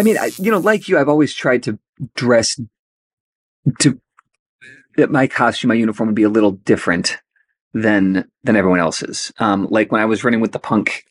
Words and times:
I 0.00 0.02
mean, 0.02 0.16
I, 0.18 0.30
you 0.38 0.50
know, 0.50 0.58
like 0.58 0.88
you, 0.88 0.98
I've 0.98 1.08
always 1.08 1.34
tried 1.34 1.62
to 1.64 1.78
dress 2.16 2.58
to 3.80 4.00
that 4.96 5.10
my 5.10 5.26
costume, 5.26 5.68
my 5.68 5.74
uniform 5.74 6.08
would 6.08 6.16
be 6.16 6.22
a 6.22 6.28
little 6.28 6.52
different 6.52 7.18
than 7.74 8.28
than 8.42 8.56
everyone 8.56 8.80
else's. 8.80 9.32
Um, 9.38 9.66
like 9.70 9.92
when 9.92 10.00
I 10.00 10.06
was 10.06 10.24
running 10.24 10.40
with 10.40 10.52
the 10.52 10.58
punk 10.58 11.04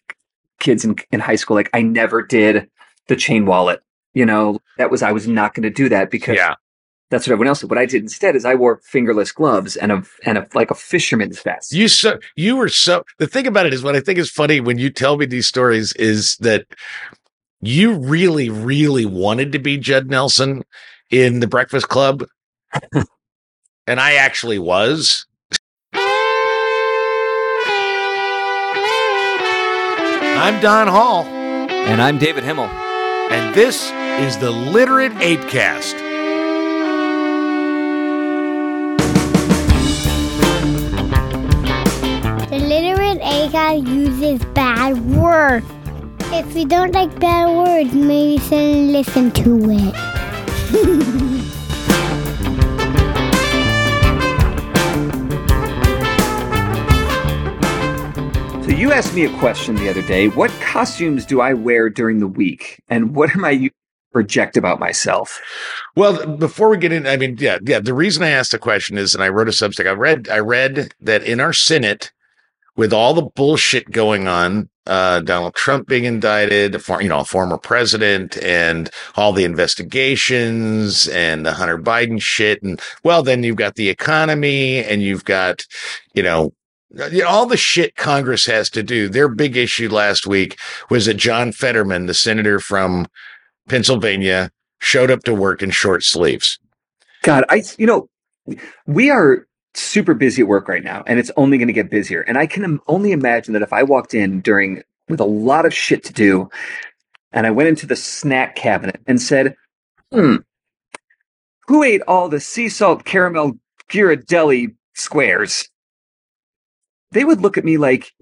kids 0.60 0.83
in, 0.83 0.96
in 1.11 1.20
high 1.20 1.36
school, 1.36 1.55
like 1.55 1.70
I 1.73 1.82
never 1.83 2.21
did 2.23 2.70
the 3.07 3.15
chain 3.15 3.46
wallet. 3.46 3.82
You 4.14 4.25
know, 4.25 4.60
that 4.78 4.89
was 4.92 5.04
I 5.04 5.11
was 5.11 5.28
not 5.28 5.54
going 5.54 5.64
to 5.64 5.69
do 5.69 5.87
that 5.89 6.10
because 6.10 6.36
Yeah. 6.36 6.56
that's 7.11 7.28
what 7.28 7.33
everyone 7.33 7.47
else 7.47 7.61
did. 7.61 7.69
What 7.69 7.78
I 7.79 7.86
did 7.86 8.01
instead 8.01 8.36
is 8.36 8.43
I 8.43 8.56
wore 8.56 8.82
fingerless 8.83 9.32
gloves 9.32 9.78
and 9.78 9.92
a 9.92 10.04
and 10.25 10.37
a 10.39 10.47
like 10.56 10.71
a 10.71 10.75
fisherman's 10.75 11.39
vest. 11.42 11.71
You 11.71 11.87
so 11.87 12.19
you 12.36 12.57
were 12.57 12.69
so 12.69 13.04
the 13.19 13.28
thing 13.28 13.46
about 13.47 13.68
it 13.68 13.74
is 13.74 13.83
what 13.83 13.96
I 13.96 14.00
think 14.01 14.18
is 14.18 14.29
funny 14.32 14.60
when 14.60 14.79
you 14.79 14.89
tell 14.89 15.15
me 15.18 15.25
these 15.28 15.47
stories 15.47 15.93
is 15.93 16.36
that 16.37 16.65
you 17.61 17.93
really, 17.93 18.49
really 18.49 19.05
wanted 19.05 19.51
to 19.51 19.59
be 19.59 19.77
Judd 19.77 20.09
Nelson 20.09 20.63
in 21.09 21.39
the 21.39 21.47
Breakfast 21.47 21.89
Club. 21.89 22.25
and 23.87 23.99
I 23.99 24.13
actually 24.13 24.59
was. 24.59 25.25
I'm 30.41 30.61
Don 30.61 30.87
Hall, 30.87 31.25
And 31.25 32.02
I'm 32.02 32.17
David 32.17 32.44
Himmel. 32.45 32.66
and 32.66 33.53
this 33.53 33.91
is 34.21 34.38
the 34.38 34.52
Literate 34.52 35.11
Apecast. 35.13 35.95
The 42.49 42.57
literate 42.57 43.21
ApeCast 43.21 43.88
uses 43.88 44.44
bad 44.53 44.97
words. 45.16 45.66
If 46.31 46.56
you 46.56 46.66
don't 46.66 46.94
like 46.94 47.19
bad 47.19 47.47
words, 47.56 47.94
maybe 47.94 48.38
shouldn't 48.38 48.91
listen 48.91 49.31
to 49.31 49.59
it. 49.72 51.39
So 58.63 58.75
you 58.75 58.91
asked 58.91 59.16
me 59.16 59.25
a 59.25 59.39
question 59.39 59.75
the 59.75 59.89
other 59.89 60.03
day. 60.03 60.27
What 60.27 60.52
costumes 60.61 61.25
do 61.25 61.41
I 61.41 61.55
wear 61.55 61.89
during 61.89 62.19
the 62.19 62.27
week, 62.27 62.80
and 62.88 63.16
what 63.16 63.31
am 63.35 63.44
I 63.44 63.50
using 63.50 63.69
to 63.69 64.13
project 64.13 64.55
about 64.57 64.80
myself? 64.80 65.41
Well, 65.95 66.27
before 66.38 66.69
we 66.69 66.77
get 66.77 66.91
in, 66.91 67.07
I 67.07 67.17
mean, 67.17 67.38
yeah, 67.39 67.57
yeah. 67.63 67.80
The 67.80 67.95
reason 67.95 68.22
I 68.22 68.30
asked 68.30 68.52
the 68.52 68.59
question 68.59 69.00
is, 69.00 69.16
and 69.16 69.23
I 69.23 69.30
wrote 69.30 69.47
a 69.47 69.52
substack. 69.52 69.88
I 69.88 69.94
read, 69.94 70.30
I 70.30 70.38
read 70.38 70.94
that 71.02 71.23
in 71.23 71.39
our 71.39 71.53
Senate, 71.53 72.11
with 72.80 72.94
all 72.94 73.13
the 73.13 73.30
bullshit 73.35 73.91
going 73.91 74.30
on, 74.30 74.69
uh, 74.88 75.19
Donald 75.19 75.53
Trump 75.53 75.85
being 75.85 76.05
indicted, 76.05 76.81
for, 76.81 77.02
you 77.02 77.09
know, 77.09 77.19
a 77.19 77.25
former 77.25 77.58
president, 77.58 78.41
and 78.41 78.89
all 79.17 79.33
the 79.33 79.44
investigations, 79.44 81.05
and 81.09 81.45
the 81.45 81.52
Hunter 81.52 81.77
Biden 81.77 82.22
shit, 82.22 82.63
and 82.63 82.80
well, 83.03 83.22
then 83.22 83.44
you've 83.44 83.57
got 83.57 83.75
the 83.75 83.89
economy, 83.89 84.81
and 84.81 85.02
you've 85.02 85.25
got, 85.25 85.66
you 86.13 86.23
know, 86.23 86.53
All 87.27 87.45
the 87.45 87.57
shit 87.57 87.97
Congress 87.97 88.45
has 88.45 88.69
to 88.72 88.81
do. 88.81 89.09
Their 89.09 89.27
big 89.27 89.57
issue 89.57 89.89
last 89.89 90.25
week 90.25 90.57
was 90.89 91.05
that 91.05 91.16
John 91.16 91.52
Fetterman, 91.52 92.05
the 92.05 92.13
senator 92.13 92.61
from 92.61 93.07
Pennsylvania, 93.67 94.52
showed 94.80 95.11
up 95.11 95.23
to 95.25 95.33
work 95.35 95.61
in 95.61 95.69
short 95.69 96.03
sleeves. 96.03 96.57
God, 97.23 97.44
I 97.50 97.63
you 97.77 97.85
know, 97.85 98.09
we 98.88 99.11
are 99.11 99.45
super 99.73 100.14
busy 100.14 100.42
at 100.42 100.48
work 100.48 100.67
right 100.67 100.84
now, 100.84 101.03
and 101.06 101.20
it's 101.20 101.31
only 101.38 101.58
going 101.58 101.67
to 101.67 101.73
get 101.73 101.89
busier. 101.89 102.22
And 102.22 102.38
I 102.38 102.48
can 102.48 102.80
only 102.88 103.12
imagine 103.12 103.53
that 103.53 103.62
if 103.62 103.73
I 103.73 103.84
walked 103.84 104.14
in 104.14 104.42
during 104.42 104.84
with 105.08 105.20
a 105.20 105.25
lot 105.25 105.66
of 105.66 105.73
shit 105.73 106.03
to 106.06 106.14
do, 106.14 106.50
and 107.31 107.45
I 107.48 107.52
went 107.52 107.70
into 107.70 107.86
the 107.86 107.95
snack 107.95 108.56
cabinet 108.56 109.02
and 109.08 109.22
said, 109.22 109.56
"Hmm, 110.12 110.38
who 111.67 111.84
ate 111.84 112.02
all 112.08 112.30
the 112.30 112.40
sea 112.40 112.70
salt 112.70 113.06
caramel 113.06 113.59
Ghirardelli 113.90 114.75
squares?" 114.96 115.69
They 117.12 117.24
would 117.25 117.41
look 117.41 117.58
at 117.58 117.66
me 117.66 117.78
like, 117.78 118.13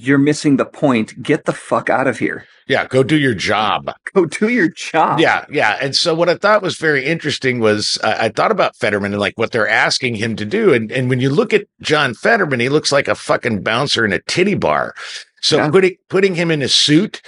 "You're 0.00 0.18
missing 0.18 0.56
the 0.56 0.64
point. 0.64 1.22
Get 1.22 1.44
the 1.44 1.52
fuck 1.52 1.88
out 1.90 2.06
of 2.06 2.18
here. 2.18 2.46
Yeah, 2.66 2.86
go 2.86 3.02
do 3.02 3.18
your 3.18 3.34
job. 3.34 3.92
Go 4.14 4.24
do 4.26 4.48
your 4.48 4.68
job." 4.68 5.20
Yeah, 5.20 5.44
yeah. 5.50 5.76
And 5.80 5.94
so 5.94 6.14
what 6.14 6.28
I 6.28 6.36
thought 6.36 6.62
was 6.62 6.76
very 6.76 7.04
interesting 7.04 7.60
was 7.60 7.98
uh, 8.02 8.16
I 8.18 8.28
thought 8.30 8.50
about 8.50 8.76
Fetterman 8.76 9.12
and 9.12 9.20
like 9.20 9.36
what 9.36 9.52
they're 9.52 9.68
asking 9.68 10.14
him 10.16 10.36
to 10.36 10.44
do. 10.44 10.72
And 10.72 10.90
and 10.92 11.08
when 11.10 11.20
you 11.20 11.30
look 11.30 11.52
at 11.52 11.66
John 11.80 12.14
Fetterman, 12.14 12.60
he 12.60 12.68
looks 12.68 12.90
like 12.92 13.08
a 13.08 13.14
fucking 13.14 13.62
bouncer 13.62 14.04
in 14.04 14.12
a 14.12 14.20
titty 14.20 14.54
bar. 14.54 14.94
So 15.42 15.56
Yeah. 15.58 15.70
putting 15.70 15.96
putting 16.08 16.34
him 16.36 16.50
in 16.50 16.62
a 16.62 16.68
suit 16.68 17.20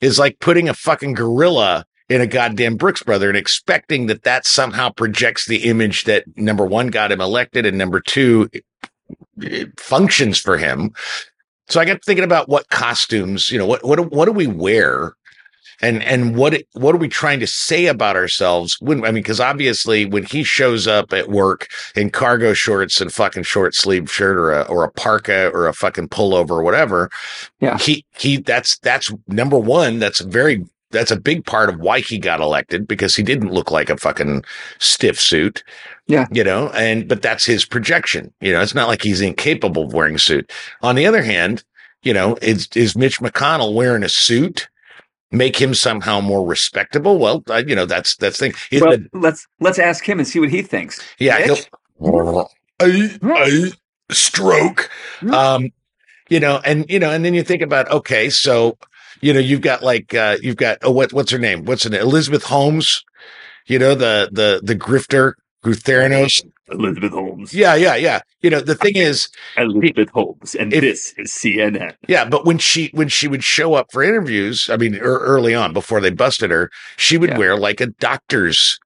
is 0.00 0.18
like 0.18 0.38
putting 0.40 0.68
a 0.68 0.74
fucking 0.74 1.14
gorilla 1.14 1.84
in 2.08 2.20
a 2.20 2.26
goddamn 2.26 2.76
Brooks 2.76 3.02
brother 3.04 3.28
and 3.28 3.38
expecting 3.38 4.06
that 4.06 4.24
that 4.24 4.46
somehow 4.46 4.90
projects 4.90 5.46
the 5.46 5.64
image 5.64 6.04
that 6.04 6.24
number 6.36 6.66
one 6.66 6.88
got 6.88 7.12
him 7.12 7.20
elected 7.20 7.64
and 7.64 7.78
number 7.78 8.00
two 8.00 8.50
it, 8.52 8.64
it 9.38 9.78
functions 9.80 10.38
for 10.40 10.58
him. 10.58 10.92
So 11.72 11.80
I 11.80 11.86
got 11.86 12.04
thinking 12.04 12.24
about 12.24 12.50
what 12.50 12.68
costumes, 12.68 13.50
you 13.50 13.56
know, 13.58 13.64
what 13.64 13.82
what 13.82 13.96
do- 13.96 14.02
what 14.14 14.26
do 14.26 14.32
we 14.32 14.46
wear 14.46 15.14
and 15.80 16.02
and 16.02 16.36
what 16.36 16.60
what 16.74 16.94
are 16.94 16.98
we 16.98 17.08
trying 17.08 17.40
to 17.40 17.46
say 17.46 17.86
about 17.86 18.14
ourselves 18.14 18.76
when 18.80 18.98
i 19.04 19.06
mean 19.06 19.14
because 19.22 19.40
obviously 19.40 20.04
when 20.04 20.22
he 20.22 20.44
shows 20.44 20.86
up 20.86 21.12
at 21.14 21.28
work 21.30 21.66
in 21.96 22.10
cargo 22.10 22.52
shorts 22.52 23.00
and 23.00 23.10
fucking 23.12 23.42
short 23.42 23.74
sleeve 23.74 24.10
shirt 24.12 24.36
or 24.36 24.52
a 24.52 24.62
or 24.64 24.84
a 24.84 24.92
parka 24.92 25.48
or 25.54 25.66
a 25.66 25.72
fucking 25.72 26.08
pullover 26.08 26.50
or 26.50 26.62
whatever 26.62 27.10
Yeah. 27.60 27.78
he 27.78 28.04
he 28.16 28.36
that's 28.36 28.78
that's 28.80 29.10
number 29.26 29.58
one 29.58 29.98
that's 29.98 30.20
very 30.20 30.64
that's 30.92 31.10
a 31.10 31.18
big 31.20 31.44
part 31.44 31.68
of 31.68 31.80
why 31.80 32.00
he 32.00 32.18
got 32.18 32.40
elected 32.40 32.86
because 32.86 33.16
he 33.16 33.22
didn't 33.22 33.52
look 33.52 33.70
like 33.70 33.90
a 33.90 33.96
fucking 33.96 34.44
stiff 34.78 35.18
suit 35.20 35.64
Yeah. 36.06 36.26
you 36.30 36.44
know 36.44 36.68
and 36.70 37.08
but 37.08 37.22
that's 37.22 37.44
his 37.44 37.64
projection 37.64 38.32
you 38.40 38.52
know 38.52 38.60
it's 38.60 38.74
not 38.74 38.88
like 38.88 39.02
he's 39.02 39.20
incapable 39.20 39.84
of 39.84 39.92
wearing 39.94 40.14
a 40.14 40.18
suit. 40.20 40.50
On 40.82 40.94
the 40.94 41.06
other 41.06 41.22
hand 41.22 41.64
you 42.02 42.12
know 42.14 42.36
is 42.42 42.68
is 42.74 42.96
mitch 42.96 43.18
mcconnell 43.20 43.74
wearing 43.74 44.02
a 44.04 44.08
suit 44.08 44.68
make 45.30 45.56
him 45.60 45.72
somehow 45.72 46.20
more 46.20 46.46
respectable? 46.46 47.18
Well 47.18 47.42
I, 47.48 47.58
you 47.60 47.74
know 47.74 47.86
that's 47.86 48.16
that's 48.16 48.38
the 48.38 48.50
thing. 48.52 48.80
Well, 48.82 48.98
let's 49.14 49.46
let's 49.60 49.78
ask 49.78 50.06
him 50.08 50.18
and 50.18 50.28
see 50.28 50.40
what 50.40 50.50
he 50.50 50.62
thinks. 50.62 51.00
yeah 51.18 51.38
he'll- 51.44 52.50
I- 52.80 53.18
I- 53.22 53.70
stroke. 54.10 54.90
Um 55.30 55.70
you 56.28 56.40
know 56.40 56.60
and 56.64 56.84
you 56.90 56.98
know 56.98 57.10
and 57.10 57.24
then 57.24 57.34
you 57.34 57.42
think 57.42 57.62
about 57.62 57.90
okay 57.90 58.28
so 58.30 58.76
you 59.22 59.32
know 59.32 59.40
you've 59.40 59.60
got 59.62 59.82
like 59.82 60.12
uh 60.14 60.36
you've 60.42 60.56
got 60.56 60.78
oh 60.82 60.90
what 60.90 61.12
what's 61.12 61.30
her 61.30 61.38
name 61.38 61.64
what's 61.64 61.84
her 61.84 61.90
name 61.90 62.00
elizabeth 62.02 62.44
holmes 62.44 63.02
you 63.66 63.78
know 63.78 63.94
the 63.94 64.28
the 64.32 64.60
the 64.62 64.76
grifter 64.76 65.34
who 65.62 65.70
theranos 65.74 66.42
Elizabeth 66.70 67.12
Holmes. 67.12 67.52
yeah 67.52 67.74
yeah 67.74 67.94
yeah 67.96 68.20
you 68.40 68.48
know 68.48 68.60
the 68.60 68.74
thing 68.74 68.96
is 68.96 69.28
Elizabeth 69.58 70.08
Holmes, 70.10 70.54
and 70.54 70.72
If- 70.72 70.80
this 70.80 71.14
is 71.18 71.30
CNN. 71.30 71.94
yeah 72.08 72.24
but 72.24 72.46
when 72.46 72.56
she 72.58 72.88
when 72.94 73.08
she 73.08 73.28
would 73.28 73.44
show 73.44 73.74
up 73.74 73.92
for 73.92 74.02
interviews 74.02 74.70
i 74.70 74.76
mean 74.76 74.94
er, 74.96 75.18
early 75.18 75.54
on 75.54 75.72
before 75.74 76.00
they 76.00 76.10
busted 76.10 76.50
her 76.50 76.70
she 76.96 77.18
would 77.18 77.30
Yeah. 77.30 77.38
wear 77.38 77.56
like 77.56 77.80
a 77.80 77.86
doctor's 77.88 78.78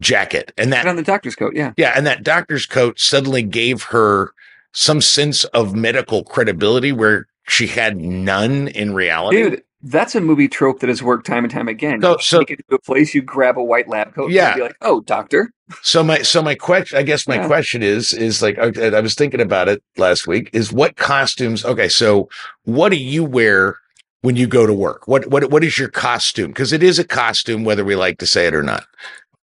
jacket 0.00 0.52
and 0.56 0.72
that 0.72 0.82
Put 0.84 0.90
on 0.90 0.96
the 0.96 1.02
doctor's 1.02 1.36
coat, 1.36 1.54
yeah. 1.54 1.72
Yeah, 1.76 1.92
and 1.96 2.06
that 2.06 2.22
doctor's 2.22 2.66
coat 2.66 2.98
suddenly 3.00 3.42
gave 3.42 3.82
her 3.84 4.32
some 4.72 5.00
sense 5.00 5.44
of 5.44 5.74
medical 5.74 6.22
credibility 6.24 6.92
where 6.92 7.26
she 7.48 7.66
had 7.66 7.96
none 7.96 8.68
in 8.68 8.92
reality. 8.94 9.42
Dude, 9.42 9.62
that's 9.88 10.14
a 10.14 10.20
movie 10.20 10.48
trope 10.48 10.80
that 10.80 10.88
has 10.88 11.02
worked 11.02 11.26
time 11.26 11.44
and 11.44 11.52
time 11.52 11.68
again. 11.68 12.00
So- 12.02 12.12
you 12.12 12.18
so- 12.20 12.38
take 12.40 12.50
it 12.52 12.64
to 12.68 12.74
a 12.76 12.78
place, 12.80 13.14
you 13.14 13.22
grab 13.22 13.56
a 13.58 13.62
white 13.64 13.88
lab 13.88 14.14
coat, 14.14 14.30
Yeah. 14.30 14.48
and 14.48 14.56
be 14.56 14.62
like, 14.62 14.76
"Oh, 14.82 15.00
doctor." 15.00 15.50
So 15.82 16.02
my 16.04 16.18
so 16.22 16.42
my 16.42 16.54
question, 16.54 16.98
I 16.98 17.02
guess 17.02 17.26
my 17.26 17.36
Yeah. 17.36 17.46
question 17.46 17.82
is 17.82 18.12
is 18.12 18.42
like 18.42 18.56
okay, 18.58 18.94
I 18.94 19.00
was 19.00 19.14
thinking 19.14 19.40
about 19.40 19.68
it 19.68 19.82
last 19.96 20.26
week. 20.26 20.50
Is 20.52 20.72
what 20.72 20.96
costumes? 20.96 21.64
Okay, 21.64 21.88
so 21.88 22.28
what 22.64 22.90
do 22.90 22.96
you 22.96 23.24
wear 23.24 23.76
when 24.22 24.36
you 24.36 24.46
go 24.46 24.66
to 24.66 24.72
work? 24.72 25.08
What 25.08 25.26
what 25.28 25.50
what 25.50 25.64
is 25.64 25.76
your 25.78 25.88
costume? 25.88 26.48
Because 26.48 26.72
it 26.72 26.82
is 26.82 26.98
a 26.98 27.04
costume, 27.04 27.64
whether 27.64 27.84
we 27.84 27.96
like 27.96 28.18
to 28.18 28.26
say 28.26 28.46
it 28.46 28.54
or 28.54 28.62
not. 28.62 28.84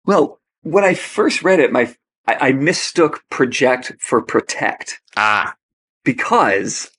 Well, 0.05 0.40
when 0.62 0.84
I 0.84 0.94
first 0.94 1.43
read 1.43 1.61
it, 1.61 1.73
my 1.73 1.94
I, 2.29 2.49
I 2.49 2.52
mistook 2.52 3.23
project 3.31 3.94
for 3.99 4.20
protect 4.23 5.00
Ah, 5.17 5.55
because 6.05 6.90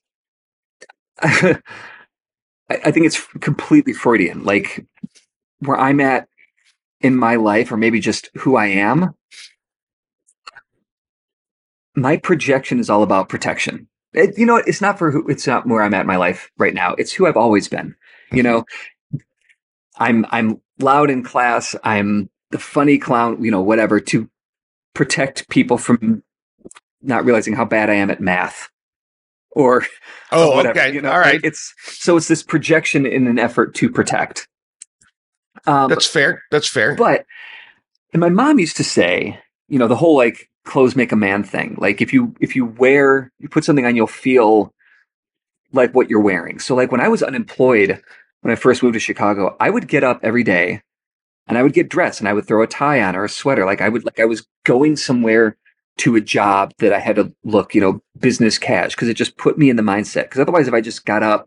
I, 2.70 2.80
I 2.86 2.90
think 2.90 3.06
it's 3.06 3.24
completely 3.40 3.92
Freudian. 3.92 4.44
Like 4.44 4.86
where 5.60 5.78
I'm 5.78 6.00
at 6.00 6.28
in 7.00 7.16
my 7.16 7.36
life, 7.36 7.70
or 7.70 7.76
maybe 7.76 8.00
just 8.00 8.30
who 8.36 8.56
I 8.56 8.66
am, 8.66 9.14
my 11.94 12.16
projection 12.16 12.80
is 12.80 12.90
all 12.90 13.02
about 13.02 13.28
protection. 13.28 13.88
It, 14.12 14.38
you 14.38 14.46
know, 14.46 14.56
it's 14.56 14.80
not 14.80 14.98
for 14.98 15.10
who, 15.10 15.26
it's 15.28 15.46
not 15.46 15.66
where 15.66 15.82
I'm 15.82 15.94
at 15.94 16.02
in 16.02 16.06
my 16.06 16.16
life 16.16 16.50
right 16.56 16.74
now. 16.74 16.94
It's 16.94 17.12
who 17.12 17.26
I've 17.26 17.36
always 17.36 17.68
been. 17.68 17.94
You 18.30 18.42
mm-hmm. 18.42 18.52
know, 18.52 18.64
I'm 19.98 20.26
I'm 20.30 20.60
loud 20.78 21.10
in 21.10 21.22
class. 21.22 21.76
I'm 21.84 22.30
the 22.50 22.58
funny 22.58 22.98
clown. 22.98 23.42
You 23.42 23.50
know, 23.50 23.62
whatever 23.62 24.00
to 24.00 24.28
protect 24.94 25.48
people 25.48 25.78
from 25.78 26.22
not 27.02 27.24
realizing 27.24 27.54
how 27.54 27.64
bad 27.64 27.90
I 27.90 27.94
am 27.94 28.10
at 28.10 28.20
math. 28.20 28.70
Or 29.54 29.84
oh, 30.32 30.50
or 30.50 30.56
whatever, 30.56 30.78
okay, 30.78 30.94
you 30.94 31.00
know, 31.00 31.10
all 31.10 31.18
right. 31.18 31.40
it's 31.42 31.74
so 31.84 32.16
it's 32.16 32.28
this 32.28 32.42
projection 32.42 33.06
in 33.06 33.26
an 33.26 33.38
effort 33.38 33.74
to 33.76 33.88
protect. 33.88 34.48
Um, 35.66 35.88
That's 35.88 36.06
fair. 36.06 36.42
That's 36.50 36.68
fair. 36.68 36.94
but 36.96 37.24
and 38.12 38.20
my 38.20 38.28
mom 38.28 38.58
used 38.58 38.76
to 38.76 38.84
say, 38.84 39.38
you 39.68 39.78
know, 39.78 39.88
the 39.88 39.96
whole 39.96 40.16
like 40.16 40.50
clothes 40.64 40.96
make 40.96 41.12
a 41.12 41.16
man 41.16 41.44
thing. 41.44 41.76
Like 41.78 42.02
if 42.02 42.12
you 42.12 42.34
if 42.40 42.56
you 42.56 42.64
wear 42.64 43.30
you 43.38 43.48
put 43.48 43.64
something 43.64 43.86
on, 43.86 43.96
you'll 43.96 44.06
feel 44.06 44.72
like 45.72 45.94
what 45.94 46.10
you're 46.10 46.20
wearing. 46.20 46.58
So 46.58 46.74
like 46.74 46.92
when 46.92 47.00
I 47.00 47.08
was 47.08 47.22
unemployed 47.22 48.02
when 48.40 48.52
I 48.52 48.56
first 48.56 48.82
moved 48.82 48.94
to 48.94 49.00
Chicago, 49.00 49.56
I 49.58 49.70
would 49.70 49.88
get 49.88 50.04
up 50.04 50.20
every 50.22 50.42
day 50.42 50.82
and 51.46 51.56
I 51.56 51.62
would 51.62 51.72
get 51.72 51.88
dressed 51.88 52.20
and 52.20 52.28
I 52.28 52.32
would 52.32 52.46
throw 52.46 52.62
a 52.62 52.66
tie 52.66 53.02
on 53.02 53.16
or 53.16 53.24
a 53.24 53.28
sweater. 53.28 53.64
Like 53.64 53.80
I 53.80 53.88
would 53.88 54.04
like 54.04 54.20
I 54.20 54.26
was 54.26 54.46
going 54.64 54.96
somewhere 54.96 55.56
to 55.98 56.16
a 56.16 56.20
job 56.20 56.72
that 56.78 56.92
I 56.92 56.98
had 56.98 57.16
to 57.16 57.32
look, 57.44 57.74
you 57.74 57.80
know, 57.80 58.00
business 58.18 58.58
cash 58.58 58.94
because 58.94 59.08
it 59.08 59.14
just 59.14 59.36
put 59.36 59.58
me 59.58 59.70
in 59.70 59.76
the 59.76 59.82
mindset. 59.82 60.24
Because 60.24 60.40
otherwise, 60.40 60.66
if 60.68 60.74
I 60.74 60.80
just 60.80 61.04
got 61.04 61.22
up 61.22 61.46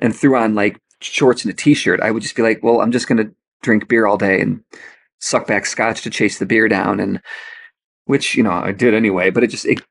and 0.00 0.14
threw 0.14 0.36
on 0.36 0.54
like 0.54 0.78
shorts 1.00 1.44
and 1.44 1.52
a 1.52 1.56
t-shirt, 1.56 2.00
I 2.00 2.10
would 2.10 2.22
just 2.22 2.36
be 2.36 2.42
like, 2.42 2.62
well, 2.62 2.80
I'm 2.80 2.92
just 2.92 3.08
going 3.08 3.18
to 3.18 3.34
drink 3.62 3.88
beer 3.88 4.06
all 4.06 4.16
day 4.18 4.40
and 4.40 4.62
suck 5.18 5.46
back 5.46 5.66
scotch 5.66 6.02
to 6.02 6.10
chase 6.10 6.38
the 6.38 6.46
beer 6.46 6.68
down, 6.68 7.00
and 7.00 7.20
which 8.04 8.36
you 8.36 8.42
know 8.42 8.52
I 8.52 8.72
did 8.72 8.94
anyway. 8.94 9.30
But 9.30 9.42
it 9.44 9.48
just 9.48 9.66
it 9.66 9.82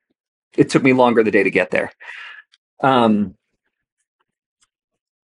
it 0.58 0.70
took 0.70 0.84
me 0.84 0.94
longer 0.94 1.24
the 1.24 1.32
day 1.32 1.44
to 1.44 1.52
get 1.52 1.72
there. 1.72 1.92
Um, 2.82 3.36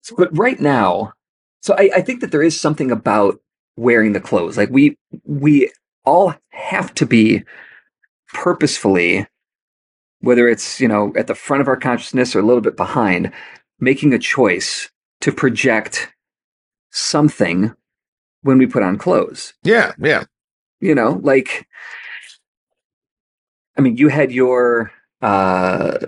so- 0.02 0.16
but 0.16 0.36
right 0.36 0.60
now, 0.60 1.12
so 1.60 1.74
I, 1.74 1.90
I 1.96 2.00
think 2.02 2.20
that 2.20 2.30
there 2.30 2.42
is 2.42 2.60
something 2.60 2.90
about 2.90 3.40
wearing 3.76 4.12
the 4.12 4.20
clothes. 4.20 4.56
Like 4.56 4.70
we 4.70 4.96
we 5.24 5.72
all 6.04 6.34
have 6.50 6.94
to 6.94 7.06
be 7.06 7.42
purposefully, 8.32 9.26
whether 10.20 10.48
it's 10.48 10.80
you 10.80 10.88
know 10.88 11.12
at 11.16 11.26
the 11.26 11.34
front 11.34 11.60
of 11.60 11.68
our 11.68 11.76
consciousness 11.76 12.34
or 12.34 12.40
a 12.40 12.44
little 12.44 12.62
bit 12.62 12.76
behind, 12.76 13.32
making 13.80 14.12
a 14.12 14.18
choice 14.18 14.90
to 15.20 15.32
project 15.32 16.12
something 16.90 17.74
when 18.42 18.58
we 18.58 18.66
put 18.66 18.82
on 18.82 18.98
clothes. 18.98 19.54
yeah, 19.62 19.92
yeah. 19.98 20.24
You 20.80 20.94
know, 20.94 21.20
like 21.22 21.66
I 23.76 23.80
mean, 23.80 23.96
you 23.96 24.08
had 24.08 24.32
your 24.32 24.92
uh 25.22 25.98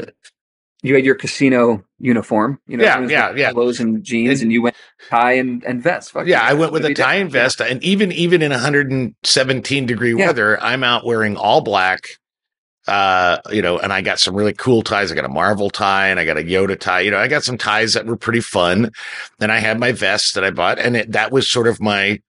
you 0.86 0.94
had 0.94 1.04
your 1.04 1.14
casino 1.14 1.84
uniform, 1.98 2.58
you 2.66 2.76
know, 2.76 2.84
Yeah, 2.84 3.00
yeah, 3.06 3.32
yeah. 3.34 3.52
clothes 3.52 3.80
and 3.80 4.02
jeans, 4.04 4.40
And- 4.40 4.42
and 4.46 4.52
you 4.52 4.62
went 4.62 4.76
tie 5.10 5.32
and, 5.32 5.64
and 5.64 5.82
vest. 5.82 6.12
Fuck 6.12 6.26
Yeah, 6.26 6.42
I 6.42 6.52
went 6.54 6.72
with 6.72 6.84
a 6.84 6.94
tie 6.94 7.14
and 7.16 7.30
vest, 7.30 7.60
and 7.60 7.82
even 7.82 8.12
even 8.12 8.42
in 8.42 8.52
117 8.52 9.86
degree 9.86 10.14
Yeah. 10.16 10.26
weather, 10.26 10.62
I'm 10.62 10.82
out 10.84 11.04
wearing 11.06 11.36
all 11.36 11.60
black. 11.60 12.00
Uh, 12.88 13.38
you 13.50 13.62
know, 13.62 13.78
and 13.78 13.92
I 13.92 14.00
got 14.00 14.20
some 14.20 14.36
really 14.36 14.52
cool 14.52 14.80
ties. 14.82 15.10
I 15.10 15.16
got 15.16 15.24
a 15.24 15.28
Marvel 15.28 15.70
tie 15.70 16.06
and 16.06 16.20
I 16.20 16.24
got 16.24 16.38
a 16.38 16.42
Yoda 16.44 16.78
tie. 16.78 17.00
You 17.00 17.10
know, 17.10 17.18
I 17.18 17.26
got 17.26 17.42
some 17.42 17.58
ties 17.58 17.94
that 17.94 18.06
were 18.06 18.16
pretty 18.16 18.38
fun. 18.40 18.92
And 19.40 19.50
I 19.50 19.58
had 19.58 19.80
my 19.80 19.90
vest 19.90 20.36
that 20.36 20.44
I 20.44 20.50
bought, 20.52 20.78
and 20.78 20.96
it, 20.96 21.10
that 21.10 21.32
was 21.32 21.50
sort 21.50 21.66
of 21.66 21.80
my 21.80 22.20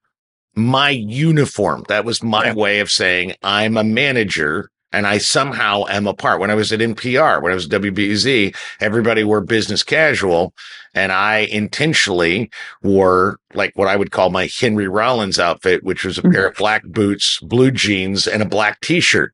my 0.55 0.89
uniform. 0.89 1.83
That 1.89 2.05
was 2.05 2.23
my 2.23 2.45
Yeah. 2.47 2.53
way 2.55 2.79
of 2.79 2.89
saying 2.89 3.35
I'm 3.43 3.77
a 3.77 3.83
manager. 3.83 4.71
And 4.93 5.05
I 5.05 5.17
somehow 5.17 5.83
am 5.89 6.07
a 6.07 6.13
part. 6.13 6.39
When 6.39 6.49
I 6.49 6.55
was 6.55 6.71
at 6.71 6.79
NPR, 6.79 7.41
when 7.41 7.51
I 7.51 7.55
was 7.55 7.65
at 7.65 7.81
WBEZ, 7.81 8.55
everybody 8.79 9.23
wore 9.23 9.41
business 9.41 9.83
casual, 9.83 10.53
and 10.93 11.11
I 11.11 11.39
intentionally 11.39 12.49
wore 12.83 13.37
like 13.53 13.73
what 13.75 13.89
I 13.89 13.97
would 13.97 14.11
call 14.11 14.29
my 14.29 14.49
Henry 14.59 14.87
Rollins 14.87 15.39
outfit, 15.39 15.83
which 15.83 16.05
was 16.05 16.17
a 16.17 16.21
pair 16.21 16.47
of 16.47 16.55
black 16.55 16.83
boots, 16.85 17.39
blue 17.41 17.71
jeans, 17.71 18.27
and 18.27 18.41
a 18.41 18.45
black 18.47 18.79
t-shirt 18.81 19.33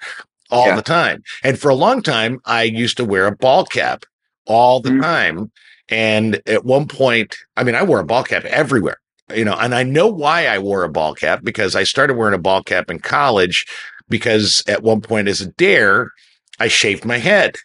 all 0.50 0.68
Yeah. 0.68 0.76
the 0.76 0.82
time. 0.82 1.24
And 1.44 1.60
for 1.60 1.70
a 1.70 1.76
long 1.76 2.02
time, 2.02 2.40
I 2.46 2.64
used 2.64 2.98
to 2.98 3.06
wear 3.06 3.28
a 3.28 3.36
ball 3.36 3.66
cap 3.66 4.06
all 4.46 4.80
the 4.82 4.90
Mhm. 4.90 5.02
time. 5.02 5.52
And 5.90 6.42
at 6.48 6.66
one 6.66 6.88
point, 6.88 7.36
I 7.58 7.64
mean, 7.64 7.76
I 7.76 7.84
wore 7.84 8.00
a 8.00 8.06
ball 8.06 8.24
cap 8.24 8.46
everywhere, 8.46 8.98
you 9.34 9.46
know, 9.46 9.54
and 9.54 9.76
I 9.76 9.84
know 9.84 10.08
why 10.08 10.48
I 10.48 10.58
wore 10.60 10.84
a 10.84 10.90
ball 10.90 11.14
cap 11.14 11.42
because 11.44 11.76
I 11.76 11.84
started 11.84 12.16
wearing 12.16 12.34
a 12.34 12.40
ball 12.40 12.64
cap 12.64 12.90
in 12.90 13.00
college 13.00 13.66
because 14.14 14.64
at 14.68 14.84
one 14.84 15.02
point 15.02 15.28
as 15.28 15.42
a 15.42 15.48
dare, 15.54 16.12
I 16.60 16.68
shaved 16.68 17.04
my 17.04 17.18
head. 17.18 17.56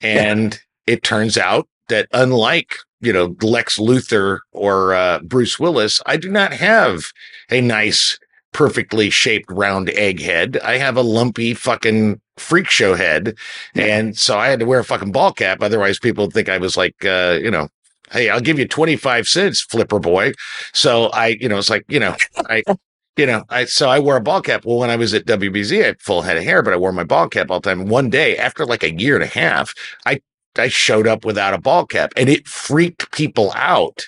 And 0.00 0.58
it 0.86 1.02
turns 1.02 1.36
out 1.36 1.68
that 1.90 2.08
unlike, 2.14 2.76
you 3.02 3.12
know, 3.12 3.36
Lex 3.42 3.78
Luthor 3.78 4.38
or 4.50 4.94
uh, 4.94 5.18
Bruce 5.18 5.60
Willis, 5.60 6.00
I 6.06 6.16
do 6.16 6.30
not 6.30 6.54
have 6.54 7.02
a 7.50 7.60
nice, 7.60 8.18
perfectly 8.54 9.10
shaped 9.10 9.50
round 9.50 9.90
egg 9.90 10.22
head. 10.22 10.58
I 10.64 10.78
have 10.78 10.96
a 10.96 11.02
lumpy 11.02 11.52
fucking 11.52 12.18
freak 12.38 12.70
show 12.70 12.94
head. 12.94 13.36
Yeah. 13.74 13.98
And 13.98 14.16
so 14.16 14.38
I 14.38 14.48
had 14.48 14.60
to 14.60 14.66
wear 14.66 14.80
a 14.80 14.84
fucking 14.84 15.12
ball 15.12 15.32
cap. 15.32 15.58
Otherwise, 15.60 15.98
people 15.98 16.24
would 16.24 16.32
think 16.32 16.48
I 16.48 16.56
was 16.56 16.78
like, 16.78 17.04
uh, 17.04 17.38
you 17.42 17.50
know, 17.50 17.68
hey, 18.10 18.30
I'll 18.30 18.40
give 18.40 18.58
you 18.58 18.66
25 18.66 19.28
cents, 19.28 19.60
flipper 19.60 19.98
boy. 19.98 20.32
So 20.72 21.08
I, 21.08 21.36
you 21.40 21.48
know, 21.50 21.58
it's 21.58 21.68
like, 21.68 21.84
you 21.88 22.00
know, 22.00 22.16
I, 22.48 22.62
you 23.16 23.26
know, 23.26 23.44
I, 23.48 23.64
so 23.64 23.88
I 23.88 24.00
wore 24.00 24.16
a 24.16 24.20
ball 24.20 24.40
cap. 24.40 24.64
Well, 24.64 24.78
when 24.78 24.90
I 24.90 24.96
was 24.96 25.14
at 25.14 25.26
WBEZ, 25.26 25.82
I 25.82 25.86
had 25.86 26.02
full 26.02 26.22
head 26.22 26.36
of 26.36 26.42
hair, 26.42 26.62
but 26.62 26.72
I 26.72 26.76
wore 26.76 26.92
my 26.92 27.04
ball 27.04 27.28
cap 27.28 27.50
all 27.50 27.60
the 27.60 27.70
time. 27.70 27.86
One 27.86 28.10
day, 28.10 28.36
after 28.36 28.66
like 28.66 28.82
a 28.82 28.92
year 28.92 29.14
and 29.14 29.24
a 29.24 29.28
half, 29.28 29.72
I, 30.06 30.20
I 30.56 30.68
showed 30.68 31.06
up 31.06 31.24
without 31.24 31.54
a 31.54 31.60
ball 31.60 31.86
cap 31.86 32.12
and 32.16 32.28
it 32.28 32.46
freaked 32.48 33.12
people 33.12 33.52
out 33.54 34.06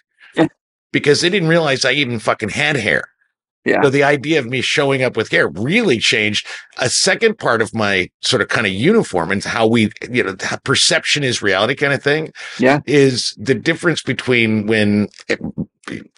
because 0.92 1.20
they 1.20 1.28
didn't 1.28 1.48
realize 1.48 1.84
I 1.84 1.92
even 1.92 2.18
fucking 2.18 2.48
had 2.48 2.76
hair. 2.76 3.04
Yeah. 3.66 3.82
So 3.82 3.90
the 3.90 4.04
idea 4.04 4.38
of 4.38 4.46
me 4.46 4.60
showing 4.60 5.02
up 5.02 5.16
with 5.16 5.30
hair 5.30 5.48
really 5.48 5.98
changed 5.98 6.46
a 6.78 6.88
second 6.88 7.36
part 7.36 7.60
of 7.60 7.74
my 7.74 8.08
sort 8.22 8.40
of 8.40 8.48
kind 8.48 8.64
of 8.64 8.72
uniform 8.72 9.32
and 9.32 9.42
how 9.42 9.66
we, 9.66 9.90
you 10.08 10.22
know, 10.22 10.36
perception 10.62 11.24
is 11.24 11.42
reality 11.42 11.74
kind 11.74 11.92
of 11.92 12.00
thing. 12.00 12.32
Yeah. 12.60 12.80
Is 12.86 13.34
the 13.36 13.56
difference 13.56 14.02
between 14.02 14.68
when 14.68 15.08
it, 15.28 15.40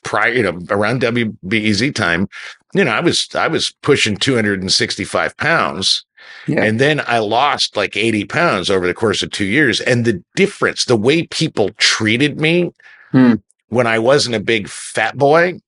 prior, 0.05 0.33
you 0.33 0.43
know, 0.43 0.61
around 0.71 1.01
WBEZ 1.01 1.95
time, 1.95 2.29
you 2.75 2.85
know, 2.85 2.93
I 2.93 3.01
was, 3.01 3.29
I 3.35 3.49
was 3.49 3.73
pushing 3.83 4.17
265 4.17 5.37
pounds. 5.37 6.05
Yeah. 6.47 6.63
And 6.63 6.79
then 6.79 7.03
I 7.07 7.19
lost 7.19 7.77
like 7.77 7.97
80 7.97 8.25
pounds 8.25 8.71
over 8.71 8.87
the 8.87 8.95
course 8.95 9.23
of 9.23 9.31
two 9.31 9.45
years. 9.45 9.81
And 9.81 10.05
the 10.05 10.23
difference, 10.37 10.85
the 10.85 10.97
way 10.97 11.27
people 11.27 11.71
treated 11.79 12.41
me 12.41 12.73
Hmm. 13.13 13.35
when 13.69 13.87
I 13.87 13.99
wasn't 13.99 14.35
a 14.37 14.41
big 14.41 14.69
fat 14.69 15.17
boy 15.17 15.61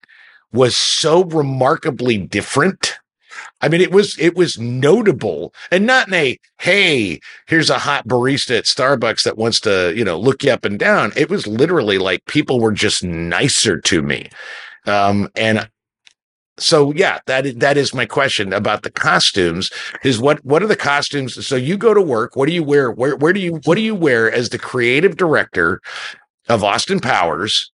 was 0.52 0.76
so 0.76 1.24
remarkably 1.24 2.18
different. 2.18 2.98
I 3.62 3.68
mean, 3.68 3.80
it 3.80 3.92
was, 3.92 4.18
it 4.18 4.36
was 4.36 4.58
notable 4.58 5.54
and 5.70 5.86
not 5.86 6.08
in 6.08 6.14
a, 6.14 6.38
Hey, 6.58 7.20
here's 7.46 7.70
a 7.70 7.78
hot 7.78 8.06
barista 8.06 8.58
at 8.58 8.64
Starbucks 8.64 9.22
that 9.22 9.38
wants 9.38 9.60
to, 9.60 9.94
you 9.96 10.04
know, 10.04 10.18
look 10.18 10.42
you 10.42 10.50
up 10.50 10.64
and 10.66 10.78
down. 10.78 11.12
It 11.16 11.30
was 11.30 11.46
literally 11.46 11.96
like 11.96 12.24
people 12.26 12.60
were 12.60 12.72
just 12.72 13.02
nicer 13.02 13.80
to 13.80 14.02
me. 14.02 14.28
Um, 14.86 15.30
and 15.36 15.68
so 16.60 16.92
yeah, 16.94 17.18
that 17.26 17.46
is, 17.46 17.54
that 17.56 17.76
is 17.76 17.94
my 17.94 18.06
question 18.06 18.52
about 18.52 18.82
the 18.82 18.90
costumes 18.90 19.70
is 20.04 20.20
what, 20.20 20.44
what 20.44 20.62
are 20.62 20.66
the 20.66 20.76
costumes? 20.76 21.46
So 21.46 21.56
you 21.56 21.76
go 21.76 21.94
to 21.94 22.02
work, 22.02 22.36
what 22.36 22.46
do 22.46 22.52
you 22.52 22.62
wear? 22.62 22.90
Where, 22.90 23.16
where 23.16 23.32
do 23.32 23.40
you, 23.40 23.60
what 23.64 23.74
do 23.76 23.80
you 23.80 23.94
wear 23.94 24.30
as 24.30 24.50
the 24.50 24.58
creative 24.58 25.16
director 25.16 25.80
of 26.48 26.62
Austin 26.62 27.00
Powers? 27.00 27.72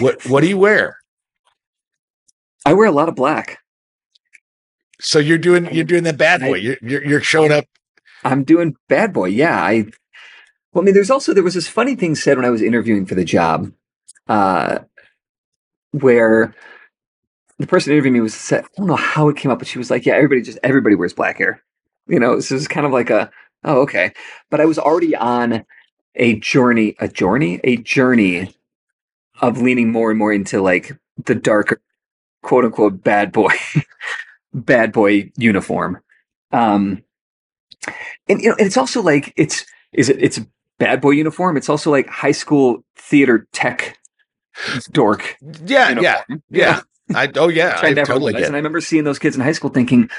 What, 0.00 0.24
what 0.26 0.40
do 0.42 0.48
you 0.48 0.58
wear? 0.58 0.98
I 2.64 2.72
wear 2.74 2.86
a 2.86 2.92
lot 2.92 3.08
of 3.08 3.14
black. 3.16 3.58
So 5.00 5.18
you're 5.18 5.38
doing, 5.38 5.72
you're 5.74 5.84
doing 5.84 6.04
the 6.04 6.12
bad 6.12 6.40
boy. 6.40 6.54
I- 6.54 6.58
You're, 6.58 6.76
you're, 6.82 7.04
you're 7.04 7.20
showing 7.20 7.52
up. 7.52 7.64
I'm 8.24 8.44
doing 8.44 8.76
bad 8.88 9.12
boy. 9.12 9.26
Yeah. 9.26 9.60
I, 9.62 9.84
well, 10.72 10.82
I 10.82 10.84
mean, 10.84 10.94
there's 10.94 11.10
also, 11.10 11.34
there 11.34 11.44
was 11.44 11.54
this 11.54 11.68
funny 11.68 11.94
thing 11.94 12.14
said 12.14 12.36
when 12.36 12.44
I 12.46 12.50
was 12.50 12.62
interviewing 12.62 13.06
for 13.06 13.14
the 13.14 13.24
job, 13.24 13.72
uh, 14.28 14.80
where 15.92 16.54
the 17.58 17.66
person 17.66 17.92
interviewing 17.92 18.14
me 18.14 18.20
was 18.20 18.34
said, 18.34 18.64
I 18.64 18.68
don't 18.76 18.86
know 18.86 18.96
how 18.96 19.28
it 19.28 19.36
came 19.36 19.50
up, 19.50 19.58
but 19.58 19.68
she 19.68 19.78
was 19.78 19.90
like, 19.90 20.04
yeah, 20.04 20.14
everybody 20.14 20.42
just, 20.42 20.58
everybody 20.62 20.94
wears 20.94 21.14
black 21.14 21.38
hair. 21.38 21.62
You 22.06 22.20
know, 22.20 22.36
this 22.36 22.52
is 22.52 22.68
kind 22.68 22.86
of 22.86 22.92
like 22.92 23.10
a, 23.10 23.30
oh, 23.64 23.80
okay. 23.82 24.12
But 24.50 24.60
I 24.60 24.66
was 24.66 24.78
already 24.78 25.16
on 25.16 25.64
a 26.14 26.36
journey, 26.38 26.96
a 27.00 27.08
journey, 27.08 27.60
a 27.64 27.76
journey 27.76 28.54
of 29.40 29.60
leaning 29.60 29.90
more 29.92 30.10
and 30.10 30.18
more 30.18 30.32
into 30.32 30.60
like 30.60 30.96
the 31.24 31.34
darker, 31.34 31.80
quote 32.42 32.64
unquote, 32.64 33.02
bad 33.02 33.32
boy, 33.32 33.52
bad 34.54 34.92
boy 34.92 35.30
uniform. 35.36 36.00
Um, 36.52 37.02
and 38.28 38.40
you 38.40 38.50
know, 38.50 38.56
and 38.58 38.66
it's 38.66 38.76
also 38.76 39.02
like 39.02 39.32
it's 39.36 39.64
is 39.92 40.08
it 40.08 40.22
it's 40.22 40.38
a 40.38 40.46
bad 40.78 41.00
boy 41.00 41.10
uniform. 41.10 41.56
It's 41.56 41.68
also 41.68 41.90
like 41.90 42.08
high 42.08 42.32
school 42.32 42.84
theater 42.96 43.46
tech 43.52 43.98
dork. 44.90 45.36
Yeah. 45.64 45.90
uniform. 45.90 46.04
Yeah. 46.04 46.36
Yeah. 46.50 46.80
I, 47.14 47.30
oh 47.36 47.48
yeah. 47.48 47.78
I 47.82 47.88
I 47.88 47.94
totally 47.94 48.32
get 48.32 48.44
And 48.44 48.54
I 48.54 48.58
remember 48.58 48.80
seeing 48.80 49.04
those 49.04 49.18
kids 49.18 49.36
in 49.36 49.42
high 49.42 49.52
school 49.52 49.70
thinking, 49.70 50.10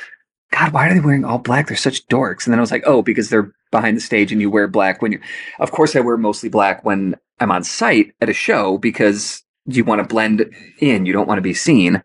God, 0.51 0.71
why 0.71 0.87
are 0.87 0.93
they 0.93 0.99
wearing 0.99 1.25
all 1.25 1.39
black? 1.39 1.67
They're 1.67 1.77
such 1.77 2.07
dorks. 2.07 2.45
And 2.45 2.53
then 2.53 2.59
I 2.59 2.61
was 2.61 2.71
like, 2.71 2.83
oh, 2.85 3.01
because 3.01 3.29
they're 3.29 3.51
behind 3.71 3.97
the 3.97 4.01
stage 4.01 4.31
and 4.31 4.39
you 4.39 4.49
wear 4.49 4.67
black 4.67 5.01
when 5.01 5.11
you 5.11 5.19
of 5.59 5.71
course 5.71 5.95
I 5.95 5.99
wear 5.99 6.15
mostly 6.15 6.49
black 6.49 6.85
when 6.85 7.15
I'm 7.39 7.51
on 7.51 7.63
site 7.63 8.13
at 8.21 8.29
a 8.29 8.33
show 8.33 8.77
because 8.77 9.43
you 9.65 9.83
want 9.83 10.01
to 10.01 10.07
blend 10.07 10.49
in. 10.79 11.05
You 11.05 11.13
don't 11.13 11.27
want 11.27 11.37
to 11.37 11.43
be 11.43 11.53
seen. 11.53 12.01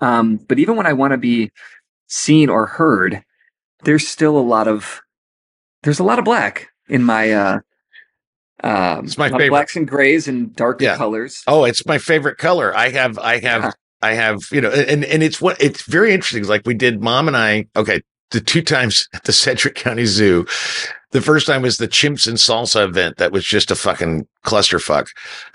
Um, 0.00 0.36
but 0.48 0.58
even 0.58 0.76
when 0.76 0.86
I 0.86 0.92
want 0.92 1.12
to 1.12 1.18
be 1.18 1.50
seen 2.08 2.48
or 2.48 2.66
heard, 2.66 3.24
there's 3.84 4.06
still 4.06 4.36
a 4.36 4.40
lot 4.40 4.68
of 4.68 5.02
there's 5.82 6.00
a 6.00 6.04
lot 6.04 6.18
of 6.18 6.24
black 6.24 6.70
in 6.88 7.02
my 7.02 7.30
uh 7.30 7.60
um 8.64 9.04
It's 9.04 9.18
my 9.18 9.26
a 9.26 9.30
lot 9.30 9.34
of 9.36 9.40
favorite. 9.40 9.50
blacks 9.50 9.76
and 9.76 9.86
grays 9.88 10.28
and 10.28 10.54
darker 10.56 10.84
Yeah. 10.84 10.96
colors. 10.96 11.42
Oh, 11.46 11.64
it's 11.64 11.84
my 11.86 11.98
favorite 11.98 12.38
color. 12.38 12.76
I 12.76 12.90
have, 12.90 13.18
I 13.18 13.38
have, 13.38 13.62
Yeah. 13.62 13.70
I 14.02 14.12
have, 14.12 14.40
you 14.52 14.60
know, 14.60 14.70
and 14.70 15.04
and 15.04 15.22
it's 15.22 15.40
what 15.40 15.60
it's 15.60 15.82
very 15.82 16.12
interesting. 16.12 16.44
Like 16.46 16.62
we 16.66 16.74
did, 16.74 17.02
mom 17.02 17.28
and 17.28 17.36
I. 17.36 17.66
Okay, 17.76 18.02
the 18.30 18.40
two 18.40 18.62
times 18.62 19.08
at 19.14 19.24
the 19.24 19.32
Sedgwick 19.32 19.74
County 19.74 20.04
Zoo. 20.06 20.46
The 21.12 21.22
first 21.22 21.46
time 21.46 21.62
was 21.62 21.78
the 21.78 21.88
Chimps 21.88 22.26
and 22.26 22.36
Salsa 22.36 22.84
event. 22.84 23.16
That 23.16 23.32
was 23.32 23.44
just 23.44 23.70
a 23.70 23.74
fucking 23.76 24.26
clusterfuck. 24.44 25.06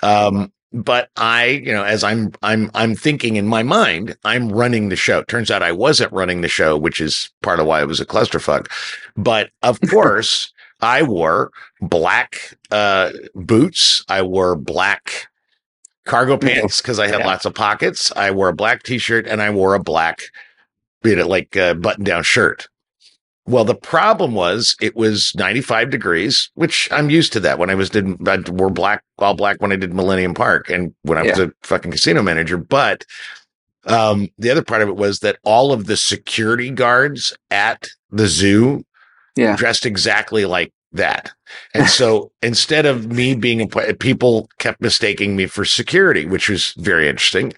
Um, 0.02 0.52
but 0.74 1.10
I, 1.18 1.46
you 1.48 1.74
know, 1.74 1.84
as 1.84 2.04
I'm, 2.04 2.32
I'm, 2.42 2.72
I'm 2.74 2.96
thinking 2.96 3.36
in 3.36 3.46
my 3.46 3.62
mind, 3.62 4.16
I'm 4.24 4.50
running 4.50 4.88
the 4.90 4.96
show. 4.96 5.22
Turns 5.24 5.52
out 5.52 5.62
I 5.62 5.74
wasn't 5.74 6.14
running 6.14 6.40
the 6.42 6.48
show, 6.48 6.78
which 6.78 7.02
is 7.02 7.30
part 7.44 7.60
of 7.60 7.66
why 7.68 7.82
it 7.82 7.88
was 7.88 8.00
a 8.00 8.06
clusterfuck. 8.06 8.68
But 9.18 9.50
of 9.62 9.80
course, 9.90 10.52
I 10.82 11.04
wore 11.04 11.52
black 11.82 12.58
uh, 12.72 13.12
boots. 13.36 14.04
I 14.10 14.22
wore 14.24 14.56
black 14.56 15.28
cargo 16.06 16.38
pants 16.38 16.82
because 16.82 17.00
I 17.00 17.08
had 17.08 17.20
Yeah. 17.20 17.28
lots 17.28 17.46
of 17.46 17.54
pockets. 17.54 18.12
I 18.16 18.32
wore 18.32 18.50
a 18.50 18.54
black 18.54 18.84
t-shirt 18.84 19.28
and 19.28 19.42
I 19.42 19.50
wore 19.52 19.76
a 19.76 19.80
black, 19.80 20.22
you 21.04 21.16
know, 21.16 21.28
like 21.28 21.56
uh, 21.56 21.76
button-down 21.76 22.24
shirt. 22.24 22.68
Well, 23.48 23.66
the 23.66 23.76
problem 23.76 24.34
was 24.34 24.76
it 24.82 24.96
was 24.96 25.34
95 25.36 25.90
degrees, 25.90 26.50
which 26.54 26.88
I'm 26.92 27.10
used 27.10 27.34
to 27.34 27.40
that. 27.42 27.58
When 27.60 27.70
I 27.70 27.76
was 27.76 27.90
did 27.90 28.28
I 28.28 28.38
wore 28.50 28.70
black 28.70 29.04
all 29.18 29.34
black 29.34 29.58
when 29.62 29.72
I 29.72 29.76
did 29.76 29.94
Millennium 29.94 30.34
Park 30.34 30.70
and 30.70 30.94
when 31.02 31.18
I 31.18 31.24
was 31.24 31.40
a 31.40 31.52
fucking 31.64 31.92
casino 31.92 32.22
manager. 32.22 32.58
But 32.58 33.04
um, 33.86 34.30
the 34.38 34.52
other 34.52 34.64
part 34.64 34.84
of 34.84 34.90
it 34.90 34.96
was 34.96 35.20
that 35.20 35.40
all 35.44 35.74
of 35.74 35.88
the 35.88 35.98
security 35.98 36.70
guards 36.70 37.36
at 37.50 37.90
the 38.12 38.28
zoo 38.28 38.86
Yeah. 39.36 39.56
dressed 39.56 39.86
exactly 39.86 40.46
like 40.46 40.74
that. 40.94 41.32
And 41.74 41.88
so 41.88 42.32
instead 42.42 42.86
of 42.86 43.12
me 43.12 43.36
being 43.36 43.62
a 43.62 43.94
people 43.94 44.50
kept 44.60 44.82
mistaking 44.82 45.36
me 45.36 45.46
for 45.46 45.66
security, 45.66 46.26
which 46.26 46.50
was 46.50 46.74
very 46.74 47.08
interesting. 47.08 47.54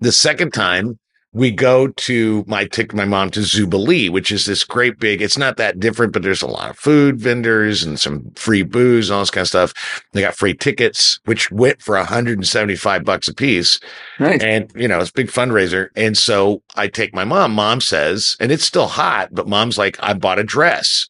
The 0.00 0.12
second 0.12 0.52
time 0.52 0.98
we 1.34 1.50
go 1.50 1.88
to 1.88 2.44
my 2.46 2.66
take 2.66 2.92
my 2.92 3.06
mom 3.06 3.30
to 3.30 3.40
Zoobilee, 3.40 4.10
which 4.10 4.30
is 4.30 4.44
this 4.44 4.64
great 4.64 4.98
big, 4.98 5.22
it's 5.22 5.38
not 5.38 5.56
that 5.56 5.80
different, 5.80 6.12
but 6.12 6.22
there's 6.22 6.42
a 6.42 6.46
lot 6.46 6.70
of 6.70 6.78
food 6.78 7.18
vendors 7.18 7.82
and 7.82 7.98
some 7.98 8.30
free 8.32 8.62
booze 8.62 9.08
and 9.08 9.14
all 9.14 9.22
this 9.22 9.30
kind 9.30 9.42
of 9.42 9.48
stuff. 9.48 10.02
They 10.12 10.20
got 10.20 10.34
free 10.34 10.52
tickets, 10.54 11.20
which 11.24 11.50
went 11.50 11.80
for 11.80 11.96
175 11.96 13.04
bucks 13.04 13.28
a 13.28 13.34
piece. 13.34 13.80
Nice. 14.20 14.42
And, 14.42 14.70
you 14.74 14.86
know, 14.86 15.00
it's 15.00 15.08
a 15.08 15.14
big 15.14 15.28
fundraiser. 15.28 15.88
And 15.96 16.18
so 16.18 16.62
I 16.76 16.88
take 16.88 17.14
my 17.14 17.24
mom. 17.24 17.52
Mom 17.52 17.80
says, 17.80 18.36
and 18.38 18.52
it's 18.52 18.66
still 18.66 18.88
hot, 18.88 19.30
but 19.32 19.48
mom's 19.48 19.78
like, 19.78 19.96
I 20.02 20.12
bought 20.12 20.38
a 20.38 20.44
dress. 20.44 21.08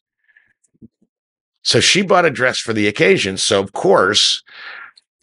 So 1.63 1.81
she 1.81 2.01
bought 2.01 2.25
a 2.25 2.31
dress 2.31 2.59
for 2.59 2.71
the 2.71 2.87
occasion. 2.87 3.37
So, 3.37 3.61
of 3.61 3.73
course, 3.73 4.41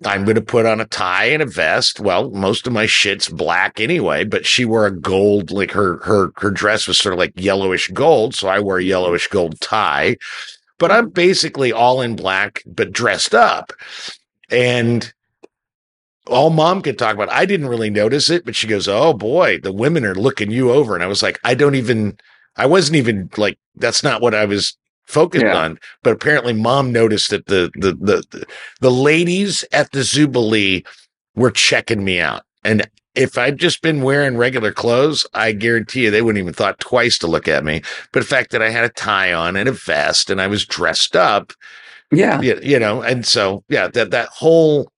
I'm 0.04 0.24
going 0.24 0.36
to 0.36 0.40
put 0.40 0.64
on 0.64 0.80
a 0.80 0.86
tie 0.86 1.26
and 1.26 1.42
a 1.42 1.46
vest. 1.46 2.00
Well, 2.00 2.30
most 2.30 2.66
of 2.66 2.72
my 2.72 2.86
shit's 2.86 3.28
black 3.28 3.80
anyway, 3.80 4.24
but 4.24 4.46
she 4.46 4.64
wore 4.64 4.86
a 4.86 4.90
gold, 4.90 5.50
like 5.50 5.72
her, 5.72 5.98
her, 5.98 6.32
her 6.38 6.50
dress 6.50 6.88
was 6.88 6.98
sort 6.98 7.12
of 7.12 7.18
like 7.18 7.32
yellowish 7.36 7.88
gold. 7.88 8.34
So 8.34 8.48
I 8.48 8.60
wore 8.60 8.78
a 8.78 8.80
mm-hmm. 8.80 8.88
yellowish 8.88 9.28
gold 9.28 9.60
tie, 9.60 10.16
but 10.78 10.90
I'm 10.90 11.10
basically 11.10 11.70
all 11.72 12.00
in 12.00 12.16
black, 12.16 12.62
but 12.66 12.92
dressed 12.92 13.34
up. 13.34 13.72
And 14.50 15.12
all 16.26 16.50
mom 16.50 16.80
could 16.80 16.98
talk 16.98 17.14
about, 17.14 17.30
I 17.30 17.44
didn't 17.44 17.68
really 17.68 17.90
notice 17.90 18.30
it, 18.30 18.44
but 18.44 18.56
she 18.56 18.66
goes, 18.66 18.88
Oh 18.88 19.12
boy, 19.12 19.58
the 19.58 19.72
women 19.72 20.06
are 20.06 20.14
looking 20.14 20.50
you 20.50 20.70
over. 20.70 20.94
And 20.94 21.04
I 21.04 21.08
was 21.08 21.22
like, 21.22 21.38
I 21.44 21.54
don't 21.54 21.74
even, 21.74 22.16
I 22.56 22.66
wasn't 22.66 22.96
even 22.96 23.28
like, 23.36 23.58
that's 23.76 24.02
not 24.02 24.22
what 24.22 24.34
I 24.34 24.46
was 24.46 24.76
focused 25.10 25.44
Yeah. 25.44 25.56
on. 25.56 25.78
But 26.02 26.12
apparently 26.12 26.52
mom 26.52 26.92
noticed 26.92 27.30
that 27.30 27.46
the, 27.46 27.70
the, 27.74 27.92
the, 27.94 28.46
the, 28.80 28.90
ladies 28.90 29.64
at 29.72 29.90
the 29.92 30.00
Zoobilee 30.00 30.86
were 31.34 31.50
checking 31.50 32.04
me 32.04 32.20
out. 32.20 32.42
And 32.64 32.88
if 33.14 33.36
I'd 33.36 33.58
just 33.58 33.82
been 33.82 34.02
wearing 34.02 34.36
regular 34.36 34.72
clothes, 34.72 35.26
I 35.34 35.52
guarantee 35.52 36.04
you 36.04 36.10
they 36.10 36.22
wouldn't 36.22 36.42
even 36.42 36.52
thought 36.54 36.78
twice 36.80 37.18
to 37.18 37.26
look 37.26 37.48
at 37.48 37.64
me. 37.64 37.82
But 38.12 38.20
the 38.20 38.26
fact 38.26 38.50
that 38.52 38.62
I 38.62 38.70
had 38.70 38.84
a 38.84 38.88
tie 38.90 39.32
on 39.32 39.56
and 39.56 39.68
a 39.68 39.72
vest 39.72 40.30
and 40.30 40.40
I 40.40 40.46
was 40.46 40.64
dressed 40.64 41.16
up, 41.16 41.52
Yeah. 42.12 42.40
you, 42.40 42.58
you 42.62 42.78
know, 42.78 43.02
and 43.02 43.26
so 43.26 43.64
yeah, 43.68 43.88
that 43.88 44.10
that 44.12 44.28
whole 44.28 44.92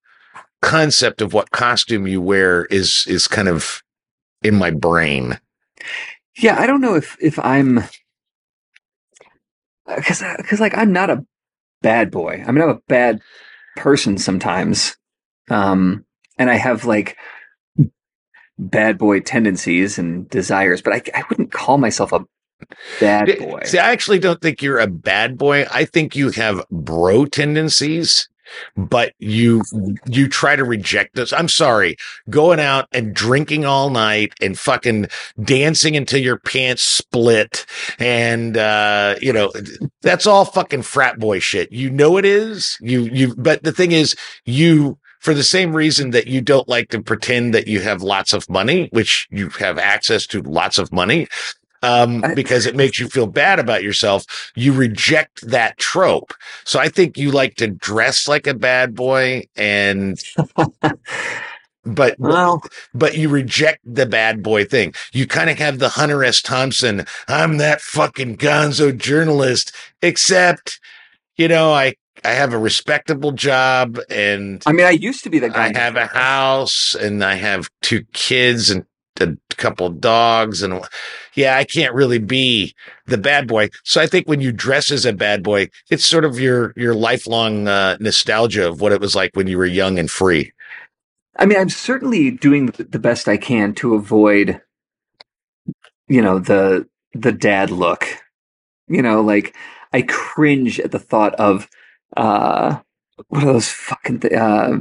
concept 0.61 1.21
of 1.21 1.33
what 1.33 1.51
costume 1.51 2.07
you 2.07 2.21
wear 2.21 2.65
is 2.65 3.05
is 3.07 3.27
kind 3.27 3.47
of 3.47 3.81
in 4.43 4.55
my 4.55 4.71
brain. 4.71 5.39
Yeah. 6.37 6.59
I 6.59 6.67
don't 6.67 6.81
know 6.81 6.95
if, 6.95 7.17
if 7.19 7.37
I'm, 7.39 7.83
cause, 9.87 10.23
cause 10.47 10.59
like 10.59 10.77
I'm 10.77 10.91
not 10.91 11.09
a 11.09 11.25
bad 11.81 12.11
boy. 12.11 12.43
I 12.45 12.51
mean, 12.51 12.63
I'm 12.63 12.69
a 12.69 12.81
bad 12.87 13.21
person 13.75 14.17
sometimes. 14.17 14.95
Um, 15.49 16.05
and 16.37 16.49
I 16.49 16.55
have 16.55 16.85
like 16.85 17.17
bad 18.57 18.97
boy 18.97 19.19
tendencies 19.19 19.97
and 19.97 20.29
desires, 20.29 20.81
but 20.81 20.93
I, 20.93 21.01
I 21.19 21.23
wouldn't 21.29 21.51
call 21.51 21.77
myself 21.77 22.11
a 22.13 22.25
bad 22.99 23.37
boy. 23.39 23.61
See, 23.65 23.79
I 23.79 23.91
actually 23.91 24.19
don't 24.19 24.41
think 24.41 24.61
you're 24.61 24.79
a 24.79 24.87
bad 24.87 25.37
boy. 25.37 25.65
I 25.71 25.85
think 25.85 26.15
you 26.15 26.31
have 26.31 26.65
bro 26.71 27.25
tendencies, 27.25 28.29
but 28.75 29.13
you 29.19 29.63
you 30.05 30.27
try 30.27 30.55
to 30.55 30.63
reject 30.63 31.15
this. 31.15 31.33
I'm 31.33 31.49
sorry, 31.49 31.97
going 32.29 32.59
out 32.59 32.87
and 32.91 33.13
drinking 33.13 33.65
all 33.65 33.89
night 33.89 34.33
and 34.41 34.57
fucking 34.57 35.07
dancing 35.41 35.95
until 35.95 36.21
your 36.21 36.37
pants 36.39 36.83
split, 36.83 37.65
and 37.99 38.57
uh, 38.57 39.15
you 39.21 39.33
know 39.33 39.51
that's 40.01 40.27
all 40.27 40.45
fucking 40.45 40.83
frat 40.83 41.19
boy 41.19 41.39
shit. 41.39 41.71
You 41.71 41.89
know 41.89 42.17
it 42.17 42.25
is. 42.25 42.77
You 42.81 43.01
you. 43.01 43.35
But 43.35 43.63
the 43.63 43.71
thing 43.71 43.91
is, 43.91 44.15
you 44.45 44.97
for 45.19 45.33
the 45.33 45.43
same 45.43 45.73
reason 45.73 46.11
that 46.11 46.27
you 46.27 46.41
don't 46.41 46.67
like 46.67 46.89
to 46.89 47.01
pretend 47.01 47.53
that 47.53 47.65
you 47.65 47.79
have 47.79 48.03
lots 48.03 48.33
of 48.33 48.49
money, 48.49 48.89
which 48.91 49.25
you 49.31 49.47
have 49.49 49.77
access 49.79 50.27
to 50.27 50.41
lots 50.41 50.77
of 50.77 50.91
money, 50.91 51.29
um, 51.83 52.23
because 52.33 52.65
it 52.65 52.75
makes 52.75 52.99
you 52.99 53.07
feel 53.07 53.27
bad 53.27 53.59
about 53.59 53.83
yourself. 53.83 54.25
You 54.55 54.73
reject 54.73 55.47
that 55.47 55.77
trope. 55.77 56.33
So 56.63 56.79
I 56.79 56.89
think 56.89 57.17
you 57.17 57.29
like 57.29 57.55
to 57.55 57.67
dress 57.67 58.27
like 58.27 58.47
a 58.47 58.53
bad 58.53 58.95
boy 58.95 59.43
and, 59.55 60.17
but, 61.83 62.17
well, 62.17 62.63
but 62.93 63.17
you 63.17 63.27
reject 63.29 63.79
the 63.83 64.05
bad 64.05 64.41
boy 64.41 64.63
thing. 64.63 64.93
You 65.11 65.27
kind 65.27 65.49
of 65.49 65.57
have 65.59 65.79
the 65.79 65.89
Hunter 65.89 66.23
S. 66.23 66.41
Thompson, 66.41 67.05
I'm 67.27 67.57
that 67.57 67.81
fucking 67.81 68.37
gonzo 68.37 68.97
journalist, 68.97 69.75
except, 70.01 70.79
you 71.35 71.49
know, 71.49 71.73
I, 71.73 71.95
I 72.23 72.29
have 72.29 72.53
a 72.53 72.57
respectable 72.57 73.33
job 73.33 73.99
and 74.09 74.63
I 74.65 74.71
mean, 74.71 74.85
I 74.85 74.91
used 74.91 75.25
to 75.25 75.29
be 75.29 75.39
that 75.39 75.51
guy. 75.51 75.65
I 75.65 75.77
have 75.77 75.97
a 75.97 76.05
house 76.05 76.95
and 76.95 77.21
I 77.21 77.35
have 77.35 77.69
two 77.81 78.05
kids 78.13 78.69
and 78.69 78.85
a 79.21 79.37
couple 79.55 79.89
dogs 79.89 80.61
and 80.61 80.81
yeah, 81.35 81.57
I 81.57 81.63
can't 81.63 81.93
really 81.93 82.19
be 82.19 82.75
the 83.05 83.17
bad 83.17 83.47
boy. 83.47 83.69
So 83.83 84.01
I 84.01 84.07
think 84.07 84.27
when 84.27 84.41
you 84.41 84.51
dress 84.51 84.91
as 84.91 85.05
a 85.05 85.13
bad 85.13 85.43
boy, 85.43 85.69
it's 85.89 86.05
sort 86.05 86.25
of 86.25 86.39
your 86.39 86.73
your 86.75 86.93
lifelong 86.93 87.67
uh, 87.67 87.97
nostalgia 87.99 88.67
of 88.67 88.81
what 88.81 88.91
it 88.91 89.01
was 89.01 89.15
like 89.15 89.31
when 89.33 89.47
you 89.47 89.57
were 89.57 89.65
young 89.65 89.99
and 89.99 90.09
free. 90.09 90.51
I 91.37 91.45
mean, 91.45 91.59
I'm 91.59 91.69
certainly 91.69 92.31
doing 92.31 92.67
the 92.67 92.99
best 92.99 93.27
I 93.27 93.37
can 93.37 93.73
to 93.75 93.95
avoid, 93.95 94.61
you 96.07 96.21
know, 96.21 96.39
the 96.39 96.87
the 97.13 97.31
dad 97.31 97.71
look. 97.71 98.05
You 98.87 99.01
know, 99.01 99.21
like 99.21 99.55
I 99.91 100.03
cringe 100.03 100.79
at 100.79 100.91
the 100.91 100.99
thought 100.99 101.33
of 101.35 101.67
uh, 102.17 102.79
what 103.29 103.43
are 103.43 103.53
those 103.53 103.69
fucking 103.69 104.19
th- 104.21 104.33
uh, 104.33 104.79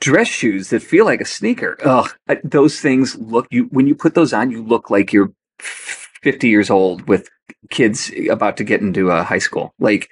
dress 0.00 0.28
shoes 0.28 0.70
that 0.70 0.82
feel 0.82 1.04
like 1.04 1.20
a 1.20 1.24
sneaker? 1.24 1.76
Ugh, 1.84 2.10
those 2.44 2.80
things 2.80 3.16
look 3.16 3.46
you 3.50 3.64
when 3.70 3.86
you 3.86 3.94
put 3.94 4.14
those 4.14 4.32
on, 4.32 4.50
you 4.50 4.62
look 4.62 4.90
like 4.90 5.12
you're 5.12 5.32
50 5.60 6.48
years 6.48 6.70
old 6.70 7.06
with 7.08 7.28
kids 7.70 8.10
about 8.30 8.56
to 8.56 8.64
get 8.64 8.80
into 8.80 9.10
a 9.10 9.22
high 9.22 9.38
school. 9.38 9.74
Like, 9.78 10.10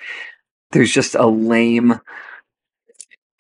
there's 0.72 0.92
just 0.92 1.14
a 1.14 1.26
lame 1.26 2.00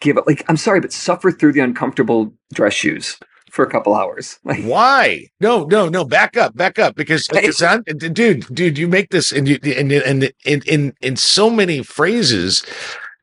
give 0.00 0.18
up. 0.18 0.26
Like, 0.26 0.44
I'm 0.48 0.56
sorry, 0.56 0.80
but 0.80 0.92
suffer 0.92 1.30
through 1.30 1.52
the 1.52 1.60
uncomfortable 1.60 2.32
dress 2.52 2.74
shoes 2.74 3.18
for 3.50 3.64
a 3.64 3.70
couple 3.70 3.94
hours. 3.94 4.38
Like, 4.44 4.62
Why? 4.64 5.26
No, 5.40 5.64
no, 5.64 5.88
no. 5.88 6.04
Back 6.04 6.36
up, 6.36 6.56
back 6.56 6.78
up, 6.78 6.94
because 6.96 7.26
Hey. 7.32 7.46
it's 7.46 7.62
on, 7.62 7.82
dude, 7.84 8.46
dude. 8.54 8.78
You 8.78 8.88
make 8.88 9.10
this, 9.10 9.32
and 9.32 9.48
you, 9.48 9.58
and 9.64 9.92
and 9.92 10.32
in 10.44 10.62
in 10.66 10.94
in 11.00 11.16
so 11.16 11.48
many 11.48 11.82
phrases, 11.82 12.64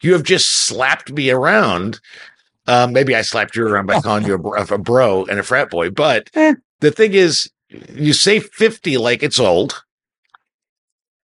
you 0.01 0.13
have 0.13 0.23
just 0.23 0.49
slapped 0.49 1.11
me 1.11 1.29
around. 1.29 1.99
Um, 2.67 2.93
maybe 2.93 3.15
I 3.15 3.21
slapped 3.23 3.55
you 3.55 3.67
around 3.67 3.87
by 3.87 3.99
calling 4.01 4.25
you 4.25 4.35
a, 4.35 4.37
bro- 4.37 4.61
a 4.61 4.77
bro 4.77 5.25
and 5.25 5.39
a 5.39 5.43
frat 5.43 5.69
boy, 5.69 5.89
but 5.89 6.29
Eh. 6.35 6.53
the 6.79 6.91
thing 6.91 7.13
is, 7.13 7.49
you 7.93 8.13
say 8.13 8.39
fifty 8.39 8.97
like 8.97 9.23
it's 9.23 9.39
old, 9.39 9.83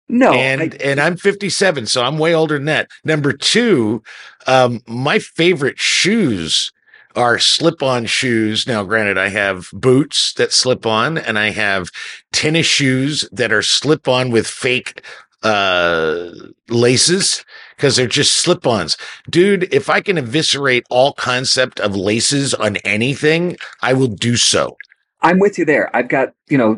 no, 0.10 0.34
and 0.34 0.62
I- 0.62 0.78
and 0.84 1.00
I'm 1.00 1.16
57, 1.18 1.86
so 1.86 2.04
I'm 2.04 2.18
way 2.18 2.34
older 2.36 2.56
than 2.56 2.66
that. 2.66 2.90
Number 3.06 3.32
two, 3.32 4.04
um, 4.48 4.82
my 4.88 5.20
favorite 5.20 5.80
shoes 5.80 6.72
are 7.16 7.40
slip-on 7.40 8.06
shoes. 8.08 8.66
Now, 8.68 8.84
granted, 8.84 9.18
I 9.18 9.30
have 9.30 9.70
boots 9.74 10.34
that 10.34 10.52
slip 10.52 10.86
on, 10.86 11.18
and 11.18 11.38
I 11.40 11.52
have 11.52 11.90
tennis 12.32 12.66
shoes 12.66 13.28
that 13.32 13.52
are 13.54 13.62
slip-on 13.62 14.32
with 14.32 14.48
fake 14.48 15.02
uh 15.44 16.30
laces 16.70 17.44
because 17.82 17.96
they're 17.96 18.06
just 18.06 18.34
slip-ons. 18.38 18.96
Dude, 19.28 19.74
if 19.74 19.90
I 19.90 20.02
can 20.02 20.20
eviscerate 20.20 20.84
all 20.92 21.14
concept 21.14 21.80
of 21.80 21.96
laces 21.96 22.54
on 22.54 22.78
anything, 22.78 23.58
I 23.82 23.94
will 23.94 24.08
do 24.08 24.36
so. 24.38 24.78
I'm 25.24 25.40
with 25.40 25.58
you 25.58 25.66
there. 25.66 25.94
I've 25.96 26.08
got 26.08 26.34
you 26.48 26.58
know 26.60 26.78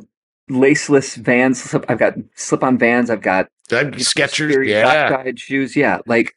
laceless 0.49 1.17
Vans. 1.17 1.61
slip- 1.61 1.85
I've 1.89 1.99
got 1.99 2.13
slip-on 2.35 2.77
Vans. 2.77 3.09
I've 3.09 3.21
got 3.21 3.47
Uh, 3.71 3.91
Skechers, 3.95 4.65
yeah. 4.67 5.31
shoes. 5.35 5.75
Yeah, 5.75 5.99
like 6.05 6.33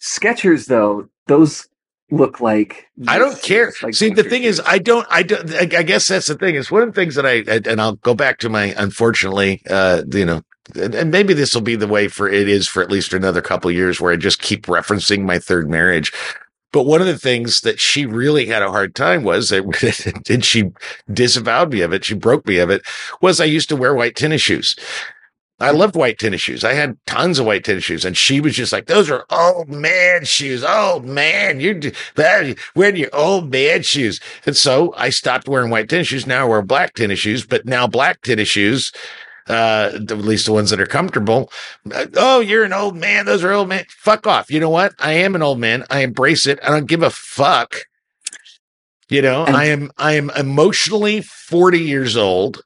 Skechers 0.00 0.66
though. 0.66 1.08
Those 1.28 1.68
look 2.10 2.40
like 2.40 2.86
I 3.06 3.18
don't 3.18 3.40
care. 3.42 3.72
like 3.82 3.94
See, 3.94 4.10
the 4.10 4.22
thing 4.24 4.42
is. 4.42 4.60
I 4.64 4.78
don't, 4.78 5.06
I 5.10 5.22
don't, 5.22 5.52
I 5.54 5.60
I 5.78 5.82
guess 5.82 6.08
that's 6.08 6.26
the 6.26 6.34
thing. 6.36 6.54
It's 6.56 6.70
one 6.70 6.82
of 6.82 6.88
the 6.88 7.00
things 7.00 7.14
that 7.16 7.26
I, 7.26 7.44
I- 7.46 7.60
and 7.70 7.80
I'll 7.80 7.96
go 7.96 8.14
back 8.14 8.38
to 8.38 8.48
my, 8.48 8.74
unfortunately, 8.78 9.60
uh, 9.68 10.02
you 10.10 10.24
know, 10.24 10.42
and, 10.76 11.10
maybe 11.10 11.34
this 11.34 11.54
will 11.54 11.62
be 11.62 11.76
the 11.76 11.86
way 11.86 12.08
for 12.08 12.28
it 12.28 12.48
is 12.48 12.68
for 12.68 12.82
at 12.82 12.90
least 12.90 13.12
another 13.12 13.40
couple 13.40 13.70
years 13.70 14.00
where 14.00 14.12
I 14.12 14.16
just 14.16 14.40
keep 14.40 14.66
referencing 14.66 15.24
my 15.24 15.38
third 15.38 15.70
marriage. 15.70 16.12
But 16.72 16.84
one 16.84 17.00
of 17.00 17.06
the 17.06 17.18
things 17.18 17.62
that 17.62 17.80
she 17.80 18.04
really 18.04 18.46
had 18.46 18.62
a 18.62 18.70
hard 18.70 18.94
time 18.94 19.24
was 19.24 19.48
that, 19.48 20.22
and 20.28 20.44
she 20.44 20.70
disavowed 21.12 21.72
me 21.72 21.80
of 21.80 21.92
it. 21.92 22.04
She 22.04 22.14
broke 22.14 22.46
me 22.46 22.58
of 22.58 22.70
it 22.70 22.82
was 23.20 23.40
I 23.40 23.46
used 23.46 23.68
to 23.70 23.76
wear 23.76 23.94
white 23.94 24.16
tennis 24.16 24.42
shoes. 24.42 24.76
I 25.60 25.72
loved 25.72 25.96
white 25.96 26.20
tennis 26.20 26.40
shoes. 26.40 26.62
I 26.62 26.74
had 26.74 26.96
tons 27.04 27.40
of 27.40 27.46
white 27.46 27.64
tennis 27.64 27.82
shoes, 27.82 28.04
and 28.04 28.16
she 28.16 28.40
was 28.40 28.54
just 28.54 28.72
like, 28.72 28.86
"Those 28.86 29.10
are 29.10 29.26
old 29.28 29.68
man 29.68 30.24
shoes. 30.24 30.62
Oh 30.64 31.00
man, 31.00 31.58
you're 31.58 31.80
wearing 32.76 32.96
your 32.96 33.10
old 33.12 33.50
man 33.50 33.82
shoes." 33.82 34.20
And 34.46 34.56
so 34.56 34.94
I 34.96 35.10
stopped 35.10 35.48
wearing 35.48 35.70
white 35.70 35.88
tennis 35.88 36.08
shoes. 36.08 36.28
Now 36.28 36.44
I 36.44 36.48
wear 36.48 36.62
black 36.62 36.94
tennis 36.94 37.18
shoes, 37.18 37.44
but 37.44 37.66
now 37.66 37.88
black 37.88 38.22
tennis 38.22 38.46
shoes, 38.46 38.92
uh, 39.48 39.90
at 39.94 40.10
least 40.18 40.46
the 40.46 40.52
ones 40.52 40.70
that 40.70 40.80
are 40.80 40.86
comfortable. 40.86 41.50
uh, 41.94 42.06
Oh, 42.16 42.40
you're 42.40 42.64
an 42.64 42.72
old 42.72 42.96
man. 42.96 43.26
Those 43.26 43.42
are 43.44 43.52
old 43.52 43.68
man. 43.68 43.84
Fuck 43.88 44.26
off. 44.26 44.50
You 44.50 44.60
know 44.60 44.70
what? 44.70 44.92
I 44.98 45.12
am 45.12 45.34
an 45.34 45.42
old 45.42 45.58
man. 45.58 45.84
I 45.90 46.00
embrace 46.00 46.46
it. 46.46 46.58
I 46.62 46.68
don't 46.70 46.86
give 46.86 47.02
a 47.02 47.10
fuck. 47.10 47.76
You 49.08 49.22
know, 49.22 49.44
And- 49.46 49.56
I 49.56 49.64
am 49.66 49.90
I 49.96 50.12
am 50.14 50.30
emotionally 50.36 51.22
40 51.22 51.78
years 51.80 52.16
old. 52.16 52.62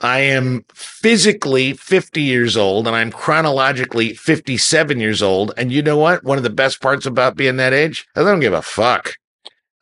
I 0.00 0.18
am 0.20 0.64
physically 0.74 1.72
50 1.74 2.20
years 2.20 2.56
old 2.56 2.88
and 2.88 2.96
I'm 2.96 3.12
chronologically 3.12 4.12
57 4.14 4.98
years 4.98 5.22
old. 5.22 5.52
And 5.56 5.70
you 5.72 5.82
know 5.82 5.96
what? 5.96 6.24
One 6.24 6.36
of 6.36 6.42
the 6.44 6.50
best 6.50 6.80
parts 6.80 7.06
about 7.06 7.36
being 7.36 7.56
that 7.58 7.72
age, 7.72 8.06
I 8.16 8.22
don't 8.24 8.40
give 8.40 8.52
a 8.52 8.60
fuck. 8.62 9.14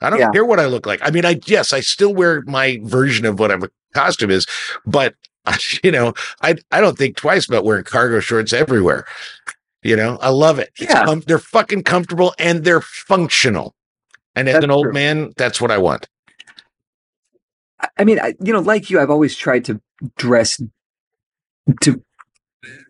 I 0.02 0.10
don't 0.10 0.18
Yeah. 0.20 0.30
care 0.30 0.44
what 0.44 0.60
I 0.60 0.66
look 0.66 0.84
like. 0.84 1.00
I 1.02 1.10
mean, 1.10 1.24
I, 1.24 1.40
yes, 1.46 1.72
I 1.72 1.80
still 1.80 2.12
wear 2.14 2.42
my 2.46 2.78
version 2.82 3.24
of 3.24 3.38
what 3.38 3.50
a 3.50 3.70
costume 3.94 4.30
is, 4.30 4.46
but 4.84 5.14
you 5.82 5.90
know, 5.90 6.14
I, 6.40 6.56
I 6.70 6.80
don't 6.80 6.96
think 6.96 7.16
twice 7.16 7.46
about 7.46 7.64
wearing 7.64 7.84
cargo 7.84 8.20
shorts 8.20 8.52
everywhere. 8.52 9.06
You 9.82 9.96
know, 9.96 10.18
I 10.20 10.28
love 10.28 10.58
it. 10.58 10.70
Yeah. 10.80 11.14
they're 11.26 11.38
fucking 11.38 11.82
comfortable 11.82 12.34
and 12.38 12.62
they're 12.64 12.80
functional. 12.80 13.74
And 14.36 14.48
as 14.48 14.54
That's 14.54 14.64
an 14.64 14.70
old 14.70 14.84
true. 14.84 14.92
man, 14.92 15.32
that's 15.36 15.60
what 15.60 15.70
I 15.70 15.78
want. 15.78 16.08
I- 17.80 17.88
I 17.98 18.04
mean, 18.04 18.20
I, 18.20 18.34
you 18.40 18.52
know, 18.52 18.60
like 18.60 18.90
you, 18.90 19.00
I've 19.00 19.10
always 19.10 19.34
tried 19.36 19.64
to 19.66 19.80
dress 20.16 20.60
to 21.80 22.02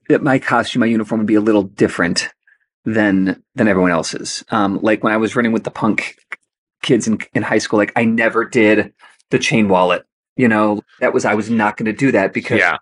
that 0.08 0.22
my 0.22 0.38
costume, 0.38 0.80
my 0.80 0.86
uniform 0.86 1.20
would 1.20 1.26
be 1.26 1.34
a 1.34 1.40
little 1.40 1.62
different 1.62 2.28
than 2.84 3.42
than 3.54 3.68
everyone 3.68 3.90
else's. 3.90 4.44
Um, 4.50 4.78
like 4.82 5.02
when 5.02 5.12
I 5.12 5.16
was 5.16 5.34
running 5.34 5.52
with 5.52 5.64
the 5.64 5.70
punk 5.70 6.16
kids 6.82 7.06
in, 7.08 7.18
in 7.32 7.42
high 7.42 7.58
school, 7.58 7.78
like 7.78 7.92
I 7.96 8.04
never 8.04 8.44
did 8.44 8.92
the 9.30 9.38
chain 9.38 9.68
wallet. 9.68 10.04
You 10.36 10.48
know, 10.48 10.80
that 11.00 11.12
was 11.12 11.24
I 11.24 11.34
was 11.34 11.50
not 11.50 11.76
going 11.76 11.86
to 11.86 11.92
do 11.92 12.12
that 12.12 12.32
because 12.32 12.58
Yeah. 12.58 12.78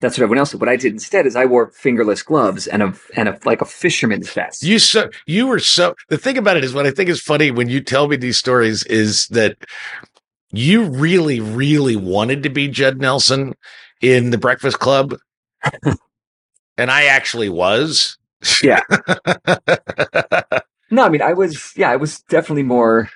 that's 0.00 0.18
what 0.18 0.24
everyone 0.24 0.38
else 0.38 0.50
did. 0.50 0.60
What 0.60 0.68
I 0.68 0.76
did 0.76 0.92
instead 0.92 1.26
is 1.26 1.34
I 1.36 1.46
wore 1.46 1.70
fingerless 1.70 2.22
gloves 2.22 2.66
and 2.66 2.82
a 2.82 2.94
and 3.16 3.28
a 3.28 3.38
like 3.44 3.60
a 3.62 3.64
fisherman's 3.64 4.30
vest. 4.30 4.62
You 4.62 4.78
so 4.78 5.08
you 5.26 5.46
were 5.46 5.58
so 5.60 5.94
the 6.08 6.18
thing 6.18 6.36
about 6.38 6.56
it 6.56 6.64
is 6.64 6.74
what 6.74 6.86
I 6.86 6.90
think 6.90 7.08
is 7.08 7.20
funny 7.20 7.50
when 7.50 7.68
you 7.68 7.80
tell 7.80 8.06
me 8.08 8.16
these 8.16 8.36
stories 8.36 8.84
is 8.84 9.26
that 9.28 9.56
you 10.52 10.84
really, 10.84 11.40
really 11.40 11.96
wanted 11.96 12.42
to 12.42 12.50
be 12.50 12.68
Judd 12.68 13.00
Nelson 13.00 13.54
in 14.02 14.30
the 14.30 14.38
Breakfast 14.38 14.78
Club. 14.78 15.16
and 16.76 16.90
I 16.90 17.04
actually 17.04 17.48
was. 17.48 18.18
Yeah. 18.62 18.80
no, 20.90 21.04
I 21.04 21.08
mean 21.08 21.22
I 21.22 21.32
was 21.34 21.72
yeah, 21.76 21.90
I 21.90 21.96
was 21.96 22.20
definitely 22.22 22.62
more 22.64 23.08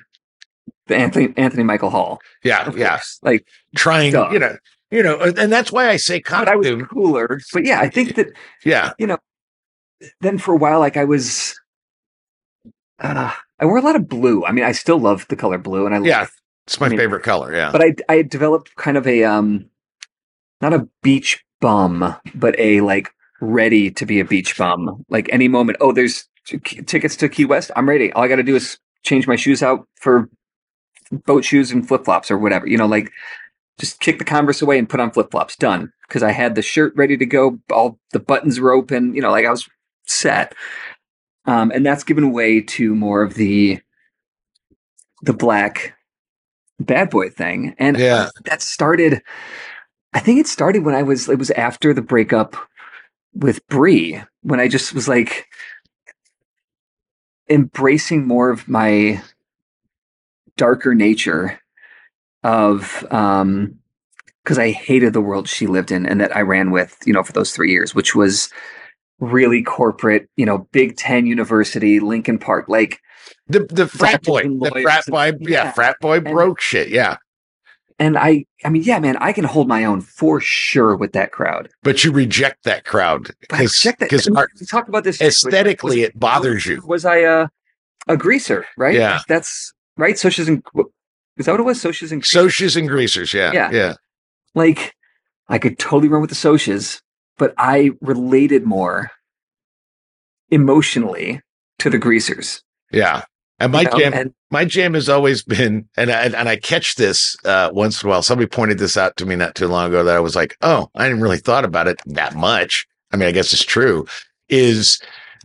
the 0.87 0.97
Anthony 0.97 1.33
Anthony 1.37 1.63
Michael 1.63 1.91
Hall. 1.91 2.21
yeah, 2.43 2.71
yeah. 2.77 3.01
Like 3.23 3.47
Trying, 3.77 4.13
Duh. 4.13 4.31
you 4.33 4.39
know, 4.39 4.57
you 4.91 5.03
know, 5.03 5.19
and 5.21 5.51
that's 5.53 5.73
why 5.73 5.89
I 5.89 5.97
say 5.97 6.23
but 6.29 6.49
I 6.49 6.57
was 6.57 6.69
cooler. 6.91 7.41
But 7.53 7.65
yeah, 7.65 7.81
I 7.81 7.89
think 7.89 8.15
that 8.17 8.29
Yeah. 8.65 8.93
You 8.99 9.07
know, 9.09 9.19
then 10.21 10.39
for 10.39 10.53
a 10.53 10.57
while, 10.57 10.79
like 10.81 10.97
I 10.97 11.05
was, 11.05 11.59
uh, 13.01 13.33
I 13.59 13.65
wore 13.65 13.79
a 13.79 13.83
lot 13.83 13.97
of 13.97 14.09
blue. 14.09 14.45
I 14.45 14.53
mean, 14.53 14.65
I 14.65 14.73
still 14.73 14.99
love 14.99 15.27
the 15.29 15.37
color 15.37 15.59
blue, 15.59 15.87
and 15.87 15.95
I 15.95 16.01
Yeah. 16.07 16.21
love, 16.21 16.31
It's 16.67 16.81
my 16.81 16.87
I 16.87 16.91
mean, 16.91 16.99
favorite 16.99 17.23
color. 17.23 17.55
Yeah. 17.55 17.71
but 17.73 17.83
I 17.83 17.95
I 18.09 18.23
developed 18.23 18.75
kind 18.77 18.97
of 18.97 19.07
a 19.07 19.25
um, 19.25 19.67
not 20.61 20.73
a 20.73 20.89
beach 21.03 21.43
bum, 21.61 22.15
but 22.35 22.59
a 22.59 22.81
like 22.83 23.11
ready 23.41 23.91
to 23.91 24.07
be 24.07 24.21
a 24.21 24.25
beach 24.25 24.57
bum. 24.57 25.05
Like 25.09 25.29
any 25.33 25.49
moment, 25.49 25.79
oh, 25.81 25.93
there's 25.93 26.27
t- 26.47 26.59
tickets 26.59 27.17
to 27.17 27.29
Key 27.29 27.45
West. 27.47 27.71
I'm 27.77 27.89
ready. 27.89 28.13
All 28.13 28.23
I 28.23 28.29
got 28.29 28.37
to 28.37 28.43
do 28.43 28.55
is 28.57 28.79
change 29.03 29.27
my 29.27 29.37
shoes 29.37 29.63
out 29.63 29.87
for 30.01 30.29
boat 31.15 31.45
shoes 31.45 31.71
and 31.71 31.87
flip 31.87 32.05
flops 32.05 32.31
or 32.31 32.39
whatever. 32.39 32.67
You 32.67 32.79
know, 32.79 32.87
like 32.87 33.11
just 33.79 34.01
kick 34.01 34.19
the 34.19 34.25
Converse 34.25 34.63
away 34.63 34.79
and 34.79 34.89
put 34.89 35.01
on 35.01 35.11
flip 35.11 35.31
flops. 35.31 35.57
Done. 35.57 35.93
Because 36.09 36.23
I 36.23 36.33
had 36.33 36.55
the 36.55 36.63
shirt 36.63 36.93
ready 36.97 37.17
to 37.17 37.27
go. 37.27 37.59
All 37.73 37.99
the 38.13 38.21
buttons 38.21 38.61
were 38.61 38.73
open. 38.73 39.15
You 39.15 39.23
know, 39.23 39.31
like 39.31 39.47
I 39.47 39.51
was 39.51 39.69
set. 40.07 40.55
Um, 41.47 41.71
and 41.73 41.85
that's 41.85 42.05
given 42.05 42.33
way 42.33 42.61
to 42.61 42.95
more 42.95 43.23
of 43.23 43.35
the 43.35 43.81
the 45.23 45.33
black 45.33 45.97
bad 46.81 47.11
boy 47.11 47.31
thing. 47.31 47.75
And 47.79 47.99
Yeah. 47.99 48.29
that 48.45 48.63
started. 48.63 49.23
I 50.13 50.21
think 50.21 50.39
it 50.39 50.47
started 50.47 50.85
when 50.85 50.95
I 50.95 51.03
was. 51.03 51.29
It 51.29 51.39
was 51.39 51.51
after 51.53 51.93
the 51.93 52.03
breakup 52.03 52.57
with 53.35 53.67
Brie 53.67 54.23
when 54.43 54.61
I 54.61 54.69
just 54.69 54.95
was 54.95 55.09
like 55.09 55.47
embracing 57.51 58.27
more 58.27 58.51
of 58.51 58.69
my 58.69 59.21
darker 60.57 60.95
nature 60.95 61.61
of 62.43 63.05
um 63.11 63.77
because 64.43 64.59
I 64.59 64.71
hated 64.73 65.15
the 65.15 65.23
world 65.23 65.49
she 65.49 65.67
lived 65.67 65.91
in 65.91 66.05
and 66.05 66.21
that 66.21 66.37
I 66.37 66.43
ran 66.43 66.71
with, 66.71 66.99
you 67.07 67.15
know, 67.15 67.23
for 67.23 67.33
those 67.33 67.53
three 67.53 67.71
years, 67.73 67.95
which 67.95 68.15
was 68.15 68.51
really 69.19 69.63
corporate, 69.63 70.29
you 70.37 70.45
know, 70.45 70.69
Big 70.71 70.97
Ten 70.99 71.25
University, 71.27 71.99
Lincoln 71.99 72.39
Park, 72.39 72.69
like 72.69 73.01
The 73.49 73.61
the 73.71 73.87
frat 73.89 74.23
boy, 74.23 74.43
the 74.43 74.81
frat 74.83 75.07
and- 75.07 75.13
boy, 75.13 75.33
yeah, 75.49 75.65
yeah. 75.65 75.73
frat 75.73 75.97
boy 76.01 76.21
broke 76.21 76.61
shit. 76.61 76.89
Yeah. 76.89 77.17
and 77.99 78.19
I 78.19 78.45
I 78.65 78.69
mean, 78.69 78.83
yeah, 78.83 78.99
man, 78.99 79.17
I 79.19 79.33
can 79.33 79.45
hold 79.45 79.67
my 79.69 79.85
own 79.85 80.01
for 80.03 80.41
sure 80.41 80.95
with 80.97 81.13
that 81.13 81.33
crowd. 81.33 81.71
But 81.83 82.05
you 82.05 82.13
reject 82.13 82.65
that 82.65 82.85
crowd 82.85 83.31
because 83.41 83.83
because 83.99 84.29
I 84.29 84.31
mean, 84.31 84.45
we 84.61 84.67
talked 84.67 84.89
about 84.91 85.05
this 85.05 85.21
aesthetically 85.23 86.01
was- 86.01 86.09
it 86.09 86.21
bothers 86.21 86.67
you. 86.67 86.83
Was 86.85 87.05
I 87.07 87.17
a 87.19 87.49
a 88.09 88.17
greaser, 88.19 88.67
right? 88.77 88.95
Yeah. 88.95 89.21
That's 89.29 89.73
right. 89.97 90.15
Socs 90.15 90.47
and 90.47 90.63
is 91.37 91.47
that 91.47 91.53
what 91.53 91.61
it 91.61 91.65
was? 91.65 91.83
Socs 91.83 92.13
and 92.13 92.23
Socs 92.23 92.77
and 92.77 92.89
greasers. 92.89 93.35
Yeah. 93.35 93.53
Yeah. 93.53 93.71
Yeah. 93.73 93.95
like 94.55 94.95
I 95.49 95.59
could 95.59 95.79
totally 95.79 96.09
run 96.09 96.21
with 96.21 96.31
the 96.31 96.37
socs, 96.37 97.03
but 97.37 97.55
I 97.59 97.91
related 98.01 98.65
more 98.65 99.11
emotionally 100.51 101.43
to 101.81 101.91
the 101.91 101.99
greasers. 101.99 102.63
Yeah. 102.93 103.25
And 103.61 103.73
my 103.73 103.83
you 103.83 103.91
know? 103.91 103.99
jam, 103.99 104.15
and 104.15 104.35
my 104.51 104.65
jam 104.65 104.95
has 104.95 105.09
always 105.09 105.43
been, 105.43 105.89
and 105.97 106.11
I, 106.11 106.25
and 106.25 106.49
I 106.49 106.57
catch 106.57 106.97
this 106.97 107.37
uh, 107.45 107.71
once 107.73 108.03
in 108.03 108.09
a 108.09 108.11
while. 108.11 108.23
Somebody 108.23 108.49
pointed 108.49 108.79
this 108.79 108.97
out 108.97 109.17
to 109.17 109.27
me 109.27 109.37
not 109.37 109.55
too 109.55 109.69
long 109.69 109.89
ago 109.89 110.03
that 110.05 110.17
I 110.17 110.21
was 110.21 110.35
like, 110.35 110.57
oh, 110.63 110.89
I 110.95 111.05
didn't 111.05 111.23
really 111.23 111.39
thought 111.39 111.65
about 111.65 111.89
it 111.89 112.01
that 112.07 112.35
much. 112.35 112.87
I 113.13 113.17
mean, 113.17 113.29
I 113.29 113.33
guess 113.33 113.53
it's 113.53 113.65
true. 113.65 114.07
Is 114.49 115.01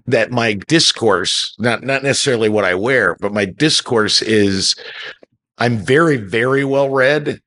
that 0.08 0.32
my 0.32 0.54
discourse, 0.54 1.56
not 1.60 1.84
not 1.84 2.04
necessarily 2.04 2.50
what 2.50 2.66
I 2.66 2.76
wear, 2.76 3.16
but 3.20 3.34
my 3.34 3.46
discourse 3.46 4.22
is 4.22 4.76
I'm 5.60 5.78
very, 5.78 6.18
very 6.18 6.64
well 6.64 6.90
read. 6.90 7.42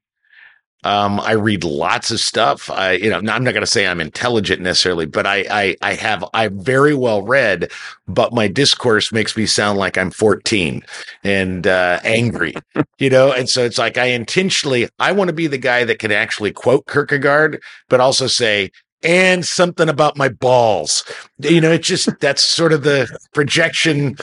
Um, 0.85 1.21
I 1.21 1.33
read 1.33 1.63
lots 1.63 2.11
of 2.11 2.19
stuff. 2.19 2.69
I, 2.69 2.93
you 2.93 3.09
know, 3.09 3.19
I'm 3.19 3.25
not 3.45 3.53
going 3.53 3.61
to 3.61 3.67
say 3.67 3.87
I'm 3.87 4.01
intelligent 4.01 4.61
necessarily, 4.61 5.07
but 5.07 5.27
I, 5.27 5.45
I, 5.49 5.77
I 5.81 5.95
have, 5.95 6.25
I'm 6.35 6.61
very 6.61 6.93
well 6.93 7.23
read, 7.23 7.71
but 8.09 8.33
my 8.33 8.49
discourse 8.49 9.13
makes 9.13 9.37
me 9.37 9.47
sound 9.47 9.79
like 9.79 9.97
I'm 9.97 10.11
14 10.11 10.83
and, 11.23 11.67
uh, 11.69 12.01
angry, 12.03 12.55
you 12.99 13.11
know? 13.11 13.33
And 13.33 13.49
so 13.49 13.65
it's 13.65 13.79
like, 13.79 13.97
I 13.97 14.07
intentionally, 14.07 14.89
I 14.99 15.13
want 15.13 15.29
to 15.29 15.35
be 15.35 15.47
the 15.47 15.57
guy 15.57 15.85
that 15.85 16.01
can 16.01 16.11
actually 16.11 16.51
quote 16.51 16.85
Kierkegaard, 16.89 17.63
but 17.89 18.01
also 18.01 18.27
say, 18.27 18.73
and 19.03 19.45
something 19.45 19.89
about 19.89 20.17
my 20.17 20.29
balls. 20.29 21.05
You 21.39 21.61
know, 21.61 21.73
it's 21.73 21.89
just, 21.89 22.09
that's 22.21 22.43
sort 22.43 22.73
of 22.73 22.83
the 22.83 23.09
projection 23.33 24.17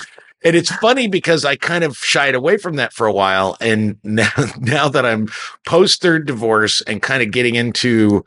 and 0.43 0.55
it's 0.55 0.73
funny 0.75 1.07
because 1.07 1.43
I 1.43 1.55
kind 1.55 1.83
of 1.83 1.97
shied 1.97 2.33
away 2.33 2.57
from 2.57 2.77
that 2.77 2.93
for 2.93 3.05
a 3.05 3.11
while. 3.11 3.57
And 3.59 3.97
now, 4.03 4.31
now 4.59 4.89
that 4.89 5.05
I'm 5.05 5.27
post 5.65 6.01
third 6.01 6.25
divorce 6.25 6.81
and 6.81 7.01
kind 7.01 7.21
of 7.21 7.31
getting 7.31 7.55
into, 7.55 8.23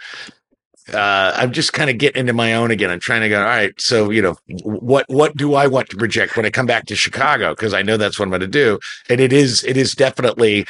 uh, 0.93 1.33
I'm 1.37 1.53
just 1.53 1.73
kind 1.73 1.89
of 1.89 1.99
getting 1.99 2.21
into 2.21 2.33
my 2.33 2.55
own 2.55 2.71
again. 2.71 2.91
I'm 2.91 3.01
trying 3.01 3.23
to 3.23 3.29
go, 3.29 3.41
all 3.41 3.47
right. 3.47 3.73
So, 3.81 4.11
you 4.11 4.21
know, 4.21 4.37
what, 4.65 5.07
what 5.09 5.37
do 5.37 5.55
I 5.55 5.67
want 5.67 5.89
to 5.91 5.97
project 5.97 6.37
when 6.37 6.45
I 6.45 6.51
come 6.51 6.67
back 6.67 6.87
to 6.87 6.97
Chicago? 6.97 7.55
Cause 7.55 7.73
I 7.73 7.83
know 7.83 7.97
that's 7.97 8.19
what 8.19 8.25
I'm 8.25 8.31
going 8.31 8.41
to 8.41 8.47
do. 8.47 8.79
And 9.09 9.21
it 9.21 9.33
is, 9.33 9.65
it 9.65 9.77
is 9.77 9.95
definitely, 9.95 10.67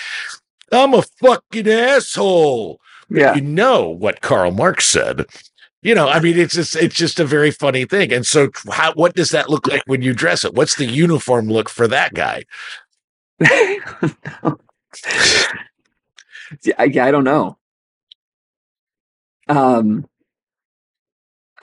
I'm 0.71 0.95
a 0.95 1.03
fucking 1.03 1.69
asshole. 1.69 2.79
Yeah. 3.11 3.35
You 3.35 3.43
know 3.43 3.89
what 3.89 4.21
Karl 4.21 4.53
Marx 4.53 4.87
said. 4.87 5.27
You 5.83 5.97
know, 5.97 6.09
I 6.09 6.21
mean, 6.21 6.39
it's 6.39 6.55
just 6.55 6.77
it's 6.77 6.95
just 6.95 7.19
a 7.19 7.25
very 7.25 7.51
funny 7.51 7.85
thing. 7.85 8.13
And 8.13 8.25
so, 8.25 8.51
how 8.71 8.93
what 8.95 9.15
does 9.17 9.31
that 9.31 9.51
look 9.51 9.67
like 9.67 9.83
when 9.87 10.01
you 10.01 10.15
dress 10.15 10.45
it? 10.45 10.55
What's 10.55 10.77
the 10.77 10.87
uniform 10.87 11.49
look 11.49 11.69
for 11.69 11.89
that 11.89 12.15
guy? 12.15 12.45
yeah, 13.41 14.55
yeah, 16.85 17.05
I 17.05 17.11
don't 17.11 17.25
know. 17.25 17.59
Um, 19.49 20.07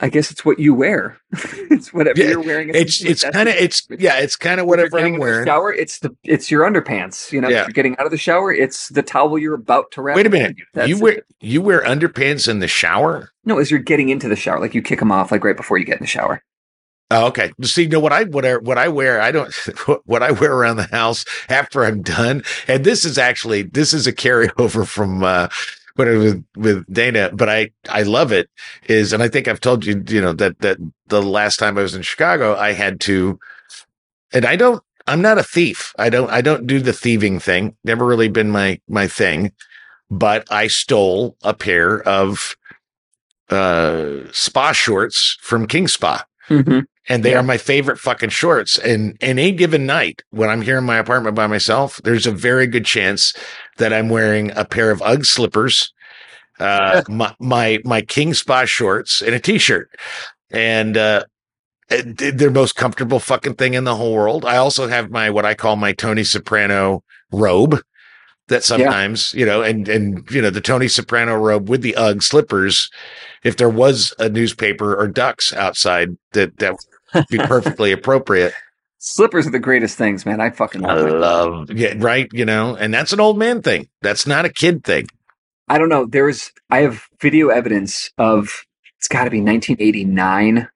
I 0.01 0.07
guess 0.09 0.31
it's 0.31 0.45
what 0.45 0.59
you 0.59 0.73
wear. 0.73 1.17
it's 1.69 1.93
whatever 1.93 2.19
Yeah, 2.21 2.29
you're 2.29 2.41
wearing. 2.43 2.71
It's 2.73 3.03
it's 3.03 3.23
kind 3.23 3.49
of 3.49 3.55
it's 3.55 3.85
yeah, 3.99 4.19
it's 4.19 4.35
kind 4.37 4.59
of 4.59 4.65
whatever 4.65 4.97
I'm 4.97 5.13
the 5.13 5.19
wearing. 5.19 5.45
shower, 5.45 5.73
it's 5.73 5.99
the 5.99 6.15
it's 6.23 6.49
your 6.49 6.63
underpants. 6.69 7.31
You 7.33 7.41
know, 7.41 7.49
Yeah. 7.49 7.61
if 7.61 7.67
you're 7.67 7.73
getting 7.73 7.97
out 7.97 8.05
of 8.05 8.11
the 8.11 8.17
shower, 8.17 8.53
it's 8.53 8.87
the 8.89 9.03
towel 9.03 9.37
you're 9.37 9.55
about 9.55 9.91
to 9.91 10.01
wrap. 10.01 10.15
Wait 10.15 10.25
a 10.25 10.29
minute, 10.29 10.55
You, 10.57 10.83
you 10.85 10.95
it. 10.95 11.01
wear 11.01 11.21
you 11.41 11.61
wear 11.61 11.81
underpants 11.83 12.47
in 12.47 12.59
the 12.59 12.67
shower? 12.67 13.29
no 13.45 13.57
as 13.59 13.69
you're 13.71 13.79
getting 13.79 14.09
into 14.09 14.29
the 14.29 14.35
shower, 14.35 14.59
like 14.59 14.73
you 14.75 14.81
kick 14.81 14.99
them 14.99 15.11
off 15.11 15.31
like 15.31 15.43
right 15.43 15.57
before 15.57 15.77
you 15.77 15.85
get 15.85 15.97
in 15.97 16.03
the 16.03 16.07
shower. 16.07 16.41
Oh, 17.11 17.25
okay. 17.29 17.51
See, 17.63 17.87
no, 17.87 17.99
what 17.99 18.13
I 18.13 18.25
what 18.25 18.45
I 18.45 18.57
what 18.57 18.77
I 18.77 18.87
wear, 18.87 19.19
I 19.19 19.31
don't 19.31 19.51
what 20.05 20.21
I 20.21 20.31
wear 20.31 20.53
around 20.53 20.77
the 20.77 20.83
house 20.83 21.25
after 21.49 21.83
I'm 21.83 22.03
done, 22.03 22.43
and 22.67 22.85
this 22.85 23.03
is 23.03 23.17
actually 23.17 23.63
this 23.63 23.93
is 23.93 24.05
a 24.07 24.13
carryover 24.13 24.87
from 24.87 25.23
uh 25.23 25.47
I 26.07 26.17
was 26.17 26.35
with 26.55 26.91
Dana, 26.91 27.31
but 27.33 27.49
I 27.49 27.71
I 27.89 28.03
love 28.03 28.31
it 28.31 28.49
is, 28.87 29.13
and 29.13 29.21
I 29.21 29.27
think 29.27 29.47
I've 29.47 29.61
told 29.61 29.85
you, 29.85 30.03
you 30.07 30.21
know, 30.21 30.33
that 30.33 30.59
that 30.59 30.77
the 31.07 31.21
last 31.21 31.57
time 31.57 31.77
I 31.77 31.81
was 31.81 31.95
in 31.95 32.01
Chicago, 32.01 32.55
I 32.55 32.73
had 32.73 32.99
to, 33.01 33.39
and 34.33 34.45
I 34.45 34.55
don't, 34.55 34.81
I'm 35.07 35.21
not 35.21 35.37
a 35.37 35.43
thief. 35.43 35.93
I 35.97 36.09
don't 36.09 36.29
I 36.29 36.41
don't 36.41 36.67
do 36.67 36.79
the 36.79 36.93
thieving 36.93 37.39
thing. 37.39 37.75
Never 37.83 38.05
really 38.05 38.29
been 38.29 38.49
my 38.49 38.79
my 38.87 39.07
thing, 39.07 39.51
but 40.09 40.49
I 40.51 40.67
stole 40.67 41.35
a 41.43 41.53
pair 41.53 42.01
of 42.07 42.55
uh 43.49 44.31
spa 44.31 44.71
shorts 44.71 45.37
from 45.41 45.65
King 45.67 45.87
Spa 45.87 46.23
Mm-hmm. 46.49 46.79
And 47.09 47.23
they 47.23 47.31
Yeah. 47.31 47.39
are 47.39 47.43
my 47.43 47.57
favorite 47.57 47.97
fucking 47.99 48.29
shorts. 48.29 48.77
And 48.77 49.17
in 49.19 49.39
any 49.39 49.51
given 49.51 49.85
night 49.85 50.21
when 50.29 50.49
I'm 50.49 50.61
here 50.61 50.77
in 50.77 50.83
my 50.85 50.97
apartment 50.97 51.35
by 51.35 51.47
myself, 51.47 51.99
there's 52.03 52.27
a 52.27 52.31
very 52.31 52.67
good 52.67 52.85
chance 52.85 53.33
that 53.77 53.91
I'm 53.91 54.09
wearing 54.09 54.51
a 54.55 54.63
pair 54.63 54.91
of 54.91 55.01
UGG 55.01 55.25
slippers, 55.25 55.91
uh, 56.59 57.01
my, 57.09 57.33
my 57.39 57.79
my 57.83 58.01
King 58.01 58.33
Spa 58.33 58.65
shorts, 58.65 59.21
and 59.21 59.33
a 59.35 59.39
t-shirt. 59.39 59.89
And 60.51 60.95
uh, 60.97 61.25
they're 61.89 62.51
most 62.51 62.75
comfortable 62.75 63.19
fucking 63.19 63.55
thing 63.55 63.73
in 63.73 63.83
the 63.83 63.95
whole 63.95 64.13
world. 64.13 64.45
I 64.45 64.57
also 64.57 64.87
have 64.87 65.09
my 65.09 65.29
what 65.29 65.45
I 65.45 65.55
call 65.55 65.75
my 65.75 65.91
Tony 65.93 66.23
Soprano 66.23 67.03
robe. 67.31 67.81
That 68.47 68.63
sometimes, 68.63 69.31
you 69.35 69.45
know, 69.45 69.61
and 69.61 69.87
and 69.87 70.27
you 70.31 70.41
know, 70.41 70.49
the 70.49 70.59
Tony 70.61 70.87
Soprano 70.87 71.35
robe 71.35 71.69
with 71.69 71.81
the 71.83 71.95
UGG 71.95 72.23
slippers 72.23 72.89
if 73.43 73.57
there 73.57 73.69
was 73.69 74.11
a 74.17 74.27
newspaper 74.27 74.95
or 74.99 75.07
ducks 75.07 75.53
outside 75.53 76.17
that 76.31 76.57
that 76.57 76.75
be 77.29 77.37
perfectly 77.37 77.91
appropriate. 77.91 78.53
Slippers 78.97 79.47
are 79.47 79.51
the 79.51 79.59
greatest 79.59 79.97
things, 79.97 80.25
man. 80.25 80.41
I 80.41 80.49
fucking 80.49 80.81
love 80.81 81.05
them. 81.05 81.19
love, 81.21 81.71
yeah, 81.71 81.93
right. 81.97 82.27
You 82.33 82.45
know, 82.45 82.75
and 82.75 82.93
that's 82.93 83.13
an 83.13 83.19
old 83.19 83.37
man 83.37 83.61
thing. 83.61 83.87
That's 84.01 84.27
not 84.27 84.45
a 84.45 84.49
kid 84.49 84.83
thing. 84.83 85.07
I 85.69 85.77
don't 85.77 85.89
know. 85.89 86.05
There's 86.05 86.51
I 86.69 86.79
have 86.79 87.03
video 87.21 87.49
evidence 87.49 88.11
of 88.17 88.65
it's 88.97 89.07
got 89.07 89.23
to 89.23 89.29
be 89.29 89.41
1989, 89.41 90.67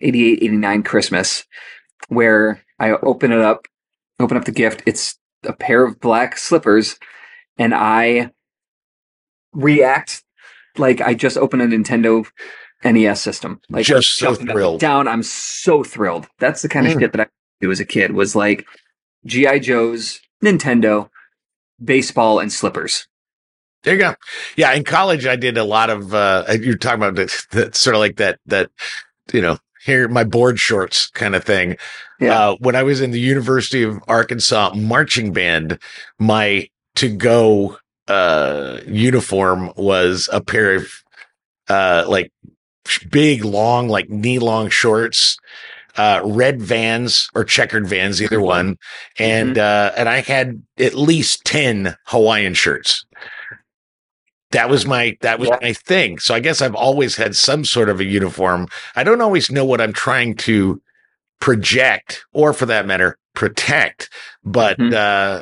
88, 0.00 0.38
89 0.42 0.82
Christmas 0.84 1.44
where 2.08 2.62
I 2.78 2.90
open 2.90 3.32
it 3.32 3.40
up, 3.40 3.66
open 4.20 4.36
up 4.36 4.44
the 4.44 4.52
gift. 4.52 4.82
It's 4.86 5.18
a 5.42 5.52
pair 5.52 5.84
of 5.84 5.98
black 5.98 6.38
slippers 6.38 6.96
and 7.58 7.74
I 7.74 8.30
react 9.52 10.22
like 10.76 11.00
I 11.00 11.14
just 11.14 11.36
opened 11.36 11.62
a 11.62 11.66
Nintendo 11.66 12.26
NES 12.84 13.20
system. 13.20 13.60
Like 13.70 13.86
Just 13.86 14.16
so 14.18 14.26
jumping 14.26 14.34
up 14.34 14.40
and 14.48 14.50
thrilled. 14.50 14.80
Down, 14.80 15.08
I'm 15.08 15.22
so 15.22 15.82
thrilled. 15.82 16.26
That's 16.38 16.62
the 16.62 16.68
kind 16.68 16.86
of 16.86 16.92
Mm. 16.94 17.00
shit 17.00 17.12
that 17.12 17.20
I 17.22 17.26
do 17.60 17.70
as 17.70 17.80
a 17.80 17.84
kid 17.84 18.12
was 18.12 18.36
like 18.36 18.66
GI 19.26 19.60
Joe's, 19.60 20.20
Nintendo, 20.44 21.08
baseball 21.82 22.38
and 22.38 22.52
slippers. 22.52 23.06
There 23.82 23.94
you 23.94 24.00
go. 24.00 24.14
Yeah, 24.56 24.72
in 24.72 24.84
college, 24.84 25.26
I 25.26 25.36
did 25.36 25.58
a 25.58 25.64
lot 25.64 25.90
of. 25.90 26.14
uh 26.14 26.44
You're 26.60 26.76
talking 26.76 27.02
about 27.02 27.16
that, 27.16 27.46
that 27.50 27.74
sort 27.76 27.94
of 27.96 28.00
like 28.00 28.16
that 28.16 28.38
that 28.46 28.70
you 29.32 29.40
know 29.42 29.58
here 29.84 30.08
my 30.08 30.24
board 30.24 30.58
shorts 30.58 31.08
kind 31.10 31.34
of 31.34 31.44
thing. 31.44 31.76
Yeah. 32.20 32.38
Uh, 32.50 32.56
when 32.60 32.76
I 32.76 32.82
was 32.82 33.00
in 33.02 33.10
the 33.10 33.20
University 33.20 33.82
of 33.82 33.98
Arkansas 34.08 34.72
marching 34.74 35.32
band, 35.32 35.78
my 36.18 36.68
to 36.96 37.14
go 37.14 37.76
uh 38.08 38.80
uniform 38.86 39.72
was 39.76 40.28
a 40.32 40.40
pair 40.40 40.74
of 40.76 40.88
uh 41.68 42.04
like 42.08 42.30
big 43.10 43.44
long 43.44 43.88
like 43.88 44.08
knee 44.10 44.38
long 44.38 44.68
shorts 44.68 45.38
uh 45.96 46.20
red 46.24 46.60
vans 46.60 47.28
or 47.34 47.44
checkered 47.44 47.86
vans 47.86 48.20
either 48.20 48.40
one. 48.40 48.76
And 49.18 49.58
uh 49.58 49.92
and 49.96 50.08
i 50.08 50.20
had 50.20 50.62
at 50.78 50.94
least 50.94 51.44
10 51.44 51.96
hawaiian 52.06 52.54
shirts. 52.54 53.04
That 54.50 54.68
was 54.68 54.86
my 54.86 55.16
that 55.20 55.38
was 55.38 55.48
Yeah. 55.48 55.58
my 55.62 55.72
thing. 55.72 56.18
So 56.18 56.34
i 56.34 56.40
guess 56.40 56.60
i've 56.62 56.74
always 56.74 57.16
had 57.16 57.34
some 57.36 57.64
sort 57.64 57.88
of 57.88 58.00
a 58.00 58.04
uniform. 58.04 58.68
I 58.96 59.04
don't 59.04 59.20
always 59.20 59.50
know 59.50 59.64
what 59.64 59.80
i'm 59.80 59.92
trying 59.92 60.36
to 60.38 60.80
project 61.40 62.24
or 62.32 62.52
for 62.52 62.66
that 62.66 62.86
matter 62.86 63.18
protect. 63.34 64.10
But 64.44 64.78
Mhm. 64.78 64.92
uh, 64.94 64.96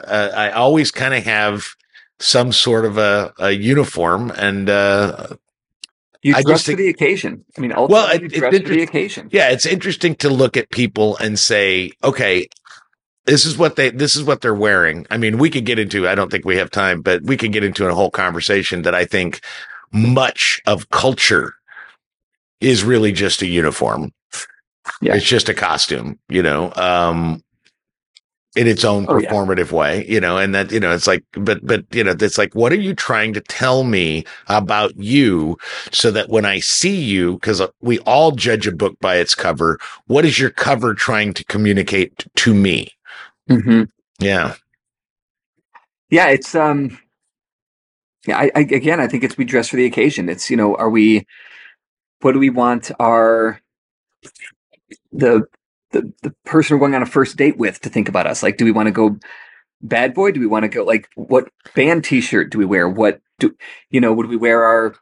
uh 0.07 0.33
i 0.35 0.51
always 0.51 0.91
kind 0.91 1.15
of 1.15 1.25
have 1.25 1.67
some 2.19 2.53
sort 2.53 2.85
of 2.85 2.99
a, 2.99 3.33
a 3.39 3.51
uniform. 3.53 4.31
And 4.37 4.69
uh 4.71 5.29
You 6.23 6.35
I 6.37 6.43
dress 6.43 6.65
think- 6.65 6.79
the 6.79 6.89
occasion. 6.89 7.45
I 7.57 7.61
mean, 7.61 7.73
Well, 7.77 8.09
it- 8.11 8.23
it's 8.23 8.39
for 8.39 8.51
the 8.51 8.83
occasion. 8.83 9.29
yeah 9.33 9.51
it's 9.51 9.67
interesting 9.67 10.15
to 10.17 10.29
look 10.31 10.57
at 10.57 10.71
people 10.71 11.17
and 11.19 11.39
say 11.39 11.93
okay 12.05 12.49
this 13.27 13.45
is 13.45 13.57
what 13.57 13.77
they 13.77 13.91
this 13.91 14.17
is 14.17 14.23
what 14.25 14.41
they're 14.41 14.55
wearing 14.55 15.07
i 15.11 15.17
mean 15.17 15.39
we 15.39 15.49
could 15.51 15.65
get 15.65 15.79
into 15.79 16.09
i 16.09 16.15
don't 16.15 16.31
think 16.31 16.45
we 16.45 16.57
have 16.57 16.71
time 16.71 17.03
but 17.03 17.23
we 17.23 17.37
could 17.37 17.53
get 17.53 17.63
into 17.65 17.87
a 17.87 17.95
whole 17.95 18.11
conversation 18.11 18.83
that 18.83 18.95
i 18.97 19.05
think 19.05 19.41
much 19.93 20.61
of 20.67 20.89
culture 20.91 21.55
is 22.61 22.83
really 22.83 23.13
just 23.13 23.43
a 23.43 23.47
uniform 23.47 24.13
Yeah. 25.01 25.15
it's 25.15 25.25
just 25.27 25.49
a 25.49 25.55
costume 25.55 26.19
you 26.29 26.43
know 26.43 26.73
um 26.75 27.43
in 28.57 28.67
its 28.67 28.85
own 28.85 29.09
Oh, 29.09 29.19
yeah. 29.19 29.31
performative 29.31 29.73
way 29.73 30.05
you 30.07 30.21
know 30.21 30.37
and 30.39 30.55
that 30.55 30.71
you 30.73 30.81
know 30.81 30.93
it's 30.93 31.07
like 31.07 31.25
but 31.33 31.65
but 31.67 31.85
you 31.93 32.05
know 32.05 32.15
it's 32.21 32.39
like 32.39 32.55
what 32.55 32.73
are 32.73 32.77
you 32.81 32.95
trying 32.95 33.33
to 33.33 33.41
tell 33.41 33.85
me 33.85 34.25
about 34.49 34.97
you 34.97 35.57
so 35.91 36.11
that 36.11 36.29
when 36.29 36.45
i 36.45 36.61
see 36.61 37.01
you 37.01 37.35
because 37.35 37.63
we 37.81 37.99
all 38.01 38.33
judge 38.33 38.67
a 38.67 38.73
book 38.73 38.97
by 39.01 39.17
its 39.17 39.35
cover 39.35 39.79
what 40.07 40.25
is 40.25 40.39
your 40.39 40.51
cover 40.51 40.95
trying 40.95 41.33
to 41.33 41.45
communicate 41.47 42.27
to 42.37 42.55
me 42.55 42.89
hmm 43.49 43.85
yeah 44.21 44.55
Yeah, 46.11 46.29
it's 46.29 46.55
um, 46.55 46.99
yeah. 48.27 48.39
I, 48.39 48.51
I 48.55 48.61
again, 48.61 49.01
I 49.01 49.09
think 49.09 49.25
it's 49.25 49.39
we 49.39 49.45
dress 49.45 49.69
for 49.69 49.77
the 49.77 49.87
occasion. 49.87 50.29
It's 50.29 50.51
you 50.51 50.57
know, 50.57 50.75
are 50.77 50.91
we? 50.91 51.27
What 52.21 52.33
do 52.33 52.39
we 52.39 52.51
want 52.51 52.91
our 53.01 53.61
the 55.13 55.45
the 55.93 56.13
the 56.23 56.35
person 56.45 56.75
we're 56.75 56.81
going 56.81 56.95
on 56.95 57.03
a 57.03 57.07
first 57.07 57.37
date 57.37 57.57
with 57.57 57.81
to 57.81 57.89
think 57.89 58.09
about 58.09 58.27
us? 58.27 58.43
Like, 58.43 58.57
do 58.57 58.65
we 58.65 58.73
want 58.73 58.89
to 58.89 58.93
go 58.93 59.19
bad 59.83 60.15
boy? 60.15 60.33
Do 60.33 60.41
we 60.41 60.47
want 60.47 60.65
to 60.65 60.69
go 60.69 60.85
like 60.85 61.09
what 61.15 61.49
band 61.75 62.05
T-shirt 62.05 62.51
do 62.51 62.59
we 62.59 62.65
wear? 62.65 62.89
What 62.89 63.21
do 63.39 63.55
you 63.91 64.01
know? 64.01 64.13
Would 64.13 64.27
we 64.27 64.37
wear 64.37 64.65
our 64.65 64.95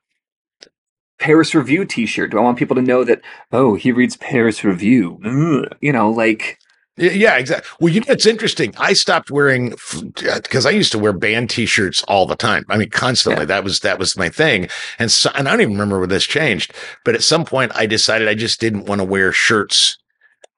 Paris 1.19 1.55
Review 1.55 1.85
T-shirt? 1.85 2.31
Do 2.31 2.39
I 2.39 2.43
want 2.43 2.59
people 2.59 2.77
to 2.77 2.83
know 2.83 3.05
that? 3.05 3.21
Oh, 3.53 3.75
he 3.75 3.93
reads 3.93 4.17
Paris 4.17 4.65
Review. 4.65 5.21
Ugh. 5.25 5.77
You 5.81 5.93
know, 5.93 6.11
like 6.11 6.59
Yeah, 6.97 7.37
exactly. 7.37 7.69
Well, 7.81 7.93
you 7.93 8.01
know, 8.01 8.07
it's 8.09 8.27
interesting. 8.27 8.75
I 8.79 8.95
stopped 8.95 9.31
wearing 9.31 9.71
because 9.71 10.67
uh, 10.67 10.69
I 10.69 10.73
used 10.73 10.93
to 10.93 10.99
wear 10.99 11.13
band 11.13 11.51
T-shirts 11.51 12.03
all 12.05 12.27
the 12.27 12.37
time. 12.37 12.65
I 12.69 12.77
mean, 12.79 12.91
constantly. 12.91 13.43
Yeah. 13.43 13.47
That 13.47 13.65
was 13.65 13.81
that 13.81 13.99
was 13.99 14.17
my 14.17 14.29
thing. 14.29 14.69
And 14.99 15.11
so, 15.11 15.31
and 15.35 15.47
I 15.47 15.53
don't 15.53 15.61
even 15.61 15.75
remember 15.75 16.01
when 16.01 16.09
this 16.09 16.25
changed. 16.25 16.75
But 17.05 17.15
at 17.15 17.23
some 17.23 17.45
point, 17.45 17.73
I 17.75 17.87
decided 17.87 18.29
I 18.29 18.35
just 18.35 18.61
didn't 18.61 18.87
want 18.87 19.01
to 19.01 19.05
wear 19.05 19.31
shirts 19.33 20.00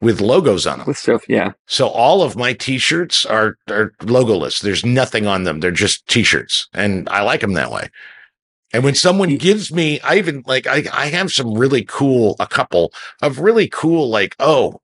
with 0.02 0.20
logos 0.20 0.66
on 0.66 0.78
them. 0.78 0.86
with 0.86 0.98
stuff. 0.98 1.24
Yeah, 1.28 1.52
So 1.66 1.86
all 1.88 2.22
of 2.22 2.36
my 2.36 2.52
T-shirts 2.52 3.24
are 3.24 3.56
are 3.68 3.92
logoless. 4.00 4.60
There's 4.60 4.84
nothing 4.84 5.26
on 5.26 5.44
them. 5.44 5.60
They're 5.60 5.70
just 5.70 6.06
T-shirts, 6.08 6.68
and 6.74 7.08
I 7.08 7.22
like 7.22 7.40
them 7.40 7.54
that 7.54 7.70
way. 7.70 7.88
And 8.74 8.84
when 8.84 8.94
someone 8.94 9.36
gives 9.36 9.72
me, 9.72 10.00
I 10.00 10.16
even 10.16 10.42
like 10.44 10.66
I 10.66 10.84
I 10.92 11.06
have 11.06 11.30
some 11.30 11.54
really 11.54 11.84
cool, 11.84 12.36
a 12.40 12.46
couple 12.46 12.92
of 13.22 13.38
really 13.38 13.68
cool, 13.68 14.10
like 14.10 14.34
oh, 14.40 14.80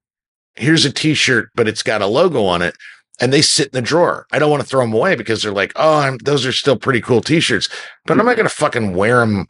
here's 0.54 0.84
a 0.84 0.92
T-shirt, 0.92 1.50
but 1.54 1.68
it's 1.68 1.82
got 1.82 2.00
a 2.00 2.06
logo 2.06 2.44
on 2.44 2.62
it, 2.62 2.76
and 3.20 3.32
they 3.32 3.42
sit 3.42 3.66
in 3.66 3.72
the 3.72 3.82
drawer. 3.82 4.26
I 4.30 4.38
don't 4.38 4.50
want 4.50 4.62
to 4.62 4.68
throw 4.68 4.82
them 4.82 4.94
away 4.94 5.16
because 5.16 5.42
they're 5.42 5.52
like, 5.52 5.72
oh, 5.74 5.98
I'm, 5.98 6.18
those 6.18 6.46
are 6.46 6.52
still 6.52 6.78
pretty 6.78 7.00
cool 7.00 7.20
T-shirts, 7.20 7.68
but 8.06 8.20
I'm 8.20 8.26
not 8.26 8.36
going 8.36 8.48
to 8.48 8.54
fucking 8.54 8.94
wear 8.94 9.18
them 9.20 9.48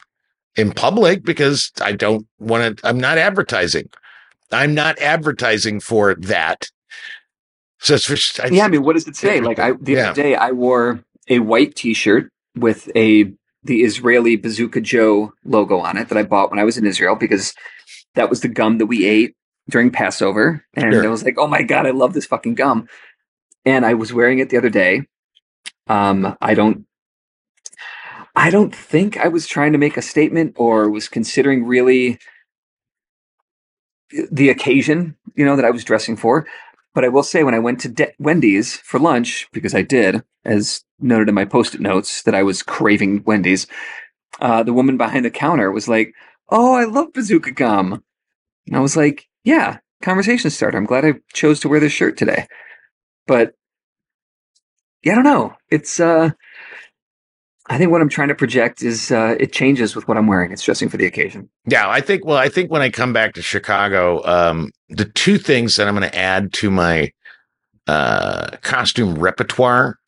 in 0.57 0.73
public 0.73 1.25
because 1.25 1.71
I 1.83 1.93
don't 1.93 2.27
want 2.39 2.79
to. 2.79 2.89
I'm 2.89 2.99
not 2.99 3.19
advertising. 3.19 3.91
I'm 4.51 4.75
not 4.75 4.99
advertising 5.01 5.81
for 5.81 6.15
that. 6.17 6.69
So 7.81 7.95
it's 7.95 8.41
I, 8.41 8.49
yeah. 8.49 8.65
I 8.65 8.69
mean, 8.69 8.83
what 8.83 8.95
does 8.95 9.07
it 9.07 9.17
say? 9.17 9.41
Like, 9.41 9.59
I 9.59 9.73
the 9.73 9.93
Yeah. 9.93 10.11
other 10.11 10.23
day 10.23 10.35
I 10.35 10.53
wore 10.53 11.01
a 11.29 11.39
white 11.41 11.77
T-shirt 11.77 12.31
with 12.57 12.91
a 12.97 13.33
the 13.63 13.83
Israeli 13.83 14.37
Bazooka 14.37 14.81
Joe 14.81 15.33
logo 15.45 15.79
on 15.79 15.97
it 15.97 16.09
that 16.09 16.19
I 16.19 16.23
bought 16.23 16.51
when 16.51 16.59
I 16.59 16.65
was 16.65 16.79
in 16.79 16.87
Israel 16.87 17.15
because 17.17 17.55
that 18.15 18.31
was 18.31 18.41
the 18.41 18.49
gum 18.49 18.79
that 18.79 18.87
we 18.87 19.05
ate 19.05 19.35
during 19.69 19.91
Passover. 19.91 20.65
And 20.75 20.93
Sure. 20.93 21.05
I 21.05 21.09
was 21.09 21.25
like, 21.25 21.37
oh 21.39 21.47
my 21.47 21.63
God, 21.63 21.87
I 21.87 21.91
love 21.91 22.15
this 22.15 22.27
fucking 22.27 22.55
gum. 22.55 22.89
And 23.65 23.85
I 23.85 23.95
was 23.95 24.13
wearing 24.13 24.39
it 24.39 24.49
the 24.51 24.57
other 24.57 24.71
day. 24.71 25.03
Um, 25.89 26.37
I 26.41 26.55
don't 26.55 26.87
I 28.35 28.51
don't 28.51 28.75
think 28.75 29.17
I 29.17 29.29
was 29.29 29.47
trying 29.47 29.73
to 29.73 29.79
make 29.79 29.97
a 29.97 30.03
statement 30.03 30.55
or 30.57 30.89
was 30.89 31.09
considering 31.09 31.65
really 31.65 32.19
the 34.31 34.49
occasion, 34.51 35.17
you 35.35 35.45
know, 35.45 35.57
that 35.57 35.65
I 35.65 35.71
was 35.71 35.85
dressing 35.85 36.17
for. 36.17 36.47
But 36.95 37.05
I 37.05 37.09
will 37.09 37.23
say, 37.23 37.45
when 37.45 37.55
I 37.55 37.59
went 37.61 37.81
to 37.81 37.89
De- 37.89 38.13
Wendy's 38.19 38.77
for 38.77 38.99
lunch, 38.99 39.49
because 39.53 39.75
I 39.75 39.83
did, 39.83 40.23
as 40.45 40.85
noted 40.99 41.29
in 41.29 41.35
my 41.35 41.45
post-it 41.45 41.81
notes, 41.81 42.23
that 42.23 42.35
I 42.35 42.43
was 42.43 42.63
craving 42.63 43.23
Wendy's. 43.25 43.67
Uh, 44.41 44.63
the 44.63 44.73
woman 44.73 44.97
behind 44.97 45.25
the 45.25 45.31
counter 45.31 45.71
was 45.71 45.89
like, 45.89 46.15
"Oh, 46.49 46.75
I 46.75 46.85
love 46.85 47.13
bazooka 47.13 47.53
gum," 47.53 48.03
and 48.67 48.77
I 48.77 48.81
was 48.81 48.97
like, 48.97 49.29
"Yeah." 49.45 49.79
Conversation 50.01 50.51
starter. 50.51 50.79
I'm 50.79 50.87
glad 50.87 51.05
I 51.05 51.15
chose 51.33 51.59
to 51.61 51.69
wear 51.69 51.81
this 51.81 51.93
shirt 51.93 52.17
today. 52.17 52.47
But 53.27 53.55
yeah, 55.03 55.13
I 55.13 55.15
don't 55.17 55.25
know. 55.25 55.55
It's 55.71 55.99
uh 56.01 56.31
I 57.71 57.77
think 57.77 57.91
what 57.91 58.01
I'm 58.01 58.09
trying 58.09 58.29
to 58.29 58.35
project 58.35 58.83
is 58.83 59.13
uh 59.13 59.37
it 59.39 59.53
changes 59.53 59.95
with 59.95 60.09
what 60.09 60.17
I'm 60.17 60.27
wearing. 60.27 60.53
It's 60.53 60.63
dressing 60.63 60.89
for 60.89 60.97
the 60.97 61.07
occasion. 61.07 61.49
Yeah, 61.67 61.89
I 61.89 62.01
think. 62.01 62.25
Well, 62.25 62.39
I 62.39 62.49
think 62.49 62.71
when 62.71 62.83
I 62.83 62.91
come 62.91 63.13
back 63.13 63.35
to 63.35 63.43
Chicago, 63.43 64.25
um, 64.25 64.71
the 64.89 65.05
two 65.05 65.39
things 65.39 65.77
that 65.77 65.87
I'm 65.87 65.95
going 65.95 66.09
to 66.09 66.17
add 66.17 66.53
to 66.55 66.71
my 66.71 67.13
uh, 67.87 68.57
costume 68.63 69.19
repertoire 69.19 69.99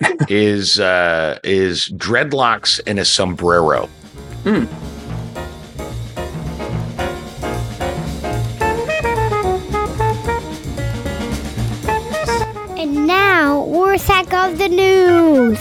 is 0.28 0.78
uh, 0.78 1.38
is 1.42 1.88
dreadlocks 1.96 2.80
and 2.86 2.98
a 2.98 3.04
sombrero. 3.04 3.86
Hmm. 4.44 4.66
And 12.78 13.06
now, 13.06 13.64
Warsack 13.64 14.32
of 14.32 14.58
the 14.58 14.68
News. 14.68 15.58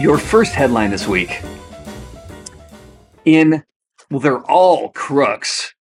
Your 0.00 0.16
first 0.16 0.54
headline 0.54 0.90
this 0.90 1.06
week. 1.06 1.42
In 3.26 3.62
well, 4.10 4.20
they're 4.20 4.42
all 4.50 4.88
crooks. 4.92 5.74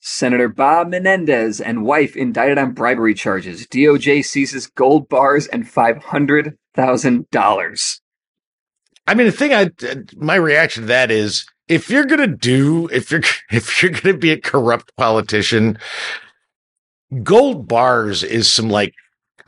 Senator 0.00 0.48
Bob 0.48 0.88
Menendez 0.88 1.60
and 1.60 1.84
wife 1.84 2.16
indicted 2.16 2.58
on 2.58 2.72
bribery 2.72 3.14
charges. 3.14 3.64
DOJ 3.68 4.24
seizes 4.24 4.66
gold 4.66 5.08
bars 5.08 5.46
and 5.46 5.68
five 5.68 6.02
hundred 6.02 6.58
thousand 6.74 7.30
dollars. 7.30 8.00
I 9.06 9.14
mean, 9.14 9.26
the 9.28 9.32
thing 9.32 9.54
I 9.54 9.70
my 10.16 10.34
reaction 10.34 10.82
to 10.82 10.86
that 10.88 11.12
is 11.12 11.46
if 11.68 11.88
you're 11.88 12.06
gonna 12.06 12.26
do 12.26 12.88
if 12.90 13.12
you're 13.12 13.22
if 13.52 13.84
you're 13.84 13.92
gonna 13.92 14.18
be 14.18 14.32
a 14.32 14.40
corrupt 14.40 14.96
politician, 14.96 15.78
gold 17.22 17.68
bars 17.68 18.24
is 18.24 18.52
some 18.52 18.68
like 18.68 18.94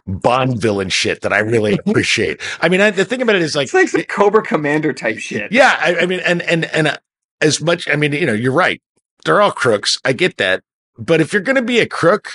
Bond 0.07 0.61
villain 0.61 0.91
shit 0.91 1.23
that 1.23 1.33
I 1.33 1.39
really 1.39 1.79
appreciate. 1.87 2.41
I 2.61 2.69
mean, 2.69 2.81
I, 2.81 2.91
the 2.91 3.05
thing 3.05 3.23
about 3.23 3.37
it 3.37 3.43
is 3.43 3.57
like, 3.57 3.67
It's 3.67 3.75
like 3.75 3.89
some 3.89 4.03
Cobra 4.05 4.43
Commander 4.43 4.93
type 4.93 5.19
shit. 5.19 5.51
yeah, 5.53 5.77
I, 5.81 6.01
I 6.01 6.07
mean, 6.07 6.21
and 6.21 6.43
and 6.43 6.65
and 6.67 6.89
uh, 6.89 6.97
as 7.41 7.61
much, 7.61 7.89
I 7.89 7.97
mean, 7.97 8.13
you 8.13 8.27
know, 8.27 8.33
you're 8.33 8.53
right. 8.53 8.81
They're 9.25 9.41
all 9.41 9.53
crooks. 9.53 9.99
I 10.05 10.13
get 10.13 10.37
that, 10.37 10.63
but 10.99 11.21
if 11.21 11.33
you're 11.33 11.43
gonna 11.43 11.63
be 11.63 11.81
a 11.81 11.87
crook, 11.87 12.31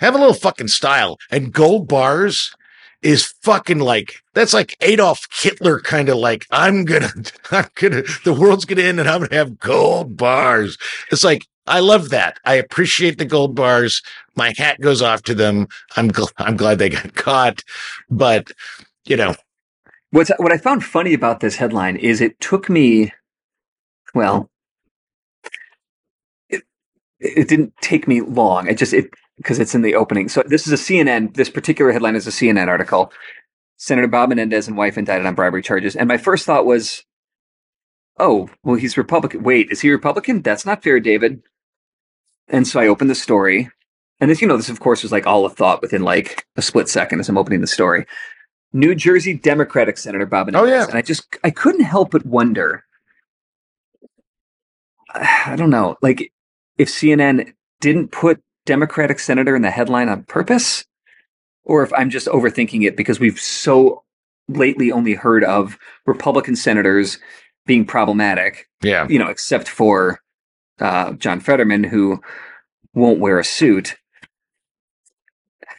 have 0.00 0.14
a 0.14 0.18
little 0.18 0.34
fucking 0.34 0.68
style. 0.68 1.16
And 1.30 1.52
gold 1.52 1.88
bars 1.88 2.54
is 3.02 3.26
fucking 3.42 3.78
like 3.78 4.16
that's 4.34 4.52
like 4.52 4.76
Adolf 4.80 5.26
Hitler 5.32 5.80
kind 5.80 6.08
of 6.08 6.16
like 6.16 6.46
I'm 6.50 6.84
gonna 6.84 7.10
I'm 7.50 7.66
gonna 7.76 8.02
the 8.24 8.34
world's 8.38 8.64
gonna 8.66 8.82
end 8.82 9.00
and 9.00 9.08
I'm 9.08 9.20
gonna 9.22 9.34
have 9.36 9.58
gold 9.58 10.16
bars. 10.16 10.76
It's 11.10 11.24
like 11.24 11.46
I 11.66 11.80
love 11.80 12.10
that. 12.10 12.38
I 12.44 12.54
appreciate 12.54 13.18
the 13.18 13.24
gold 13.24 13.54
bars. 13.54 14.02
My 14.36 14.54
hat 14.56 14.80
goes 14.80 15.02
off 15.02 15.22
to 15.24 15.34
them. 15.34 15.66
I'm 15.96 16.10
gl- 16.10 16.32
I'm 16.38 16.56
glad 16.56 16.78
they 16.78 16.90
got 16.90 17.14
caught, 17.16 17.62
but 18.10 18.50
you 19.04 19.16
know, 19.16 19.34
What's 20.10 20.30
what 20.38 20.52
I 20.52 20.58
found 20.58 20.84
funny 20.84 21.14
about 21.14 21.40
this 21.40 21.56
headline 21.56 21.96
is 21.96 22.20
it 22.20 22.38
took 22.40 22.70
me, 22.70 23.12
well, 24.14 24.50
it 26.48 26.62
it 27.20 27.48
didn't 27.48 27.74
take 27.82 28.06
me 28.06 28.20
long. 28.20 28.68
It 28.68 28.78
just 28.78 28.94
it 28.94 29.10
because 29.36 29.58
it's 29.58 29.74
in 29.74 29.82
the 29.82 29.94
opening. 29.94 30.28
So 30.28 30.42
this 30.46 30.66
is 30.66 30.72
a 30.72 30.82
CNN. 30.82 31.34
This 31.34 31.50
particular 31.50 31.92
headline 31.92 32.16
is 32.16 32.26
a 32.26 32.30
CNN 32.30 32.68
article. 32.68 33.12
Senator 33.76 34.06
Bob 34.06 34.30
Menendez 34.30 34.68
and 34.68 34.76
wife 34.76 34.96
indicted 34.96 35.26
on 35.26 35.34
bribery 35.34 35.62
charges. 35.62 35.94
And 35.96 36.08
my 36.08 36.16
first 36.16 36.46
thought 36.46 36.64
was, 36.64 37.04
oh, 38.18 38.48
well, 38.64 38.76
he's 38.76 38.96
Republican. 38.96 39.42
Wait, 39.42 39.70
is 39.70 39.82
he 39.82 39.90
Republican? 39.90 40.40
That's 40.40 40.64
not 40.64 40.82
fair, 40.82 40.98
David. 40.98 41.42
And 42.48 42.66
so 42.66 42.80
I 42.80 42.86
opened 42.86 43.10
the 43.10 43.14
story, 43.14 43.70
and 44.20 44.30
this, 44.30 44.40
you 44.40 44.48
know, 44.48 44.56
this 44.56 44.68
of 44.68 44.80
course 44.80 45.02
was 45.02 45.12
like 45.12 45.26
all 45.26 45.44
a 45.46 45.50
thought 45.50 45.82
within 45.82 46.02
like 46.02 46.46
a 46.56 46.62
split 46.62 46.88
second 46.88 47.20
as 47.20 47.28
I'm 47.28 47.38
opening 47.38 47.60
the 47.60 47.66
story. 47.66 48.06
New 48.72 48.94
Jersey 48.94 49.34
Democratic 49.34 49.98
Senator 49.98 50.26
Bob 50.26 50.46
Menendez. 50.46 50.70
Oh, 50.70 50.74
yeah. 50.74 50.86
And 50.86 50.96
I 50.96 51.02
just 51.02 51.36
I 51.44 51.50
couldn't 51.50 51.84
help 51.84 52.10
but 52.10 52.26
wonder. 52.26 52.84
I 55.14 55.54
don't 55.56 55.70
know, 55.70 55.96
like 56.02 56.32
if 56.78 56.88
CNN 56.88 57.52
didn't 57.80 58.08
put 58.12 58.42
Democratic 58.64 59.18
senator 59.18 59.54
in 59.56 59.62
the 59.62 59.70
headline 59.70 60.08
on 60.08 60.24
purpose, 60.24 60.84
or 61.64 61.82
if 61.82 61.92
I'm 61.94 62.10
just 62.10 62.26
overthinking 62.26 62.86
it 62.86 62.96
because 62.96 63.20
we've 63.20 63.40
so 63.40 64.04
lately 64.48 64.92
only 64.92 65.14
heard 65.14 65.44
of 65.44 65.78
Republican 66.06 66.56
senators 66.56 67.18
being 67.66 67.84
problematic, 67.84 68.68
yeah. 68.82 69.06
you 69.08 69.18
know, 69.18 69.28
except 69.28 69.68
for 69.68 70.20
uh, 70.80 71.12
John 71.14 71.40
Fetterman, 71.40 71.84
who 71.84 72.20
won't 72.94 73.20
wear 73.20 73.38
a 73.38 73.44
suit. 73.44 73.96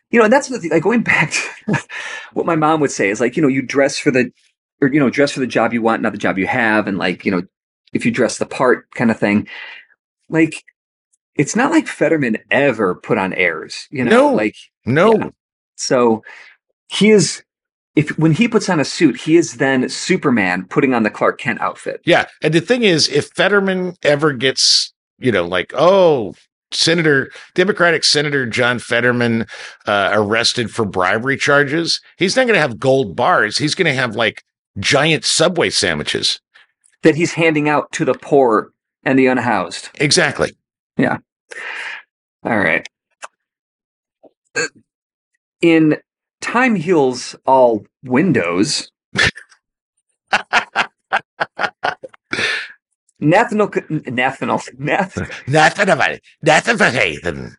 You 0.10 0.20
know, 0.20 0.26
and 0.26 0.34
that's 0.34 0.48
the 0.48 0.60
thing, 0.60 0.72
like 0.72 0.84
going 0.84 1.02
back 1.04 1.32
to 1.32 1.82
what 2.34 2.46
my 2.46 2.56
mom 2.56 2.80
would 2.82 2.92
say 2.92 3.10
is 3.10 3.20
like, 3.20 3.36
you 3.36 3.42
know, 3.42 3.50
you 3.50 3.62
dress 3.62 3.98
for 4.00 4.10
the, 4.12 4.32
or, 4.82 4.88
you 4.88 5.00
know, 5.00 5.10
dress 5.10 5.32
for 5.34 5.40
the 5.42 5.48
job 5.48 5.74
you 5.74 5.82
want, 5.82 6.02
not 6.02 6.14
the 6.14 6.18
job 6.18 6.38
you 6.38 6.48
have. 6.48 6.88
And 6.88 6.98
like, 6.98 7.26
you 7.26 7.32
know, 7.32 7.44
if 7.94 8.06
you 8.06 8.12
dress 8.12 8.38
the 8.38 8.46
part 8.46 8.90
kind 8.92 9.12
of 9.12 9.20
thing, 9.20 9.48
like, 10.30 10.64
it's 11.36 11.56
not 11.56 11.72
like 11.72 11.88
Fetterman 11.88 12.38
ever 12.50 12.96
put 12.96 13.18
on 13.18 13.34
airs, 13.34 13.88
you 13.92 14.04
know, 14.04 14.30
No. 14.30 14.34
like, 14.34 14.56
No. 14.86 15.14
Yeah. 15.14 15.30
so 15.76 16.24
he 16.88 17.12
is, 17.12 17.44
if 17.98 18.18
when 18.18 18.32
he 18.32 18.48
puts 18.48 18.70
on 18.70 18.80
a 18.80 18.86
suit, 18.86 19.18
he 19.22 19.36
is 19.38 19.58
then 19.58 19.90
Superman 19.90 20.66
putting 20.66 20.94
on 20.94 21.02
the 21.04 21.10
Clark 21.10 21.40
Kent 21.40 21.60
outfit. 21.60 22.00
Yeah. 22.06 22.28
And 22.44 22.54
the 22.54 22.62
thing 22.62 22.84
is, 22.84 23.10
if 23.10 23.28
Fetterman 23.32 23.96
ever 24.04 24.34
gets, 24.34 24.94
you 25.18 25.32
know, 25.32 25.46
like, 25.46 25.74
oh, 25.76 26.36
Senator, 26.72 27.32
Democratic 27.56 28.04
Senator 28.04 28.46
John 28.46 28.78
Fetterman 28.78 29.48
uh, 29.88 30.12
arrested 30.14 30.70
for 30.70 30.86
bribery 30.86 31.38
charges, 31.38 32.00
he's 32.18 32.36
not 32.36 32.44
going 32.44 32.56
to 32.56 32.62
have 32.62 32.78
gold 32.80 33.16
bars. 33.16 33.58
He's 33.58 33.74
going 33.74 33.88
to 33.88 34.00
have 34.00 34.16
like 34.16 34.44
giant 34.78 35.26
Subway 35.26 35.70
sandwiches. 35.72 36.40
that 37.04 37.16
he's 37.16 37.34
handing 37.34 37.68
out 37.70 37.92
to 37.94 38.06
the 38.06 38.14
poor 38.14 38.72
and 39.04 39.18
the 39.18 39.28
unhoused. 39.28 39.90
Exactly. 39.96 40.52
Yeah. 40.98 41.18
All 42.44 42.58
right. 42.60 42.86
Uh, 44.56 44.68
In 45.62 45.98
Time 46.42 46.76
Heals 46.76 47.36
All 47.46 47.86
Windows, 48.04 48.92
National, 53.20 53.72
National, 53.90 54.62
Nath- 54.78 55.48
Nothing 55.48 55.90
about 55.90 56.12
it. 56.12 56.24
Nothing 56.44 56.76
about 56.76 56.94
Nathan. 56.94 57.56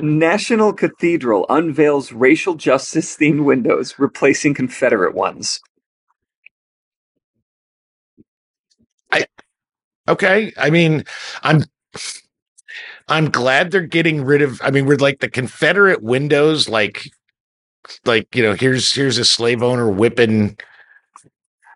National 0.00 0.72
Cathedral 0.72 1.46
unveils 1.48 2.12
racial 2.12 2.54
justice 2.54 3.16
themed 3.16 3.44
windows 3.44 3.98
replacing 3.98 4.54
Confederate 4.54 5.14
ones. 5.14 5.60
I 9.12 9.26
Okay. 10.08 10.52
I 10.56 10.70
mean, 10.70 11.04
I'm 11.42 11.64
I'm 13.08 13.30
glad 13.30 13.70
they're 13.70 13.80
getting 13.82 14.24
rid 14.24 14.42
of 14.42 14.60
I 14.62 14.70
mean, 14.70 14.86
we're 14.86 14.96
like 14.96 15.20
the 15.20 15.30
Confederate 15.30 16.02
windows, 16.02 16.68
like 16.68 17.10
like, 18.04 18.34
you 18.34 18.42
know, 18.42 18.54
here's 18.54 18.92
here's 18.94 19.18
a 19.18 19.24
slave 19.24 19.62
owner 19.62 19.90
whipping 19.90 20.58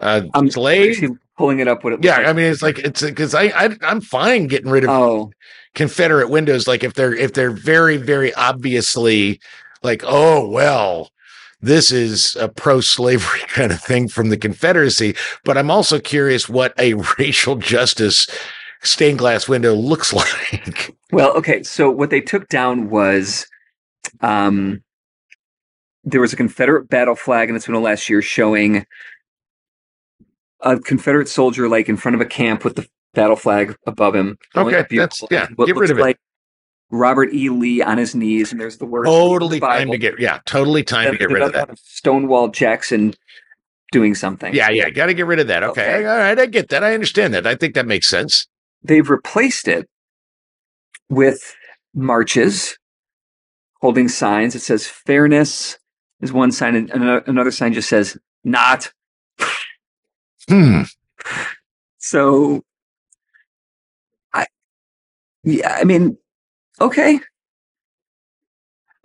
uh 0.00 0.22
I'm 0.34 0.50
slave. 0.50 1.04
pulling 1.36 1.60
it 1.60 1.68
up. 1.68 1.84
What 1.84 1.94
it 1.94 2.00
looks 2.02 2.06
Yeah, 2.06 2.18
like. 2.18 2.28
I 2.28 2.32
mean, 2.32 2.46
it's 2.46 2.62
like 2.62 2.78
it's 2.78 3.02
because 3.02 3.34
I, 3.34 3.44
I 3.46 3.76
I'm 3.82 4.00
fine 4.00 4.46
getting 4.46 4.70
rid 4.70 4.84
of 4.84 4.90
oh, 4.90 5.32
Confederate 5.74 6.30
windows. 6.30 6.66
Like 6.68 6.84
if 6.84 6.94
they're 6.94 7.14
if 7.14 7.32
they're 7.34 7.50
very 7.50 7.96
very 7.96 8.34
obviously 8.34 9.40
like 9.82 10.02
oh 10.06 10.48
well, 10.48 11.10
this 11.60 11.92
is 11.92 12.36
a 12.36 12.48
pro 12.48 12.80
slavery 12.80 13.40
kind 13.48 13.72
of 13.72 13.80
thing 13.82 14.08
from 14.08 14.30
the 14.30 14.36
Confederacy. 14.36 15.16
But 15.44 15.58
I'm 15.58 15.70
also 15.70 15.98
curious 16.00 16.48
what 16.48 16.74
a 16.78 16.94
racial 17.18 17.56
justice 17.56 18.26
stained 18.82 19.18
glass 19.18 19.48
window 19.48 19.74
looks 19.74 20.12
like. 20.14 20.94
Well, 21.12 21.32
okay. 21.36 21.62
So 21.62 21.90
what 21.90 22.10
they 22.10 22.20
took 22.20 22.48
down 22.48 22.90
was 22.90 23.46
Um, 24.22 24.83
there 26.04 26.20
was 26.20 26.32
a 26.32 26.36
Confederate 26.36 26.88
battle 26.88 27.14
flag 27.14 27.48
in 27.48 27.54
this 27.54 27.66
one 27.68 27.82
last 27.82 28.08
year 28.08 28.20
showing 28.22 28.86
a 30.60 30.78
Confederate 30.78 31.28
soldier 31.28 31.68
like 31.68 31.88
in 31.88 31.96
front 31.96 32.14
of 32.14 32.20
a 32.20 32.26
camp 32.26 32.64
with 32.64 32.76
the 32.76 32.86
battle 33.14 33.36
flag 33.36 33.76
above 33.86 34.14
him. 34.14 34.38
Okay, 34.56 34.84
that's- 34.90 35.22
yeah, 35.30 35.46
get 35.66 35.76
rid 35.76 35.90
of 35.90 35.98
it. 35.98 36.02
Like 36.02 36.18
Robert 36.90 37.32
E. 37.32 37.48
Lee 37.48 37.82
on 37.82 37.98
his 37.98 38.14
knees, 38.14 38.52
and 38.52 38.60
there's 38.60 38.78
the 38.78 38.86
word. 38.86 39.04
Totally 39.06 39.58
Bible. 39.60 39.78
time 39.78 39.90
to 39.92 39.98
get 39.98 40.18
yeah, 40.20 40.38
totally 40.46 40.82
time 40.84 41.12
to 41.12 41.18
get 41.18 41.30
rid 41.30 41.42
of 41.42 41.52
that. 41.52 41.78
Stonewall 41.78 42.48
Jackson 42.48 43.14
doing 43.92 44.14
something. 44.14 44.54
Yeah, 44.54 44.70
yeah, 44.70 44.90
got 44.90 45.06
to 45.06 45.14
get 45.14 45.26
rid 45.26 45.38
of 45.40 45.46
that. 45.48 45.62
Okay. 45.62 45.96
Okay. 45.96 46.06
all 46.06 46.18
right, 46.18 46.38
I 46.38 46.46
get 46.46 46.68
that. 46.70 46.84
I 46.84 46.94
understand 46.94 47.34
that. 47.34 47.46
I 47.46 47.54
think 47.54 47.74
that 47.74 47.86
makes 47.86 48.08
sense. 48.08 48.46
they've 48.82 49.08
replaced 49.08 49.66
it 49.68 49.88
with 51.08 51.54
marches 51.94 52.76
holding 53.80 54.08
signs. 54.08 54.54
It 54.54 54.60
says 54.60 54.86
fairness 54.86 55.78
is 56.24 56.32
one 56.32 56.50
sign, 56.50 56.74
and 56.74 56.90
another, 56.90 57.50
sign 57.50 57.72
just 57.72 57.88
says 57.88 58.18
not. 58.42 58.92
Hmm. 60.48 60.82
So, 61.98 62.62
I, 64.32 64.46
yeah, 65.44 65.76
I 65.80 65.84
mean, 65.84 66.18
okay, 66.80 67.20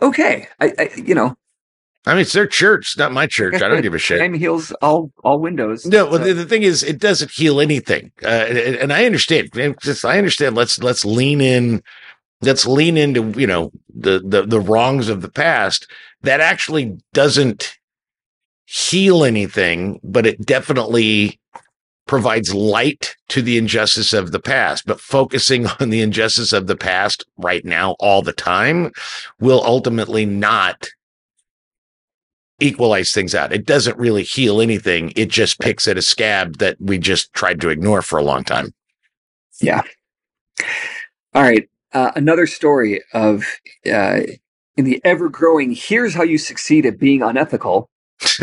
okay. 0.01 0.47
I, 0.59 0.73
I 0.77 0.89
you 0.95 1.13
know, 1.15 1.37
I 2.05 2.13
mean, 2.13 2.21
it's 2.21 2.33
their 2.33 2.47
church, 2.47 2.97
not 2.97 3.11
my 3.11 3.27
church. 3.27 3.55
I 3.61 3.67
don't 3.67 3.81
give 3.81 3.93
a 3.93 3.97
shit. 3.99 4.19
Time 4.19 4.33
heals 4.33 4.71
all 4.81 5.11
all 5.23 5.39
windows. 5.39 5.85
No, 5.85 6.05
well, 6.05 6.17
So- 6.17 6.23
the, 6.23 6.33
the 6.33 6.45
thing 6.45 6.63
is, 6.63 6.83
it 6.83 6.99
doesn't 6.99 7.31
heal 7.31 7.59
anything, 7.59 8.11
uh, 8.23 8.27
and, 8.27 8.57
and 8.57 8.93
I 8.93 9.05
understand. 9.05 9.51
Just 9.81 10.05
I 10.05 10.17
understand. 10.17 10.55
Let's 10.55 10.79
let's 10.79 11.05
lean 11.05 11.41
in. 11.41 11.83
Let's 12.41 12.65
lean 12.65 12.95
into 12.95 13.33
you 13.39 13.47
know 13.47 13.71
the 13.93 14.21
the 14.25 14.45
the 14.45 14.59
wrongs 14.61 15.09
of 15.09 15.21
the 15.21 15.29
past. 15.29 15.87
That 16.21 16.41
actually 16.41 16.97
doesn't 17.13 17.77
heal 18.65 19.23
anything, 19.23 19.99
but 20.03 20.25
it 20.25 20.45
definitely 20.45 21.39
provides 22.05 22.53
light 22.53 23.15
to 23.29 23.41
the 23.41 23.57
injustice 23.57 24.13
of 24.13 24.31
the 24.31 24.39
past. 24.39 24.85
But 24.85 24.99
focusing 24.99 25.67
on 25.79 25.89
the 25.89 26.01
injustice 26.01 26.53
of 26.53 26.67
the 26.67 26.75
past 26.75 27.25
right 27.37 27.63
now, 27.63 27.95
all 27.99 28.21
the 28.21 28.33
time, 28.33 28.91
will 29.39 29.63
ultimately 29.63 30.25
not 30.25 30.89
equalize 32.59 33.11
things 33.11 33.33
out. 33.33 33.53
It 33.53 33.65
doesn't 33.65 33.97
really 33.97 34.23
heal 34.23 34.61
anything. 34.61 35.13
It 35.15 35.29
just 35.29 35.59
picks 35.59 35.87
at 35.87 35.97
a 35.97 36.01
scab 36.01 36.57
that 36.57 36.77
we 36.79 36.97
just 36.97 37.33
tried 37.33 37.61
to 37.61 37.69
ignore 37.69 38.01
for 38.01 38.19
a 38.19 38.23
long 38.23 38.43
time. 38.43 38.73
Yeah. 39.61 39.81
All 41.33 41.43
right. 41.43 41.69
Uh, 41.93 42.11
another 42.15 42.47
story 42.47 43.01
of 43.13 43.45
uh, 43.91 44.21
in 44.79 44.85
the 44.85 45.01
ever 45.03 45.29
growing. 45.29 45.73
Here's 45.73 46.15
how 46.15 46.23
you 46.23 46.37
succeed 46.37 46.85
at 46.85 46.97
being 46.97 47.21
unethical. 47.21 47.89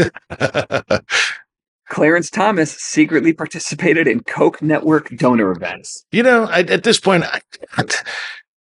Clarence 1.88 2.28
Thomas 2.30 2.72
secretly 2.72 3.32
participated 3.32 4.06
in 4.06 4.20
Koch 4.20 4.60
network 4.60 5.08
donor 5.16 5.50
events. 5.50 6.04
you 6.12 6.22
know, 6.22 6.44
I, 6.44 6.60
at 6.60 6.82
this 6.82 7.00
point, 7.00 7.24
I, 7.24 7.40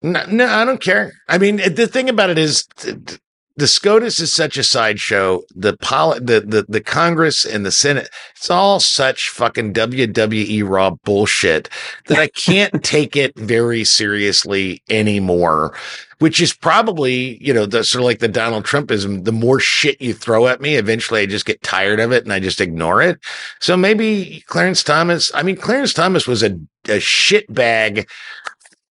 no, 0.02 0.24
no, 0.26 0.46
I 0.46 0.66
don't 0.66 0.82
care. 0.82 1.12
I 1.28 1.38
mean, 1.38 1.56
the 1.56 1.86
thing 1.86 2.10
about 2.10 2.28
it 2.30 2.38
is, 2.38 2.66
th- 2.76 3.06
th- 3.06 3.20
the 3.56 3.68
SCOTUS 3.68 4.18
is 4.18 4.32
such 4.32 4.56
a 4.56 4.64
sideshow. 4.64 5.42
The 5.54 5.76
poli- 5.76 6.20
the, 6.20 6.40
the 6.40 6.64
the 6.68 6.80
Congress 6.80 7.44
and 7.44 7.66
the 7.66 7.70
Senate, 7.70 8.08
it's 8.34 8.50
all 8.50 8.80
such 8.80 9.28
fucking 9.28 9.74
WWE 9.74 10.66
raw 10.66 10.90
bullshit 11.04 11.68
that 12.06 12.18
I 12.18 12.28
can't 12.28 12.82
take 12.82 13.14
it 13.14 13.38
very 13.38 13.84
seriously 13.84 14.82
anymore. 14.88 15.76
Which 16.22 16.40
is 16.40 16.52
probably, 16.54 17.36
you 17.44 17.52
know, 17.52 17.66
the 17.66 17.82
sort 17.84 18.00
of 18.02 18.06
like 18.06 18.20
the 18.20 18.28
Donald 18.28 18.64
Trumpism. 18.64 19.24
The 19.24 19.32
more 19.32 19.58
shit 19.60 20.00
you 20.00 20.14
throw 20.14 20.46
at 20.46 20.60
me, 20.60 20.76
eventually 20.76 21.20
I 21.20 21.26
just 21.26 21.44
get 21.46 21.60
tired 21.62 21.98
of 22.00 22.12
it 22.12 22.22
and 22.24 22.32
I 22.32 22.38
just 22.40 22.60
ignore 22.60 23.02
it. 23.02 23.18
So 23.60 23.76
maybe 23.76 24.44
Clarence 24.46 24.82
Thomas. 24.82 25.30
I 25.34 25.42
mean, 25.42 25.56
Clarence 25.56 25.92
Thomas 25.92 26.26
was 26.26 26.42
a 26.42 26.58
a 26.88 27.00
shit 27.00 27.52
bag 27.52 28.08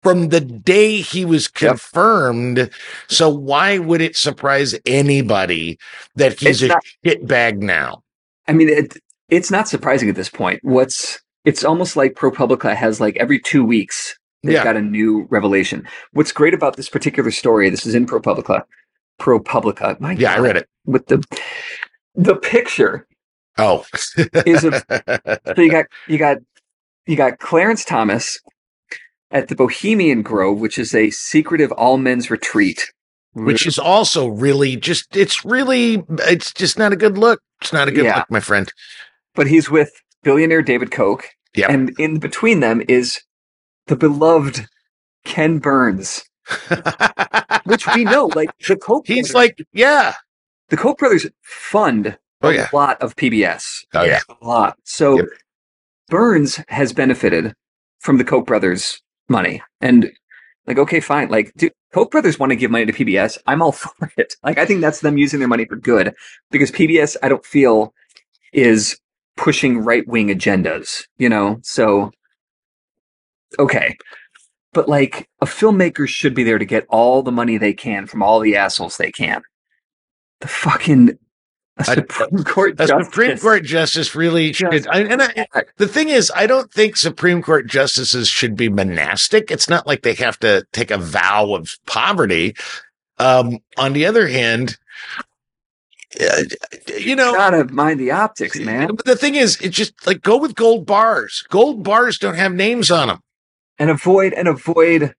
from 0.04 0.30
the 0.30 0.42
day 0.42 1.00
he 1.02 1.24
was 1.26 1.46
Yep. 1.62 1.70
confirmed. 1.72 2.70
So 3.08 3.30
why 3.30 3.78
would 3.78 4.02
it 4.02 4.16
surprise 4.18 4.76
anybody 4.86 5.78
that 6.16 6.40
he's 6.40 6.62
It's 6.62 6.64
a 6.64 6.68
not- 6.68 6.84
shit 7.06 7.26
bag 7.26 7.64
now? 7.64 8.04
I 8.48 8.52
mean, 8.52 8.68
it, 8.68 8.98
it's 9.30 9.50
not 9.50 9.70
surprising 9.70 10.10
at 10.10 10.16
this 10.16 10.30
point. 10.30 10.60
What's 10.64 11.20
it's 11.46 11.64
almost 11.64 11.96
like 11.96 12.14
ProPublica 12.16 12.76
has 12.76 13.00
like 13.02 13.16
every 13.18 13.40
two 13.40 13.64
weeks 13.66 14.18
they've 14.44 14.54
Yeah. 14.54 14.64
got 14.64 14.76
a 14.76 14.82
new 14.82 15.26
revelation. 15.30 15.88
What's 16.12 16.32
great 16.32 16.54
about 16.54 16.76
this 16.76 16.90
particular 16.90 17.32
story? 17.32 17.70
This 17.70 17.86
is 17.86 17.96
in 17.96 18.06
ProPublica. 18.06 18.64
ProPublica. 19.22 20.00
My 20.00 20.14
Yeah, 20.14 20.34
I 20.34 20.40
read 20.40 20.58
it. 20.58 20.68
with 20.86 21.08
the 21.08 21.24
the 22.16 22.36
picture 22.36 23.08
Oh, 23.58 23.86
is 24.46 24.64
of 24.64 24.84
so 24.90 25.62
you 25.62 25.70
got 25.72 25.86
you 26.08 26.18
got 26.18 26.38
you 27.06 27.16
got 27.16 27.40
Clarence 27.40 27.86
Thomas 27.86 28.40
at 29.32 29.48
the 29.48 29.56
Bohemian 29.56 30.22
Grove, 30.22 30.60
which 30.60 30.78
is 30.78 30.94
a 30.96 31.10
secretive 31.10 31.72
all 31.74 31.98
men's 31.98 32.30
retreat. 32.30 32.92
which 33.34 33.66
is 33.66 33.80
also 33.80 34.28
really 34.28 34.76
just, 34.76 35.16
it's 35.18 35.44
really, 35.44 36.04
it's 36.20 36.54
just 36.54 36.78
not 36.78 36.94
a 36.94 36.96
good 36.96 37.18
look. 37.18 37.42
It's 37.62 37.74
not 37.74 37.88
a 37.88 37.92
good 37.92 38.06
Yeah. 38.06 38.18
look, 38.18 38.30
my 38.30 38.40
friend. 38.40 38.72
but 39.34 39.48
he's 39.48 39.72
with 39.72 39.92
billionaire 40.22 40.62
David 40.62 40.92
Koch. 40.92 41.26
Yep. 41.56 41.70
And 41.72 41.96
in 42.00 42.20
between 42.20 42.60
them 42.60 42.84
is 42.88 43.20
the 43.88 43.96
beloved 43.96 44.66
Ken 45.26 45.60
Burns, 45.60 46.24
which 47.66 47.88
we 47.96 48.04
know, 48.04 48.30
like 48.36 48.50
the 48.68 48.76
Koch 48.76 49.06
He's 49.08 49.32
brothers, 49.32 49.36
like, 49.36 49.68
yeah. 49.74 50.14
the 50.70 50.78
Koch 50.78 50.98
brothers 50.98 51.28
fund 51.42 52.18
Oh, 52.42 52.50
a 52.50 52.56
yeah. 52.56 52.68
lot 52.74 53.02
of 53.02 53.16
PBS. 53.16 53.86
Oh, 53.94 54.04
yeah. 54.04 54.20
A 54.28 54.46
lot. 54.46 54.78
So 54.84 55.16
Yep. 55.16 55.26
Burns 56.10 56.60
has 56.68 56.92
benefited 56.92 57.54
from 58.00 58.18
the 58.18 58.26
Koch 58.26 58.46
brothers 58.46 59.02
money. 59.30 59.64
And 59.80 60.12
like, 60.68 60.78
okay, 60.78 61.00
fine. 61.00 61.30
Like, 61.30 61.54
dude, 61.56 61.72
Koch 61.94 62.12
brothers 62.12 62.38
want 62.38 62.50
to 62.52 62.58
give 62.58 62.70
money 62.70 62.86
to 62.86 62.92
PBS. 62.92 63.38
I'm 63.48 63.62
all 63.62 63.72
for 63.72 64.12
it. 64.18 64.36
Like, 64.44 64.58
I 64.58 64.66
think 64.66 64.82
that's 64.82 65.00
them 65.00 65.18
using 65.18 65.40
their 65.40 65.48
money 65.48 65.64
for 65.66 65.78
good 65.78 66.14
because 66.52 66.70
PBS, 66.70 67.16
I 67.24 67.30
don't 67.30 67.46
feel 67.46 67.94
is 68.52 69.00
pushing 69.38 69.80
right 69.80 70.06
wing 70.06 70.28
agendas, 70.28 71.06
you 71.18 71.30
know? 71.30 71.60
So, 71.64 72.12
okay. 73.60 73.98
But 74.74 74.90
like, 74.90 75.30
a 75.42 75.46
filmmaker 75.46 76.08
should 76.08 76.34
be 76.34 76.44
there 76.44 76.58
to 76.58 76.66
get 76.66 76.86
all 76.90 77.22
the 77.22 77.32
money 77.32 77.58
they 77.58 77.74
can 77.74 78.08
from 78.08 78.24
all 78.24 78.40
the 78.40 78.56
assholes 78.56 78.98
they 78.98 79.12
can. 79.12 79.44
The 80.42 80.48
fucking 80.48 81.18
a 81.78 81.82
I- 81.82 81.96
Supreme 81.96 82.44
Court 82.44 82.74
A 82.80 82.88
justice. 82.88 83.08
Supreme 83.08 83.38
Court 83.38 83.64
justice 83.64 84.16
really 84.16 84.54
should. 84.54 84.88
I, 84.88 85.00
and 85.02 85.22
I, 85.22 85.64
the 85.78 85.88
thing 85.88 86.10
is, 86.10 86.32
I 86.36 86.46
don't 86.46 86.72
think 86.72 86.98
Supreme 86.98 87.42
Court 87.42 87.68
justices 87.68 88.28
should 88.28 88.56
be 88.56 88.70
monastic. 88.70 89.50
It's 89.50 89.70
not 89.70 89.88
like 89.88 90.04
they 90.04 90.14
have 90.16 90.40
to 90.40 90.66
take 90.72 90.92
a 90.92 90.98
vow 90.98 91.56
of 91.56 91.76
poverty. 91.86 92.56
Um, 93.18 93.60
on 93.78 93.94
the 93.94 94.06
other 94.06 94.28
hand, 94.28 94.78
uh, 96.22 96.44
you 96.98 97.16
know, 97.16 97.34
gotta 97.34 97.66
mind 97.66 98.00
the 98.00 98.12
optics, 98.12 98.60
man, 98.60 98.96
But 98.96 99.06
the 99.06 99.16
thing 99.16 99.36
is, 99.36 99.60
it's 99.62 99.76
just 99.76 100.06
like 100.06 100.22
go 100.22 100.38
with 100.38 100.56
gold 100.56 100.86
bars. 100.86 101.44
Gold 101.50 101.84
bars 101.84 102.18
don't 102.18 102.36
have 102.36 102.54
names 102.54 102.92
on 102.92 103.08
them. 103.08 103.20
And 103.84 103.92
avoid 103.92 104.32
and 104.34 104.48
avoid 104.48 105.14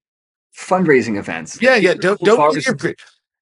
fundraising 0.58 1.18
events. 1.18 1.60
Yeah, 1.60 1.76
yeah. 1.76 1.92
Don't 1.92 2.18
don't 2.20 2.38
Bars- 2.38 2.54
get 2.56 2.66
your, 2.82 2.94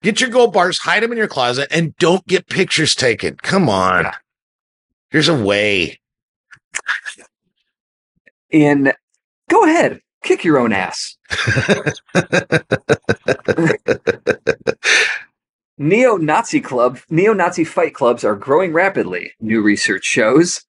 get 0.02 0.20
your 0.20 0.30
gold 0.30 0.52
bars, 0.52 0.80
hide 0.80 1.04
them 1.04 1.12
in 1.12 1.18
your 1.18 1.28
closet, 1.28 1.68
and 1.70 1.96
don't 1.98 2.26
get 2.26 2.48
pictures 2.48 2.96
taken. 2.96 3.36
Come 3.36 3.68
on, 3.68 4.06
Yeah. 4.06 4.14
there's 5.12 5.28
a 5.28 5.40
way. 5.40 6.00
in. 8.50 8.92
Go 9.48 9.64
ahead, 9.64 10.00
kick 10.24 10.42
your 10.44 10.58
own 10.58 10.72
ass. 10.72 11.16
Neo-Nazi 15.78 16.60
club, 16.60 16.98
neo-Nazi 17.10 17.64
fight 17.64 17.94
clubs 17.94 18.24
are 18.24 18.36
growing 18.36 18.72
rapidly. 18.72 19.32
New 19.40 19.62
research 19.62 20.04
shows. 20.04 20.64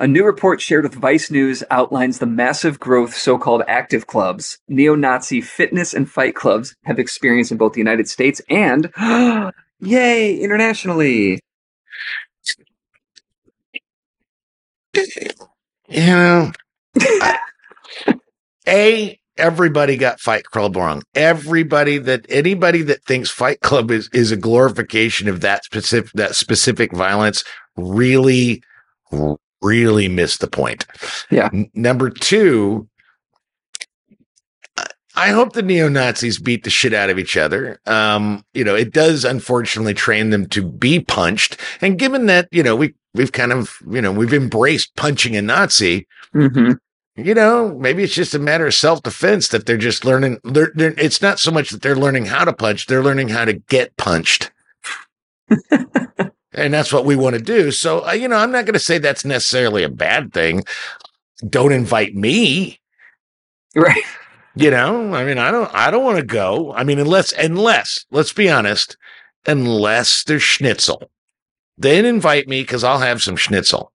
A 0.00 0.06
new 0.06 0.24
report 0.24 0.62
shared 0.62 0.84
with 0.84 0.94
Vice 0.94 1.30
News 1.30 1.62
outlines 1.70 2.20
the 2.20 2.26
massive 2.26 2.80
growth 2.80 3.14
so-called 3.14 3.62
active 3.68 4.06
clubs, 4.06 4.58
neo-Nazi 4.66 5.42
fitness 5.42 5.92
and 5.92 6.10
fight 6.10 6.34
clubs 6.34 6.74
have 6.84 6.98
experienced 6.98 7.52
in 7.52 7.58
both 7.58 7.74
the 7.74 7.80
United 7.80 8.08
States 8.08 8.40
and, 8.48 8.90
yay, 9.80 10.38
internationally. 10.38 11.38
you 14.94 16.06
know, 16.06 16.50
everybody 19.36 19.98
got 19.98 20.18
Fight 20.18 20.44
Club 20.44 20.76
wrong. 20.76 21.02
Everybody 21.14 21.98
that 21.98 22.24
anybody 22.30 22.80
that 22.84 23.04
thinks 23.04 23.30
Fight 23.30 23.60
Club 23.60 23.90
is 23.90 24.08
is 24.14 24.32
a 24.32 24.36
glorification 24.38 25.28
of 25.28 25.42
that 25.42 25.62
specific 25.64 26.10
that 26.14 26.36
specific 26.36 26.96
violence 26.96 27.44
really 27.76 28.62
really 29.62 30.08
missed 30.08 30.40
the 30.40 30.46
point. 30.46 30.86
Yeah. 31.30 31.48
N- 31.52 31.70
number 31.74 32.10
two. 32.10 32.88
I- 35.16 35.30
hope 35.30 35.52
the 35.52 35.62
neo 35.62 35.88
Nazis 35.88 36.38
beat 36.38 36.64
the 36.64 36.70
shit 36.70 36.94
out 36.94 37.10
of 37.10 37.18
each 37.18 37.36
other. 37.36 37.78
Um, 37.86 38.44
you 38.54 38.64
know, 38.64 38.74
it 38.74 38.92
does 38.92 39.24
unfortunately 39.24 39.92
train 39.92 40.30
them 40.30 40.46
to 40.46 40.62
be 40.62 41.00
punched. 41.00 41.58
And 41.80 41.98
given 41.98 42.26
that, 42.26 42.48
you 42.52 42.62
know, 42.62 42.74
we 42.74 42.94
we've 43.14 43.32
kind 43.32 43.52
of, 43.52 43.76
you 43.90 44.00
know, 44.00 44.12
we've 44.12 44.32
embraced 44.32 44.94
punching 44.96 45.36
a 45.36 45.42
Nazi. 45.42 46.06
Mm-hmm. 46.34 46.72
You 47.16 47.34
know, 47.34 47.76
maybe 47.78 48.02
it's 48.02 48.14
just 48.14 48.34
a 48.34 48.38
matter 48.38 48.66
of 48.66 48.74
self 48.74 49.02
defense 49.02 49.48
that 49.48 49.66
they're 49.66 49.76
just 49.76 50.04
learning. 50.04 50.38
They're, 50.44 50.72
they're, 50.74 50.94
it's 50.96 51.20
not 51.20 51.38
so 51.38 51.50
much 51.50 51.70
that 51.70 51.82
they're 51.82 51.96
learning 51.96 52.26
how 52.26 52.44
to 52.44 52.52
punch; 52.52 52.86
they're 52.86 53.02
learning 53.02 53.28
how 53.28 53.44
to 53.44 53.54
get 53.54 53.96
punched. 53.96 54.50
and 56.52 56.74
that's 56.74 56.92
what 56.92 57.04
we 57.04 57.16
want 57.16 57.36
to 57.36 57.42
do. 57.42 57.70
So, 57.70 58.06
uh, 58.06 58.12
you 58.12 58.28
know, 58.28 58.36
I'm 58.36 58.52
not 58.52 58.64
going 58.64 58.74
to 58.74 58.80
say 58.80 58.98
that's 58.98 59.24
necessarily 59.24 59.82
a 59.84 59.88
bad 59.88 60.32
thing. 60.32 60.64
Don't 61.48 61.72
invite 61.72 62.14
me. 62.14 62.80
Right. 63.74 64.02
You 64.56 64.70
know, 64.70 65.14
I 65.14 65.24
mean, 65.24 65.38
I 65.38 65.50
don't, 65.50 65.72
I 65.72 65.90
don't 65.90 66.04
want 66.04 66.18
to 66.18 66.24
go. 66.24 66.72
I 66.74 66.82
mean, 66.82 66.98
unless, 66.98 67.32
unless, 67.32 68.04
let's 68.10 68.32
be 68.32 68.50
honest, 68.50 68.96
unless 69.46 70.24
there's 70.24 70.42
schnitzel, 70.42 71.10
then 71.78 72.04
invite 72.04 72.48
me 72.48 72.62
because 72.62 72.84
I'll 72.84 72.98
have 72.98 73.22
some 73.22 73.36
schnitzel. 73.36 73.92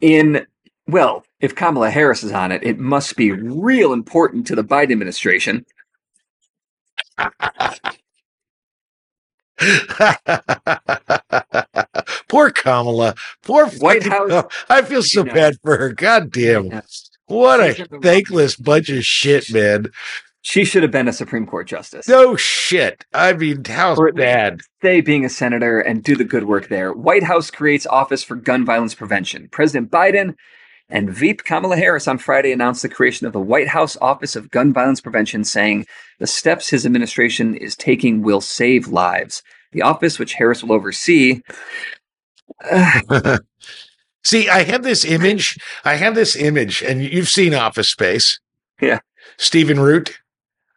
In 0.00 0.46
well, 0.88 1.24
if 1.40 1.54
Kamala 1.54 1.90
Harris 1.90 2.24
is 2.24 2.32
on 2.32 2.50
it, 2.50 2.62
it 2.64 2.78
must 2.78 3.16
be 3.16 3.30
real 3.30 3.92
important 3.92 4.46
to 4.48 4.56
the 4.56 4.64
Biden 4.64 4.92
administration. 4.92 5.64
Poor 12.28 12.50
Kamala. 12.50 13.14
Poor 13.42 13.66
White 13.66 14.04
House- 14.04 14.44
I 14.68 14.82
feel 14.82 15.02
so 15.02 15.24
bad 15.24 15.56
for 15.62 15.76
her. 15.76 15.92
God 15.92 16.30
damn. 16.32 16.82
What 17.26 17.76
She's 17.76 17.80
a 17.80 17.82
in 17.82 17.88
the 17.90 17.96
wrong- 17.96 18.02
thankless 18.02 18.56
bunch 18.56 18.88
of 18.88 19.04
shit, 19.04 19.52
man. 19.52 19.86
She 20.44 20.64
should 20.64 20.82
have 20.82 20.90
been 20.90 21.06
a 21.06 21.12
Supreme 21.12 21.46
Court 21.46 21.68
justice. 21.68 22.08
No 22.08 22.34
shit. 22.34 23.04
I 23.14 23.32
mean, 23.32 23.64
how 23.64 23.94
Or 23.94 24.10
bad. 24.12 24.60
Stay 24.80 25.00
being 25.00 25.24
a 25.24 25.28
senator 25.28 25.78
and 25.78 26.02
do 26.02 26.16
the 26.16 26.24
good 26.24 26.44
work 26.44 26.66
there. 26.68 26.92
White 26.92 27.22
House 27.22 27.48
creates 27.50 27.86
Office 27.86 28.24
for 28.24 28.34
Gun 28.34 28.64
Violence 28.64 28.94
Prevention. 28.94 29.48
President 29.52 29.90
Biden 29.92 30.34
and 30.92 31.10
Veep 31.10 31.42
Kamala 31.42 31.76
Harris 31.76 32.06
on 32.06 32.18
Friday 32.18 32.52
announced 32.52 32.82
the 32.82 32.88
creation 32.88 33.26
of 33.26 33.32
the 33.32 33.40
White 33.40 33.68
House 33.68 33.96
Office 34.00 34.36
of 34.36 34.50
Gun 34.50 34.72
Violence 34.72 35.00
Prevention, 35.00 35.42
saying 35.42 35.86
the 36.20 36.26
steps 36.26 36.68
his 36.68 36.86
administration 36.86 37.56
is 37.56 37.74
taking 37.74 38.22
will 38.22 38.40
save 38.40 38.88
lives. 38.88 39.42
The 39.72 39.82
office, 39.82 40.18
which 40.18 40.34
Harris 40.34 40.62
will 40.62 40.72
oversee, 40.72 41.40
uh, 42.70 43.38
See, 44.24 44.48
I 44.48 44.62
have 44.62 44.84
this 44.84 45.04
image. 45.04 45.58
I 45.84 45.94
have 45.94 46.14
this 46.14 46.36
image, 46.36 46.82
and 46.82 47.02
you've 47.02 47.28
seen 47.28 47.54
Office 47.54 47.88
Space. 47.88 48.38
Yeah. 48.80 49.00
Stephen 49.36 49.80
Root. 49.80 50.20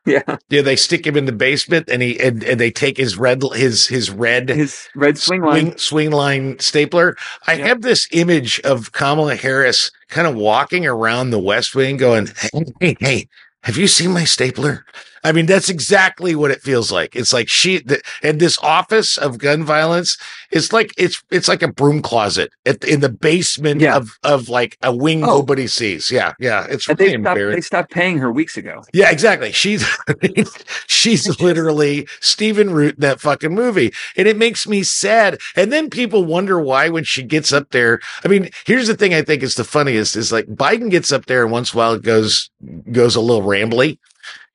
Yeah, 0.06 0.38
Yeah, 0.49 0.62
they 0.62 0.76
stick 0.76 1.06
him 1.06 1.16
in 1.18 1.26
the 1.26 1.32
basement, 1.32 1.89
and 1.89 2.01
he 2.01 2.20
and, 2.20 2.43
and 2.43 2.60
they 2.60 2.72
take 2.72 2.97
his 2.97 3.18
red 3.18 3.41
his 3.53 3.88
his 3.88 4.12
red 4.12 4.49
his 4.49 4.88
red 4.95 5.16
Swingline. 5.16 5.80
swing, 5.80 6.12
Swingline 6.12 6.62
stapler. 6.62 7.16
I 7.47 7.53
Yep. 7.56 7.68
have 7.68 7.82
this 7.82 8.08
image 8.12 8.60
of 8.62 8.91
Kamala 8.91 9.36
Harris 9.36 9.91
kind 10.10 10.28
of 10.28 10.36
walking 10.36 10.86
around 10.86 11.30
the 11.32 11.39
West 11.39 11.76
Wing, 11.76 11.97
going, 11.97 12.28
"Hey, 12.39 12.64
hey, 12.80 12.95
hey, 12.99 13.28
have 13.64 13.78
you 13.78 13.88
seen 13.88 14.12
my 14.12 14.26
stapler?" 14.26 14.86
I 15.26 15.32
mean, 15.32 15.45
that's 15.47 15.69
exactly 15.69 16.36
what 16.36 16.51
it 16.51 16.61
feels 16.61 16.91
like. 16.91 17.15
It's 17.15 17.34
like 17.34 17.49
she 17.49 17.80
the, 17.80 18.01
and 18.23 18.39
this 18.39 18.57
office 18.59 19.17
of 19.17 19.38
gun 19.39 19.63
violence. 19.65 20.17
It's 20.51 20.71
like 20.71 20.91
it's 20.97 21.21
it's 21.32 21.47
like 21.47 21.61
a 21.63 21.67
broom 21.67 22.01
closet 22.01 22.51
at, 22.65 22.84
in 22.84 22.99
the 23.01 23.09
basement 23.09 23.82
Yeah. 23.82 23.97
of 23.97 24.11
of 24.23 24.47
like 24.47 24.78
a 24.84 24.95
wing 24.95 25.23
Oh. 25.23 25.28
nobody 25.39 25.67
sees. 25.67 26.09
Yeah, 26.11 26.34
yeah, 26.39 26.65
it's 26.69 26.88
And 26.88 26.97
really 26.99 27.11
they 27.11 27.13
stopped, 27.13 27.28
embarrassing. 27.28 27.57
they 27.57 27.61
stopped 27.61 27.91
paying 27.91 28.17
her 28.19 28.32
weeks 28.32 28.55
ago. 28.55 28.84
Yeah, 28.93 29.09
exactly. 29.11 29.51
She's 29.51 29.84
she's 30.88 31.39
literally 31.41 32.07
Stephen 32.21 32.69
Root 32.71 32.95
in 32.95 33.01
that 33.01 33.19
fucking 33.19 33.53
movie. 33.53 33.91
And 34.15 34.28
it 34.28 34.38
makes 34.38 34.67
me 34.67 34.84
sad. 34.84 35.39
And 35.55 35.71
then 35.71 35.89
people 35.89 36.23
wonder 36.26 36.59
why 36.59 36.89
when 36.89 37.03
she 37.03 37.23
gets 37.23 37.51
up 37.51 37.71
there. 37.71 37.99
I 38.23 38.28
mean, 38.28 38.49
here's 38.65 38.88
the 38.88 38.95
thing 38.95 39.13
I 39.13 39.21
think 39.21 39.43
is 39.43 39.55
the 39.55 39.63
funniest 39.63 40.15
is 40.15 40.32
like 40.32 40.45
Biden 40.45 40.89
gets 40.89 41.11
up 41.11 41.26
there 41.26 41.43
and 41.43 41.51
once 41.51 41.73
in 41.73 41.78
a 41.78 41.80
while 41.80 41.93
it 41.93 42.03
goes 42.03 42.49
goes 42.91 43.15
a 43.15 43.21
little 43.21 43.43
rambly. 43.43 43.97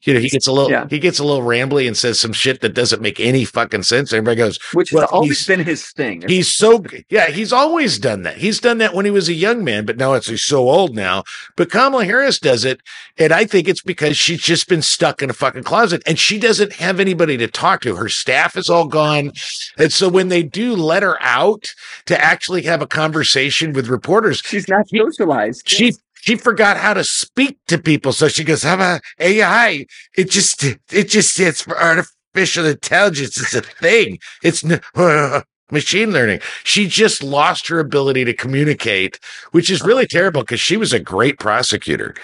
You 0.02 0.14
know, 0.14 0.20
he 0.20 0.28
gets 0.30 0.46
a 0.46 0.52
little 0.52 0.70
Yeah. 0.70 0.86
he 0.88 0.98
gets 0.98 1.18
a 1.18 1.24
little 1.24 1.42
rambly 1.42 1.86
and 1.86 1.96
says 1.96 2.18
some 2.18 2.32
shit 2.32 2.60
that 2.62 2.74
doesn't 2.74 3.02
make 3.02 3.20
any 3.20 3.44
fucking 3.44 3.82
sense. 3.82 4.12
Everybody 4.12 4.36
goes, 4.36 4.58
Which 4.72 4.92
Well, 4.92 5.02
has 5.02 5.10
always 5.10 5.46
been 5.46 5.60
his 5.64 5.88
thing. 5.90 6.24
He's 6.26 6.54
so 6.56 6.82
yeah, 7.10 7.28
he's 7.30 7.52
always 7.52 7.98
done 7.98 8.22
that. 8.22 8.38
He's 8.38 8.60
done 8.60 8.78
that 8.78 8.94
when 8.94 9.04
he 9.04 9.10
was 9.10 9.28
a 9.28 9.34
young 9.34 9.62
man, 9.62 9.84
but 9.84 9.96
now 9.98 10.14
it's 10.14 10.28
he's 10.28 10.42
so 10.42 10.68
old 10.70 10.94
now. 10.94 11.24
But 11.56 11.70
Kamala 11.70 12.04
Harris 12.06 12.38
does 12.38 12.64
it, 12.64 12.80
and 13.18 13.32
I 13.32 13.44
think 13.44 13.68
it's 13.68 13.82
because 13.82 14.16
she's 14.16 14.40
just 14.40 14.68
been 14.68 14.82
stuck 14.82 15.22
in 15.22 15.28
a 15.28 15.34
fucking 15.34 15.64
closet 15.64 16.02
and 16.06 16.18
she 16.18 16.38
doesn't 16.38 16.72
have 16.74 16.98
anybody 16.98 17.36
to 17.36 17.46
talk 17.46 17.82
to. 17.82 17.96
Her 17.96 18.08
staff 18.08 18.56
is 18.56 18.70
all 18.70 18.86
gone. 18.86 19.32
And 19.78 19.92
so 19.92 20.08
when 20.08 20.28
they 20.28 20.42
do 20.42 20.74
let 20.74 21.02
her 21.02 21.16
out 21.22 21.66
to 22.06 22.18
actually 22.18 22.62
have 22.62 22.80
a 22.80 22.86
conversation 22.86 23.72
with 23.74 23.88
reporters, 23.88 24.42
She's 24.44 24.68
not 24.68 24.88
socialized. 24.88 25.68
she 25.68 25.92
she 26.22 26.36
forgot 26.36 26.76
how 26.76 26.94
to 26.94 27.04
speak 27.04 27.58
to 27.68 27.78
people. 27.78 28.12
So 28.12 28.28
she 28.28 28.44
goes, 28.44 28.64
"I'm 28.64 28.80
a 28.80 29.00
AI. 29.18 29.86
It 30.16 30.30
just 30.30 30.64
it 30.92 31.08
just 31.08 31.34
stands 31.34 31.62
for 31.62 31.78
artificial 31.80 32.66
intelligence. 32.66 33.36
It's 33.40 33.54
a 33.54 33.62
thing. 33.62 34.18
It's 34.42 34.64
machine 35.72 36.12
learning." 36.12 36.40
She 36.64 36.86
just 36.88 37.22
lost 37.22 37.68
her 37.68 37.78
ability 37.80 38.24
to 38.26 38.34
communicate, 38.34 39.18
which 39.52 39.70
is 39.70 39.82
really 39.82 40.06
terrible 40.06 40.42
because 40.42 40.60
she 40.60 40.76
was 40.76 40.92
a 40.92 41.00
great 41.00 41.38
prosecutor. 41.38 42.14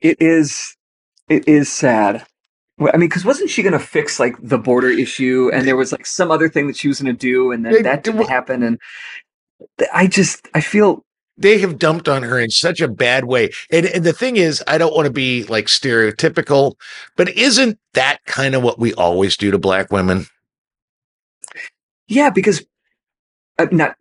it 0.00 0.16
is 0.20 0.76
it 1.28 1.48
is 1.48 1.72
sad 1.72 2.24
i 2.92 2.96
mean 2.96 3.08
because 3.08 3.24
wasn't 3.24 3.48
she 3.48 3.62
going 3.62 3.72
to 3.72 3.78
fix 3.78 4.20
like 4.20 4.36
the 4.42 4.58
border 4.58 4.90
issue 4.90 5.50
and 5.52 5.66
there 5.66 5.76
was 5.76 5.92
like 5.92 6.04
some 6.06 6.30
other 6.30 6.48
thing 6.48 6.66
that 6.66 6.76
she 6.76 6.88
was 6.88 7.00
going 7.00 7.14
to 7.14 7.18
do 7.18 7.50
and 7.52 7.64
then 7.64 7.82
that 7.82 8.04
didn't 8.04 8.28
happen 8.28 8.62
and 8.62 8.78
i 9.94 10.06
just 10.06 10.46
i 10.54 10.60
feel 10.60 11.04
They 11.38 11.58
have 11.58 11.78
dumped 11.78 12.08
on 12.08 12.22
her 12.22 12.38
in 12.38 12.50
such 12.50 12.80
a 12.80 12.88
bad 12.88 13.24
way. 13.24 13.50
And, 13.70 13.86
and 13.86 14.04
the 14.04 14.12
thing 14.12 14.36
is, 14.36 14.62
I 14.66 14.78
don't 14.78 14.94
want 14.94 15.06
to 15.06 15.12
be 15.12 15.44
like 15.44 15.66
stereotypical, 15.66 16.74
but 17.16 17.28
isn't 17.30 17.78
that 17.94 18.24
kind 18.26 18.54
of 18.54 18.62
what 18.62 18.78
we 18.78 18.94
always 18.94 19.36
do 19.36 19.50
to 19.50 19.58
black 19.58 19.92
women? 19.92 20.26
yeah 22.08 22.30
because 22.30 22.64
uh, 23.58 23.66
not 23.72 23.96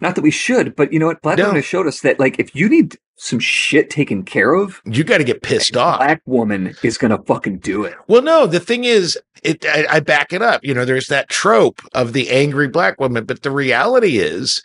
not 0.00 0.14
that 0.14 0.22
we 0.22 0.30
should 0.30 0.74
but 0.76 0.92
you 0.92 0.98
know 0.98 1.06
what 1.06 1.20
black 1.22 1.36
No. 1.36 1.44
women 1.44 1.56
have 1.56 1.64
showed 1.66 1.86
us 1.86 2.00
that 2.00 2.18
like 2.18 2.38
if 2.38 2.54
you 2.56 2.68
need 2.70 2.96
some 3.16 3.38
shit 3.38 3.90
taken 3.90 4.22
care 4.22 4.54
of 4.54 4.80
You 4.86 5.04
got 5.04 5.18
to 5.18 5.24
get 5.24 5.42
pissed 5.42 5.76
off. 5.76 5.98
black 5.98 6.22
woman 6.24 6.74
is 6.82 6.96
going 6.96 7.10
to 7.10 7.22
fucking 7.24 7.58
do 7.58 7.84
it 7.84 7.94
Well, 8.08 8.22
no, 8.22 8.46
the 8.46 8.60
thing 8.60 8.84
is, 8.84 9.18
it 9.42 9.64
I, 9.66 9.86
I 9.90 10.00
back 10.00 10.32
it 10.32 10.40
up. 10.40 10.64
You 10.64 10.72
know, 10.72 10.86
there's 10.86 11.08
that 11.08 11.28
trope 11.28 11.82
of 11.92 12.14
the 12.14 12.30
angry 12.30 12.66
black 12.68 12.98
woman, 12.98 13.24
but 13.26 13.42
the 13.42 13.50
reality 13.50 14.18
is 14.18 14.62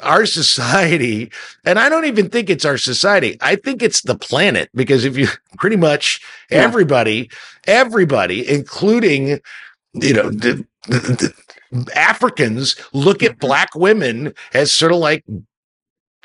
our 0.00 0.26
society, 0.26 1.30
and 1.64 1.78
I 1.78 1.88
don't 1.88 2.04
even 2.04 2.28
think 2.28 2.48
it's 2.48 2.64
our 2.64 2.78
society. 2.78 3.36
I 3.40 3.56
think 3.56 3.82
it's 3.82 4.02
the 4.02 4.16
planet 4.16 4.70
because 4.74 5.04
if 5.04 5.16
you 5.16 5.28
pretty 5.58 5.76
much 5.76 6.20
Yeah. 6.50 6.62
everybody, 6.62 7.30
everybody, 7.66 8.48
including, 8.48 9.40
you 9.94 10.14
know, 10.14 10.30
the, 10.30 10.64
the, 10.88 11.34
the 11.72 11.98
Africans 11.98 12.76
look 12.92 13.22
at 13.22 13.32
mm-hmm. 13.32 13.40
black 13.40 13.74
women 13.74 14.34
as 14.52 14.72
sort 14.72 14.92
of 14.92 14.98
like 14.98 15.24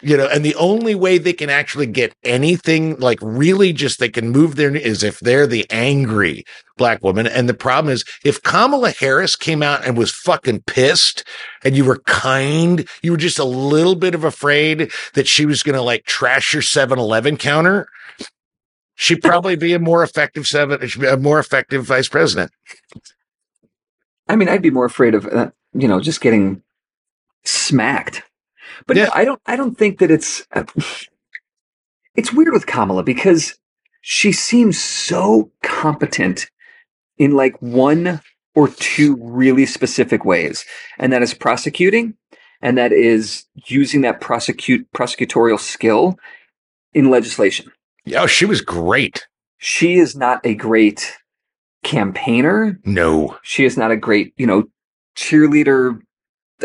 you 0.01 0.15
know, 0.15 0.27
and 0.27 0.45
the 0.45 0.55
only 0.55 0.95
way 0.95 1.17
they 1.17 1.33
can 1.33 1.49
actually 1.49 1.87
get 1.87 2.13
anything 2.23 2.97
like 2.99 3.19
really 3.21 3.73
just 3.73 3.99
they 3.99 4.09
can 4.09 4.29
move 4.29 4.55
their 4.55 4.75
is 4.75 5.03
if 5.03 5.19
they're 5.19 5.47
the 5.47 5.65
angry 5.69 6.43
black 6.77 7.03
woman. 7.03 7.27
And 7.27 7.49
the 7.49 7.53
problem 7.53 7.91
is 7.93 8.05
if 8.23 8.41
Kamala 8.43 8.91
Harris 8.91 9.35
came 9.35 9.61
out 9.61 9.85
and 9.85 9.97
was 9.97 10.11
fucking 10.11 10.61
pissed 10.61 11.27
and 11.63 11.75
you 11.75 11.85
were 11.85 11.99
kind, 12.05 12.87
you 13.01 13.11
were 13.11 13.17
just 13.17 13.39
a 13.39 13.43
little 13.43 13.95
bit 13.95 14.15
of 14.15 14.23
afraid 14.23 14.91
that 15.13 15.27
she 15.27 15.45
was 15.45 15.63
going 15.63 15.75
to 15.75 15.81
like 15.81 16.05
trash 16.05 16.53
your 16.53 16.61
7 16.61 16.97
Eleven 16.97 17.37
counter. 17.37 17.87
She'd 18.95 19.21
probably 19.21 19.55
be 19.55 19.73
a 19.73 19.79
more 19.79 20.03
effective 20.03 20.45
seven, 20.45 20.81
a 21.07 21.15
more 21.15 21.39
effective 21.39 21.85
vice 21.85 22.09
president. 22.09 22.51
i 24.27 24.35
mean 24.35 24.49
i'd 24.49 24.61
be 24.61 24.69
more 24.69 24.85
afraid 24.85 25.15
of 25.15 25.25
uh, 25.25 25.49
you 25.73 25.87
know 25.87 26.01
just 26.01 26.19
getting 26.19 26.61
smacked 27.45 28.23
but 28.89 28.97
Yeah. 28.97 29.05
no, 29.05 29.11
i 29.15 29.23
don't 29.23 29.41
i 29.45 29.55
don't 29.55 29.77
think 29.77 29.99
that 29.99 30.11
it's 30.11 30.45
uh, 30.53 30.63
it's 32.15 32.33
weird 32.33 32.51
with 32.53 32.65
kamala 32.65 33.03
because 33.03 33.55
she 34.01 34.31
seems 34.31 34.77
so 34.81 35.51
competent 35.63 36.49
in 37.17 37.31
like 37.31 37.55
one 37.61 38.19
or 38.55 38.67
two 38.67 39.15
really 39.21 39.65
specific 39.65 40.25
ways 40.25 40.65
and 40.97 41.13
that 41.13 41.21
is 41.21 41.33
prosecuting 41.33 42.15
and 42.61 42.77
that 42.77 42.91
is 42.91 43.45
using 43.67 44.01
that 44.01 44.19
prosecute 44.19 44.85
prosecutorial 44.93 45.59
skill 45.59 46.17
in 46.93 47.09
legislation 47.09 47.71
Oh, 48.15 48.25
she 48.27 48.45
was 48.45 48.61
great. 48.61 49.27
she 49.59 49.95
is 49.99 50.15
not 50.15 50.43
a 50.45 50.55
great 50.55 51.15
campaigner 51.83 52.79
No. 52.85 53.37
she 53.43 53.65
is 53.65 53.77
not 53.77 53.91
a 53.91 53.97
great 53.97 54.33
you 54.37 54.47
know 54.47 54.63
cheerleader 55.15 55.99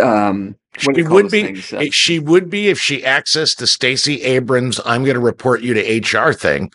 um 0.00 0.56
She 0.78 1.02
would 1.02 1.30
be. 1.30 1.42
things? 1.42 1.72
It- 1.72 1.94
she 1.94 2.18
would 2.18 2.50
be 2.50 2.68
if 2.68 2.80
she 2.80 3.02
accessed 3.02 3.56
the 3.56 3.66
Stacey 3.66 4.22
Abrams 4.22 4.80
"I'm 4.84 5.04
going 5.04 5.14
to 5.14 5.20
report 5.20 5.62
you 5.62 5.74
to 5.74 6.18
HR" 6.18 6.32
thing. 6.32 6.72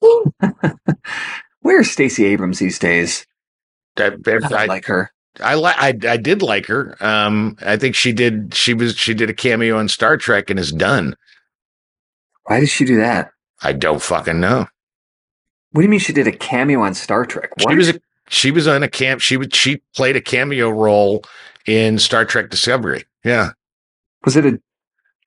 Where's 1.60 1.90
Stacey 1.90 2.24
Abrams 2.26 2.58
these 2.58 2.78
days? 2.78 3.26
I, 3.98 4.12
I 4.26 4.38
I, 4.54 4.64
like 4.66 4.86
her. 4.86 5.12
I, 5.40 5.54
li- 5.54 5.72
I 5.76 5.98
I 6.08 6.16
did 6.16 6.42
like 6.42 6.66
her. 6.66 6.96
Um, 7.00 7.56
I 7.62 7.76
think 7.76 7.94
she 7.94 8.12
did. 8.12 8.54
She 8.54 8.74
was 8.74 8.96
she 8.96 9.14
did 9.14 9.30
a 9.30 9.34
cameo 9.34 9.78
on 9.78 9.88
Star 9.88 10.16
Trek 10.16 10.50
and 10.50 10.58
is 10.58 10.72
done. 10.72 11.16
Why 12.44 12.60
did 12.60 12.68
she 12.68 12.84
do 12.84 12.96
that? 12.96 13.30
I 13.62 13.72
don't 13.72 14.02
fucking 14.02 14.40
know. 14.40 14.66
What 15.70 15.80
do 15.80 15.84
you 15.84 15.88
mean 15.88 16.00
she 16.00 16.12
did 16.12 16.26
a 16.26 16.32
cameo 16.32 16.82
on 16.82 16.94
Star 16.94 17.24
Trek? 17.24 17.50
What? 17.60 17.70
She 17.70 17.76
was 17.76 17.88
a, 17.90 18.00
she 18.28 18.50
was 18.50 18.66
on 18.66 18.82
a 18.82 18.88
camp. 18.88 19.20
She 19.20 19.36
would 19.36 19.54
she 19.54 19.82
played 19.94 20.16
a 20.16 20.20
cameo 20.20 20.68
role 20.70 21.24
in 21.66 21.98
Star 21.98 22.24
Trek 22.24 22.50
Discovery. 22.50 23.04
Yeah. 23.24 23.50
was 24.24 24.36
it 24.36 24.44
a 24.46 24.60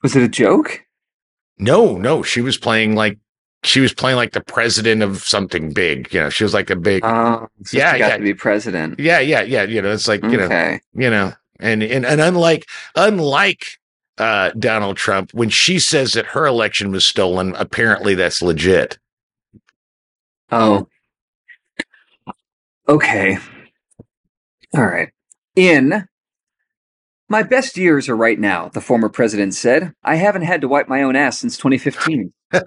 was 0.03 0.15
it 0.15 0.23
a 0.23 0.27
joke? 0.27 0.81
No, 1.57 1.97
no, 1.97 2.21
she 2.21 2.41
was 2.41 2.57
playing 2.57 2.95
like 2.95 3.17
she 3.63 3.79
was 3.79 3.93
playing 3.93 4.17
like 4.17 4.33
the 4.33 4.41
president 4.43 5.01
of 5.01 5.23
something 5.23 5.73
big. 5.73 6.13
You 6.13 6.19
know, 6.21 6.29
she 6.29 6.43
was 6.43 6.53
like 6.53 6.69
a 6.69 6.75
big. 6.75 7.03
Oh, 7.03 7.47
so 7.63 7.77
Yeah, 7.77 7.93
she 7.93 7.99
got 7.99 8.09
yeah. 8.09 8.17
to 8.17 8.23
be 8.23 8.33
president. 8.33 8.99
yeah, 8.99 9.19
yeah, 9.19 9.41
yeah. 9.41 9.63
You 9.63 9.81
know, 9.81 9.91
it's 9.91 10.07
like 10.07 10.21
you 10.23 10.37
know, 10.37 10.77
you 10.93 11.09
know, 11.09 11.33
and 11.59 11.81
and 11.81 12.05
and 12.05 12.21
unlike 12.21 12.65
unlike 12.95 13.65
uh 14.17 14.51
Donald 14.59 14.97
Trump, 14.97 15.31
when 15.33 15.49
she 15.49 15.79
says 15.79 16.11
that 16.13 16.25
her 16.27 16.45
election 16.45 16.91
was 16.91 17.05
stolen, 17.05 17.55
apparently 17.55 18.13
that's 18.15 18.41
legit. 18.41 18.97
Oh. 20.51 20.87
Okay. 22.87 23.37
All 24.75 24.85
right. 24.85 25.09
In 25.55 26.05
my 27.27 27.43
best 27.43 27.77
years 27.77 28.07
are 28.07 28.15
right 28.15 28.39
now, 28.39 28.69
the 28.69 28.81
former 28.81 29.09
president 29.09 29.53
said. 29.55 29.93
I 30.03 30.15
haven't 30.15 30.43
had 30.43 30.61
to 30.61 30.67
wipe 30.67 30.87
my 30.87 31.01
own 31.01 31.15
ass 31.15 31.39
since 31.39 31.57
2015. 31.57 32.33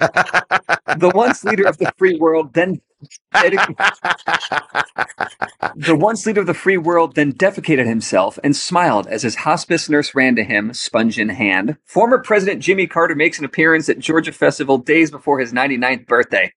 The 0.98 1.12
once 1.14 1.44
leader 1.44 1.68
of 1.68 1.78
the 1.78 1.92
free 1.96 2.16
world 2.18 2.54
then 2.54 2.80
the 5.76 5.94
once 5.96 6.26
leader 6.26 6.40
of 6.40 6.46
the 6.48 6.54
free 6.54 6.76
world 6.76 7.14
then 7.14 7.32
defecated 7.32 7.86
himself 7.86 8.38
and 8.42 8.56
smiled 8.56 9.06
as 9.06 9.22
his 9.22 9.36
hospice 9.36 9.88
nurse 9.88 10.14
ran 10.14 10.34
to 10.34 10.42
him, 10.42 10.74
sponge 10.74 11.18
in 11.18 11.28
hand. 11.28 11.76
Former 11.84 12.18
President 12.18 12.60
Jimmy 12.60 12.88
Carter 12.88 13.14
makes 13.14 13.38
an 13.38 13.44
appearance 13.44 13.88
at 13.88 14.00
Georgia 14.00 14.32
Festival 14.32 14.78
days 14.78 15.12
before 15.12 15.38
his 15.38 15.52
99th 15.52 16.06
birthday. 16.06 16.52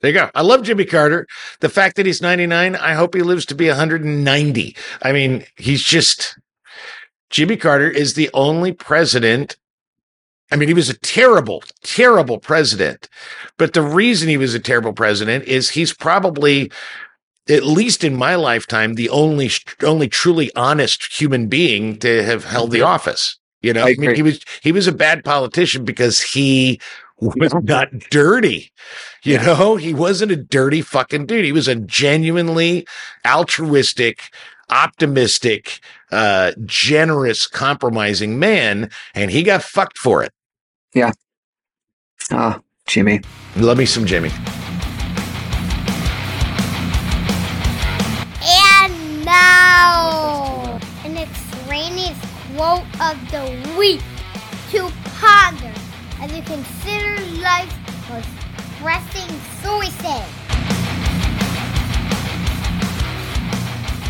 There 0.00 0.10
you 0.10 0.16
go. 0.16 0.30
I 0.34 0.42
love 0.42 0.64
Jimmy 0.64 0.84
Carter. 0.84 1.28
The 1.60 1.68
fact 1.68 1.94
that 1.96 2.06
he's 2.06 2.20
99, 2.20 2.74
I 2.74 2.94
hope 2.94 3.14
he 3.14 3.22
lives 3.22 3.46
to 3.46 3.54
be 3.54 3.68
190. 3.68 4.76
I 5.02 5.12
mean, 5.12 5.44
he's 5.56 5.82
just 5.82 6.36
Jimmy 7.32 7.56
Carter 7.56 7.90
is 7.90 8.14
the 8.14 8.30
only 8.34 8.72
president. 8.72 9.56
I 10.52 10.56
mean, 10.56 10.68
he 10.68 10.74
was 10.74 10.90
a 10.90 10.98
terrible, 10.98 11.64
terrible 11.82 12.38
president. 12.38 13.08
But 13.56 13.72
the 13.72 13.82
reason 13.82 14.28
he 14.28 14.36
was 14.36 14.54
a 14.54 14.60
terrible 14.60 14.92
president 14.92 15.44
is 15.44 15.70
he's 15.70 15.94
probably, 15.94 16.70
at 17.48 17.64
least 17.64 18.04
in 18.04 18.14
my 18.14 18.34
lifetime, 18.36 18.94
the 18.94 19.08
only 19.08 19.50
only 19.82 20.08
truly 20.08 20.54
honest 20.54 21.18
human 21.18 21.48
being 21.48 21.98
to 22.00 22.22
have 22.22 22.44
held 22.44 22.70
the 22.70 22.78
mm-hmm. 22.78 22.88
office. 22.88 23.38
You 23.62 23.72
know, 23.72 23.84
I 23.84 23.90
I 23.90 23.94
mean, 23.96 24.14
he 24.14 24.22
was 24.22 24.44
he 24.60 24.70
was 24.70 24.86
a 24.86 24.92
bad 24.92 25.24
politician 25.24 25.84
because 25.84 26.20
he 26.20 26.80
was 27.22 27.54
not 27.62 27.88
dirty. 28.10 28.72
You 29.22 29.38
know, 29.38 29.76
he 29.76 29.94
wasn't 29.94 30.32
a 30.32 30.36
dirty 30.36 30.82
fucking 30.82 31.26
dude. 31.26 31.44
He 31.44 31.52
was 31.52 31.68
a 31.68 31.76
genuinely 31.76 32.86
altruistic, 33.24 34.34
optimistic, 34.72 35.80
uh, 36.10 36.52
generous, 36.64 37.46
compromising 37.46 38.38
man, 38.38 38.90
and 39.14 39.30
he 39.30 39.42
got 39.42 39.62
fucked 39.62 39.98
for 39.98 40.22
it. 40.22 40.32
Yeah. 40.94 41.12
Ah, 42.30 42.58
Jimmy. 42.86 43.20
Love 43.56 43.76
me 43.76 43.84
some 43.84 44.06
Jimmy. 44.06 44.30
And 48.44 49.24
now, 49.24 50.80
an 51.04 51.18
extraneous 51.18 52.18
quote 52.54 52.86
of 53.00 53.30
the 53.30 53.76
week 53.78 54.02
to 54.70 54.90
ponder 55.20 55.72
as 56.20 56.32
you 56.32 56.42
consider 56.42 57.20
life's 57.42 57.74
most 58.08 58.28
pressing 58.80 59.28
suicide. 59.62 60.41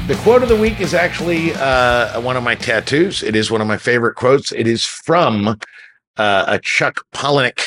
The 0.09 0.17
quote 0.17 0.43
of 0.43 0.49
the 0.49 0.57
week 0.57 0.81
is 0.81 0.95
actually 0.95 1.55
uh, 1.55 2.21
one 2.21 2.37
of 2.37 2.43
my 2.43 2.57
tattoos. 2.57 3.23
It 3.23 3.37
is 3.37 3.53
one 3.53 3.61
of 3.61 3.69
my 3.69 3.77
favorite 3.77 4.17
quotes. 4.17 4.51
It 4.51 4.67
is 4.67 4.85
from 4.85 5.47
uh, 6.17 6.45
a 6.49 6.59
Chuck 6.59 7.07
Palahniuk 7.15 7.61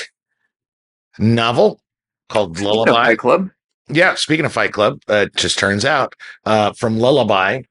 novel 1.17 1.79
called 2.27 2.59
Lullaby. 2.59 2.91
Fight 2.91 3.17
Club. 3.19 3.51
Yeah, 3.87 4.15
speaking 4.15 4.43
of 4.43 4.51
Fight 4.51 4.73
Club, 4.73 4.99
uh, 5.09 5.27
it 5.27 5.35
just 5.37 5.57
turns 5.57 5.85
out 5.85 6.13
uh, 6.43 6.73
from 6.73 6.99
Lullaby, 6.99 7.61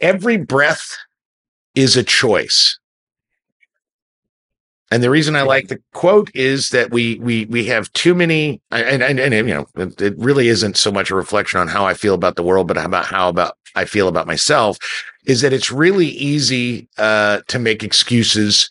every 0.00 0.38
breath 0.38 0.98
is 1.76 1.96
a 1.96 2.02
choice. 2.02 2.79
And 4.90 5.02
the 5.02 5.10
reason 5.10 5.36
I 5.36 5.42
like 5.42 5.68
the 5.68 5.80
quote 5.92 6.30
is 6.34 6.70
that 6.70 6.90
we 6.90 7.18
we 7.20 7.44
we 7.46 7.64
have 7.66 7.92
too 7.92 8.14
many, 8.14 8.60
and 8.70 9.02
and, 9.02 9.20
and 9.20 9.34
you 9.34 9.54
know, 9.54 9.66
it, 9.76 10.00
it 10.00 10.14
really 10.18 10.48
isn't 10.48 10.76
so 10.76 10.90
much 10.90 11.10
a 11.10 11.14
reflection 11.14 11.60
on 11.60 11.68
how 11.68 11.84
I 11.84 11.94
feel 11.94 12.14
about 12.14 12.36
the 12.36 12.42
world, 12.42 12.66
but 12.66 12.76
about 12.76 13.06
how 13.06 13.28
about 13.28 13.56
I 13.76 13.84
feel 13.84 14.08
about 14.08 14.26
myself. 14.26 14.78
Is 15.26 15.42
that 15.42 15.52
it's 15.52 15.70
really 15.70 16.08
easy 16.08 16.88
uh, 16.98 17.40
to 17.48 17.58
make 17.58 17.84
excuses 17.84 18.68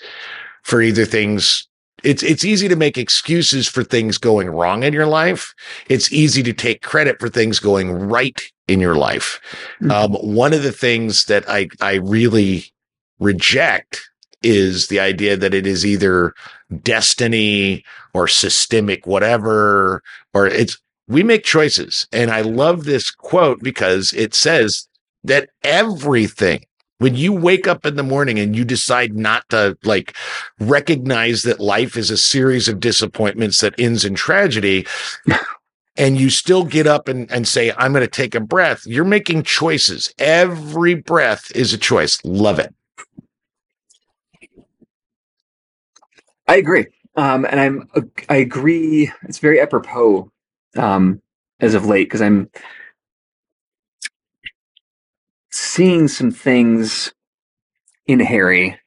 for 0.63 0.81
either 0.81 1.05
things. 1.05 1.67
It's 2.03 2.23
it's 2.23 2.43
easy 2.43 2.67
to 2.67 2.75
make 2.75 2.97
excuses 2.97 3.67
for 3.67 3.83
things 3.83 4.17
going 4.17 4.49
wrong 4.49 4.83
in 4.83 4.93
your 4.93 5.07
life 5.07 5.53
it's 5.89 6.11
easy 6.11 6.43
to 6.43 6.53
take 6.53 6.81
credit 6.81 7.19
for 7.19 7.29
things 7.29 7.59
going 7.59 7.91
right 7.91 8.41
in 8.67 8.79
your 8.79 8.95
life. 8.95 9.41
Mhm. 9.81 9.91
Um, 9.91 10.13
one 10.13 10.53
of 10.53 10.63
the 10.63 10.71
things 10.71 11.25
that 11.25 11.49
I, 11.49 11.67
I 11.81 11.95
really 11.95 12.71
reject 13.19 14.09
is 14.41 14.87
the 14.87 14.99
idea 14.99 15.35
that 15.37 15.53
it 15.53 15.67
is 15.67 15.85
either 15.85 16.33
destiny 16.83 17.83
or 18.13 18.27
systemic, 18.27 19.05
whatever, 19.05 20.01
or 20.33 20.47
it's, 20.47 20.77
we 21.07 21.23
make 21.23 21.43
choices. 21.43 22.07
And 22.11 22.31
I 22.31 22.41
love 22.41 22.83
this 22.85 23.11
quote 23.11 23.61
because 23.61 24.13
it 24.13 24.33
says 24.33 24.87
that 25.23 25.49
everything, 25.63 26.65
when 26.99 27.15
you 27.15 27.33
wake 27.33 27.67
up 27.67 27.85
in 27.85 27.95
the 27.95 28.03
morning 28.03 28.37
and 28.37 28.55
you 28.55 28.65
decide 28.65 29.13
not 29.13 29.47
to 29.49 29.77
like 29.83 30.15
recognize 30.59 31.43
that 31.43 31.59
life 31.59 31.95
is 31.97 32.11
a 32.11 32.17
series 32.17 32.67
of 32.67 32.79
disappointments 32.79 33.61
that 33.61 33.79
ends 33.79 34.05
in 34.05 34.15
tragedy, 34.15 34.85
and 35.97 36.17
you 36.17 36.29
still 36.29 36.63
get 36.63 36.87
up 36.87 37.07
and, 37.07 37.29
and 37.31 37.47
say, 37.47 37.73
I'm 37.77 37.91
going 37.91 38.01
to 38.01 38.07
take 38.07 38.35
a 38.35 38.39
breath, 38.39 38.85
you're 38.85 39.05
making 39.05 39.43
choices. 39.43 40.13
Every 40.17 40.93
breath 40.93 41.51
is 41.55 41.73
a 41.73 41.77
choice. 41.77 42.19
Love 42.23 42.59
it. 42.59 42.73
I 46.49 46.57
agree. 46.57 46.87
Um, 47.15 47.45
and 47.45 47.59
I'm 47.59 47.89
I 48.29 48.37
agree. 48.37 49.11
It's 49.25 49.39
very 49.39 49.61
apropos 49.61 50.31
um, 50.77 51.21
as 51.61 51.75
of 51.75 51.85
late 51.85 52.05
because 52.05 52.23
I'm 52.23 52.49
seeing 55.51 56.07
some 56.07 56.31
things 56.31 57.13
in 58.07 58.19
Harry. 58.19 58.79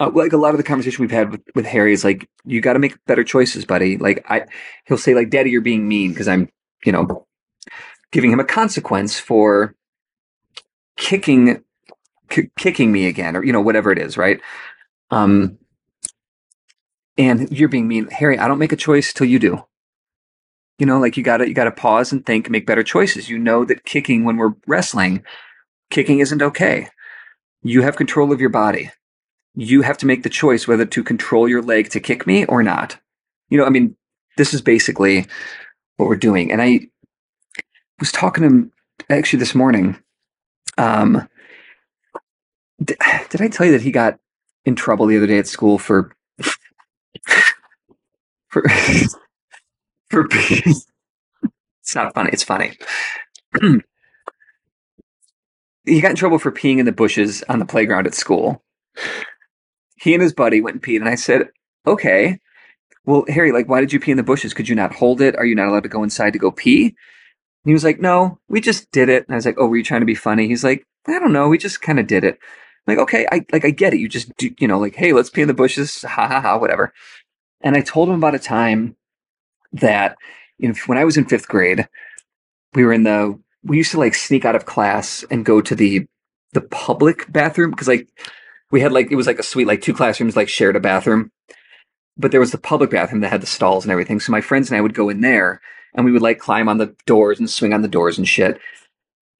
Uh, 0.00 0.10
like 0.14 0.32
a 0.32 0.38
lot 0.38 0.50
of 0.52 0.58
the 0.58 0.64
conversation 0.64 1.02
we've 1.02 1.10
had 1.12 1.30
with, 1.30 1.42
with 1.54 1.66
Harry 1.66 1.92
is 1.92 2.04
like, 2.04 2.28
you 2.44 2.60
got 2.60 2.74
to 2.74 2.80
make 2.80 2.98
better 3.06 3.24
choices, 3.24 3.64
buddy. 3.64 3.96
Like 3.96 4.26
I, 4.28 4.46
he'll 4.86 4.98
say 4.98 5.14
like, 5.14 5.30
"Daddy, 5.30 5.50
you're 5.50 5.62
being 5.62 5.88
mean," 5.88 6.10
because 6.12 6.28
I'm, 6.28 6.50
you 6.84 6.92
know, 6.92 7.26
giving 8.12 8.32
him 8.32 8.40
a 8.40 8.44
consequence 8.44 9.18
for 9.18 9.74
kicking, 10.98 11.64
k- 12.30 12.50
kicking 12.58 12.92
me 12.92 13.06
again, 13.06 13.36
or 13.36 13.44
you 13.44 13.52
know, 13.52 13.62
whatever 13.62 13.92
it 13.92 13.98
is, 13.98 14.18
right? 14.18 14.40
Um, 15.10 15.58
and 17.18 17.50
you're 17.50 17.68
being 17.68 17.88
mean. 17.88 18.08
Harry 18.08 18.38
i 18.38 18.48
don't 18.48 18.58
make 18.58 18.72
a 18.72 18.76
choice 18.76 19.12
till 19.12 19.26
you 19.26 19.38
do. 19.38 19.64
You 20.78 20.86
know 20.86 20.98
like 20.98 21.16
you 21.16 21.22
gotta 21.22 21.48
you 21.48 21.54
gotta 21.54 21.70
pause 21.70 22.12
and 22.12 22.24
think 22.24 22.50
make 22.50 22.66
better 22.66 22.82
choices. 22.82 23.28
You 23.28 23.38
know 23.38 23.64
that 23.64 23.84
kicking 23.84 24.24
when 24.24 24.36
we're 24.36 24.54
wrestling 24.66 25.24
kicking 25.90 26.18
isn't 26.18 26.42
okay. 26.42 26.88
You 27.62 27.82
have 27.82 27.96
control 27.96 28.32
of 28.32 28.40
your 28.40 28.50
body. 28.50 28.90
You 29.54 29.82
have 29.82 29.98
to 29.98 30.06
make 30.06 30.22
the 30.22 30.28
choice 30.28 30.68
whether 30.68 30.84
to 30.84 31.02
control 31.02 31.48
your 31.48 31.62
leg 31.62 31.90
to 31.90 32.00
kick 32.00 32.26
me 32.26 32.44
or 32.46 32.62
not. 32.62 32.98
You 33.48 33.58
know 33.58 33.64
i 33.64 33.70
mean 33.70 33.96
this 34.36 34.52
is 34.52 34.60
basically 34.60 35.26
what 35.96 36.08
we're 36.08 36.16
doing. 36.16 36.52
And 36.52 36.60
i 36.60 36.88
was 37.98 38.12
talking 38.12 38.42
to 38.42 38.48
him 38.48 38.72
actually 39.08 39.38
this 39.38 39.54
morning 39.54 39.96
um 40.78 41.28
did, 42.82 42.98
did 43.30 43.40
i 43.40 43.48
tell 43.48 43.66
you 43.66 43.72
that 43.72 43.82
he 43.82 43.90
got 43.90 44.18
in 44.64 44.74
trouble 44.74 45.06
the 45.06 45.16
other 45.16 45.26
day 45.26 45.38
at 45.38 45.46
school 45.46 45.78
for 45.78 46.15
for 48.48 48.62
for 50.10 50.26
it's 50.30 51.94
not 51.94 52.14
funny 52.14 52.30
it's 52.32 52.42
funny 52.42 52.72
he 55.84 56.00
got 56.00 56.10
in 56.10 56.16
trouble 56.16 56.38
for 56.38 56.52
peeing 56.52 56.78
in 56.78 56.86
the 56.86 56.92
bushes 56.92 57.42
on 57.48 57.58
the 57.58 57.66
playground 57.66 58.06
at 58.06 58.14
school 58.14 58.62
he 59.96 60.14
and 60.14 60.22
his 60.22 60.32
buddy 60.32 60.60
went 60.60 60.74
and 60.74 60.82
peed, 60.82 61.00
and 61.00 61.08
I 61.08 61.14
said, 61.14 61.48
"Okay, 61.86 62.40
well, 63.04 63.24
Harry, 63.28 63.52
like, 63.52 63.68
why 63.68 63.80
did 63.80 63.92
you 63.92 64.00
pee 64.00 64.10
in 64.10 64.16
the 64.16 64.22
bushes? 64.22 64.54
Could 64.54 64.68
you 64.68 64.74
not 64.74 64.94
hold 64.94 65.20
it? 65.20 65.36
Are 65.36 65.44
you 65.46 65.54
not 65.54 65.68
allowed 65.68 65.84
to 65.84 65.88
go 65.88 66.02
inside 66.02 66.32
to 66.34 66.38
go 66.38 66.50
pee?" 66.50 66.86
And 66.86 66.94
he 67.70 67.72
was 67.72 67.84
like, 67.84 68.00
"No, 68.00 68.38
we 68.48 68.60
just 68.60 68.90
did 68.92 69.08
it." 69.08 69.26
And 69.26 69.34
I 69.34 69.36
was 69.36 69.46
like, 69.46 69.56
"Oh, 69.58 69.66
were 69.66 69.76
you 69.76 69.84
trying 69.84 70.02
to 70.02 70.06
be 70.06 70.14
funny?" 70.14 70.48
He's 70.48 70.64
like, 70.64 70.86
"I 71.08 71.18
don't 71.18 71.32
know, 71.32 71.48
we 71.48 71.58
just 71.58 71.82
kind 71.82 71.98
of 72.00 72.06
did 72.06 72.24
it." 72.24 72.38
Like, 72.86 72.98
okay, 72.98 73.26
I 73.30 73.44
like 73.52 73.64
I 73.64 73.70
get 73.70 73.94
it. 73.94 74.00
You 74.00 74.08
just 74.08 74.34
do, 74.36 74.50
you 74.58 74.68
know, 74.68 74.78
like, 74.78 74.94
hey, 74.94 75.12
let's 75.12 75.30
pee 75.30 75.42
in 75.42 75.48
the 75.48 75.54
bushes, 75.54 76.02
ha 76.08 76.28
ha 76.28 76.40
ha, 76.40 76.58
whatever. 76.58 76.92
And 77.60 77.76
I 77.76 77.80
told 77.80 78.08
him 78.08 78.16
about 78.16 78.34
a 78.34 78.38
time 78.38 78.96
that 79.72 80.16
know, 80.68 80.74
when 80.86 80.98
I 80.98 81.04
was 81.04 81.16
in 81.16 81.24
fifth 81.24 81.48
grade, 81.48 81.88
we 82.74 82.84
were 82.84 82.92
in 82.92 83.02
the 83.02 83.38
we 83.62 83.76
used 83.76 83.90
to 83.92 83.98
like 83.98 84.14
sneak 84.14 84.44
out 84.44 84.54
of 84.54 84.66
class 84.66 85.24
and 85.30 85.44
go 85.44 85.60
to 85.60 85.74
the 85.74 86.06
the 86.52 86.60
public 86.60 87.30
bathroom 87.30 87.70
because 87.70 87.88
like 87.88 88.08
we 88.70 88.80
had 88.80 88.92
like 88.92 89.10
it 89.10 89.16
was 89.16 89.26
like 89.26 89.38
a 89.38 89.42
suite 89.42 89.66
like 89.66 89.82
two 89.82 89.94
classrooms 89.94 90.36
like 90.36 90.48
shared 90.48 90.76
a 90.76 90.80
bathroom 90.80 91.30
but 92.16 92.30
there 92.30 92.40
was 92.40 92.52
the 92.52 92.58
public 92.58 92.90
bathroom 92.90 93.20
that 93.20 93.30
had 93.30 93.42
the 93.42 93.46
stalls 93.46 93.84
and 93.84 93.92
everything 93.92 94.20
so 94.20 94.32
my 94.32 94.40
friends 94.40 94.70
and 94.70 94.78
i 94.78 94.80
would 94.80 94.94
go 94.94 95.08
in 95.08 95.20
there 95.20 95.60
and 95.94 96.04
we 96.04 96.12
would 96.12 96.22
like 96.22 96.38
climb 96.38 96.68
on 96.68 96.78
the 96.78 96.94
doors 97.04 97.38
and 97.38 97.50
swing 97.50 97.74
on 97.74 97.82
the 97.82 97.88
doors 97.88 98.16
and 98.16 98.28
shit 98.28 98.58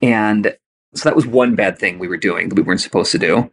and 0.02 0.56
so 0.94 1.08
that 1.08 1.16
was 1.16 1.26
one 1.26 1.54
bad 1.54 1.78
thing 1.78 1.98
we 1.98 2.08
were 2.08 2.16
doing 2.16 2.48
that 2.48 2.56
we 2.56 2.62
weren't 2.62 2.80
supposed 2.80 3.12
to 3.12 3.18
do 3.18 3.50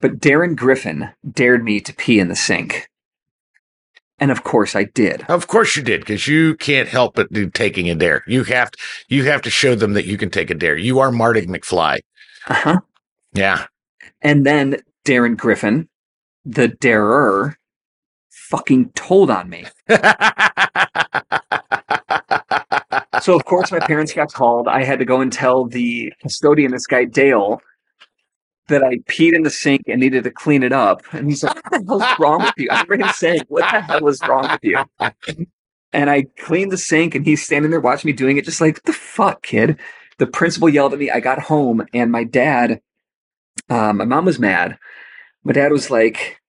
but 0.00 0.18
darren 0.18 0.54
griffin 0.56 1.10
dared 1.30 1.64
me 1.64 1.80
to 1.80 1.94
pee 1.94 2.18
in 2.18 2.28
the 2.28 2.36
sink 2.36 2.88
and 4.18 4.30
of 4.30 4.44
course 4.44 4.74
i 4.76 4.84
did 4.84 5.24
Of 5.28 5.46
course 5.46 5.76
you 5.76 5.82
did, 5.82 6.00
because 6.00 6.26
you 6.26 6.54
can't 6.56 6.88
help 6.88 7.14
but 7.16 7.32
do 7.32 7.50
taking 7.50 7.90
a 7.90 7.94
dare. 7.94 8.22
You 8.26 8.44
have 8.44 8.70
to, 8.70 8.78
you 9.08 9.24
have 9.24 9.42
to 9.42 9.50
show 9.50 9.74
them 9.74 9.92
that 9.92 10.06
you 10.06 10.16
can 10.16 10.30
take 10.30 10.50
a 10.50 10.54
dare. 10.54 10.76
You 10.76 10.98
are 11.00 11.12
Marty 11.12 11.46
McFly. 11.46 11.98
uh-huh 12.48 12.80
Yeah. 13.34 13.66
And 14.22 14.46
then 14.46 14.76
Darren 15.04 15.36
Griffin, 15.36 15.88
the 16.44 16.68
darer, 16.68 17.58
fucking 18.30 18.90
told 18.94 19.30
on 19.30 19.50
me. 19.50 19.66
So 23.20 23.34
of 23.34 23.44
course 23.44 23.70
my 23.72 23.80
parents 23.80 24.12
got 24.12 24.32
called. 24.32 24.68
I 24.68 24.84
had 24.84 24.98
to 24.98 25.04
go 25.04 25.20
and 25.20 25.32
tell 25.32 25.64
the 25.64 26.12
custodian, 26.20 26.72
this 26.72 26.86
guy 26.86 27.04
Dale, 27.04 27.60
that 28.68 28.82
I 28.82 28.96
peed 29.08 29.34
in 29.34 29.42
the 29.42 29.50
sink 29.50 29.82
and 29.86 30.00
needed 30.00 30.24
to 30.24 30.30
clean 30.30 30.62
it 30.62 30.72
up. 30.72 31.02
And 31.12 31.28
he's 31.28 31.44
like, 31.44 31.54
"What 31.54 31.70
the 31.70 31.86
hell's 31.86 32.18
wrong 32.18 32.42
with 32.42 32.54
you?" 32.56 32.68
I 32.70 32.82
remember 32.82 33.06
him 33.06 33.12
saying, 33.14 33.42
"What 33.48 33.70
the 33.70 33.80
hell 33.80 34.08
is 34.08 34.20
wrong 34.26 34.48
with 34.50 34.60
you?" 34.62 34.78
And 35.92 36.10
I 36.10 36.26
cleaned 36.38 36.72
the 36.72 36.78
sink, 36.78 37.14
and 37.14 37.24
he's 37.24 37.44
standing 37.44 37.70
there 37.70 37.80
watching 37.80 38.08
me 38.08 38.12
doing 38.12 38.36
it, 38.36 38.44
just 38.44 38.60
like, 38.60 38.76
"What 38.76 38.84
the 38.84 38.92
fuck, 38.92 39.42
kid?" 39.42 39.78
The 40.18 40.26
principal 40.26 40.68
yelled 40.68 40.92
at 40.92 40.98
me. 40.98 41.10
I 41.10 41.20
got 41.20 41.38
home, 41.38 41.86
and 41.94 42.10
my 42.10 42.24
dad, 42.24 42.80
um, 43.68 43.98
my 43.98 44.04
mom 44.04 44.24
was 44.24 44.38
mad. 44.38 44.78
My 45.44 45.52
dad 45.52 45.70
was 45.70 45.90
like, 45.90 46.40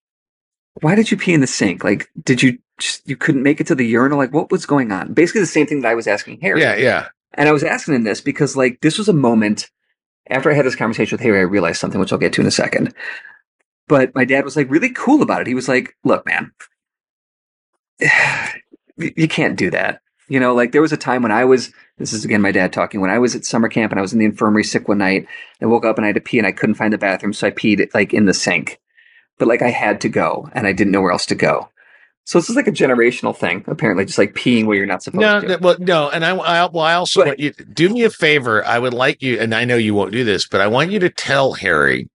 "Why 0.82 0.96
did 0.96 1.12
you 1.12 1.18
pee 1.18 1.34
in 1.34 1.42
the 1.42 1.48
sink? 1.48 1.84
Like, 1.84 2.10
did 2.24 2.42
you 2.42 2.60
just 2.80 3.08
you 3.08 3.16
couldn't 3.16 3.44
make 3.44 3.60
it 3.60 3.68
to 3.68 3.76
the 3.76 3.86
urinal? 3.86 4.18
Like, 4.18 4.34
what 4.34 4.52
was 4.52 4.66
going 4.66 4.92
on?" 4.92 5.14
Basically, 5.14 5.42
the 5.42 5.48
same 5.48 5.68
thing 5.68 5.82
that 5.82 5.90
I 5.90 5.96
was 5.96 6.08
asking 6.08 6.42
Harry. 6.42 6.62
yeah, 6.62 6.76
yeah. 6.76 7.08
And 7.34 7.48
I 7.48 7.52
was 7.52 7.64
asking 7.64 7.94
him 7.94 8.04
this 8.04 8.22
because, 8.22 8.58
like, 8.58 8.82
this 8.82 8.98
was 8.98 9.08
a 9.08 9.14
moment 9.14 9.70
after 10.30 10.52
I 10.52 10.54
had 10.54 10.66
this 10.66 10.76
conversation 10.76 11.16
with 11.16 11.24
Harry, 11.24 11.40
I 11.40 11.44
realized 11.44 11.80
something, 11.80 12.00
which 12.00 12.12
I'll 12.12 12.20
get 12.20 12.34
to 12.34 12.42
in 12.42 12.48
a 12.48 12.52
second. 12.52 12.94
But 13.88 14.14
my 14.16 14.26
dad 14.26 14.44
was 14.44 14.56
like 14.56 14.70
really 14.70 14.90
cool 14.90 15.22
about 15.22 15.42
it. 15.42 15.48
He 15.48 15.56
was 15.56 15.70
like, 15.70 15.96
look, 16.04 16.26
man, 16.26 16.52
you 18.00 19.14
you 19.16 19.28
can't 19.28 19.58
do 19.58 19.70
that. 19.72 20.02
You 20.28 20.42
know, 20.42 20.54
like 20.54 20.74
there 20.74 20.82
was 20.82 20.92
a 20.92 20.98
time 20.98 21.24
when 21.24 21.32
I 21.32 21.46
was, 21.46 21.72
this 21.98 22.12
is 22.12 22.26
again 22.26 22.42
my 22.42 22.52
dad 22.52 22.74
talking, 22.74 23.00
when 23.00 23.10
I 23.10 23.20
was 23.20 23.36
at 23.36 23.46
summer 23.46 23.70
camp 23.70 23.94
and 23.94 24.00
I 24.00 24.02
was 24.02 24.12
in 24.12 24.20
the 24.20 24.26
infirmary 24.26 24.66
sick 24.66 24.88
one 24.88 24.98
night. 24.98 25.28
I 25.62 25.66
woke 25.68 25.86
up 25.86 25.98
and 25.98 26.06
I 26.06 26.08
had 26.08 26.16
to 26.16 26.22
pee 26.22 26.38
and 26.38 26.48
I 26.48 26.52
couldn't 26.52 26.76
find 26.76 26.92
the 26.92 26.98
bathroom. 26.98 27.34
So 27.34 27.48
I 27.48 27.52
peed 27.52 27.94
like 27.94 28.14
in 28.14 28.26
the 28.26 28.34
sink. 28.34 28.80
But 29.40 29.48
like 29.48 29.62
I 29.62 29.70
had 29.70 30.02
to 30.02 30.10
go 30.10 30.50
and 30.54 30.66
I 30.68 30.74
didn't 30.74 30.92
know 30.92 31.02
where 31.02 31.12
else 31.12 31.26
to 31.28 31.36
go. 31.36 31.70
So 32.26 32.40
this 32.40 32.50
is 32.50 32.56
like 32.58 32.68
a 32.68 32.72
generational 32.74 33.34
thing, 33.36 33.64
apparently, 33.68 34.04
just 34.04 34.18
like 34.18 34.34
peeing 34.34 34.66
where 34.66 34.76
you're 34.76 34.86
not 34.86 35.02
supposed 35.02 35.22
No, 35.22 35.40
to. 35.40 35.48
no, 35.48 35.58
well, 35.62 35.76
no, 35.80 36.10
and 36.10 36.26
I, 36.26 36.36
I, 36.36 36.66
well, 36.66 36.84
I 36.84 36.94
also 36.96 37.22
But- 37.22 37.28
want 37.28 37.40
you 37.40 37.52
do 37.52 37.88
me 37.90 38.04
a 38.04 38.10
favor. 38.10 38.66
I 38.66 38.80
would 38.80 38.94
like 38.94 39.22
you, 39.22 39.40
and 39.40 39.56
I 39.56 39.64
know 39.64 39.78
you 39.78 39.94
won't 39.94 40.12
do 40.12 40.26
this, 40.26 40.46
but 40.46 40.60
I 40.60 40.68
want 40.68 40.92
you 40.92 41.00
to 41.00 41.10
tell 41.10 41.54
Harry 41.54 42.10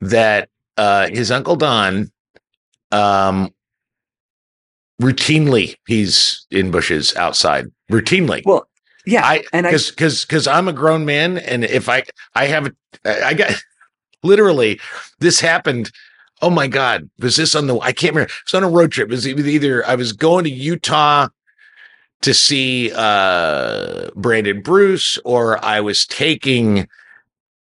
that 0.00 0.48
uh, 0.78 1.08
his 1.08 1.30
uncle 1.30 1.56
Don, 1.56 2.10
um, 2.92 3.52
routinely 5.02 5.76
he's 5.86 6.46
in 6.50 6.70
bushes 6.70 7.14
outside. 7.16 7.66
Routinely, 7.90 8.42
Well, 8.44 8.66
yeah. 9.04 9.24
I 9.24 9.44
and 9.52 9.66
I, 9.66 9.70
because 9.70 9.90
because 9.90 10.24
because 10.24 10.46
I'm 10.46 10.68
a 10.68 10.72
grown 10.72 11.04
man, 11.04 11.38
and 11.38 11.64
if 11.64 11.88
I 11.88 12.04
I 12.34 12.46
have 12.46 12.66
a- 13.04 13.26
I 13.26 13.34
got 13.34 13.52
literally 14.24 14.80
this 15.20 15.40
happened. 15.40 15.90
Oh 16.42 16.50
my 16.50 16.66
God, 16.66 17.08
was 17.18 17.36
this 17.36 17.54
on 17.54 17.66
the? 17.66 17.78
I 17.78 17.92
can't 17.92 18.14
remember. 18.14 18.32
It 18.32 18.52
was 18.52 18.54
on 18.54 18.64
a 18.64 18.68
road 18.68 18.92
trip. 18.92 19.08
It 19.08 19.12
was 19.12 19.28
either 19.28 19.86
I 19.86 19.94
was 19.94 20.12
going 20.12 20.44
to 20.44 20.50
Utah 20.50 21.28
to 22.22 22.34
see 22.34 22.90
uh 22.94 24.10
Brandon 24.16 24.62
Bruce, 24.62 25.18
or 25.24 25.64
I 25.64 25.80
was 25.80 26.06
taking 26.06 26.88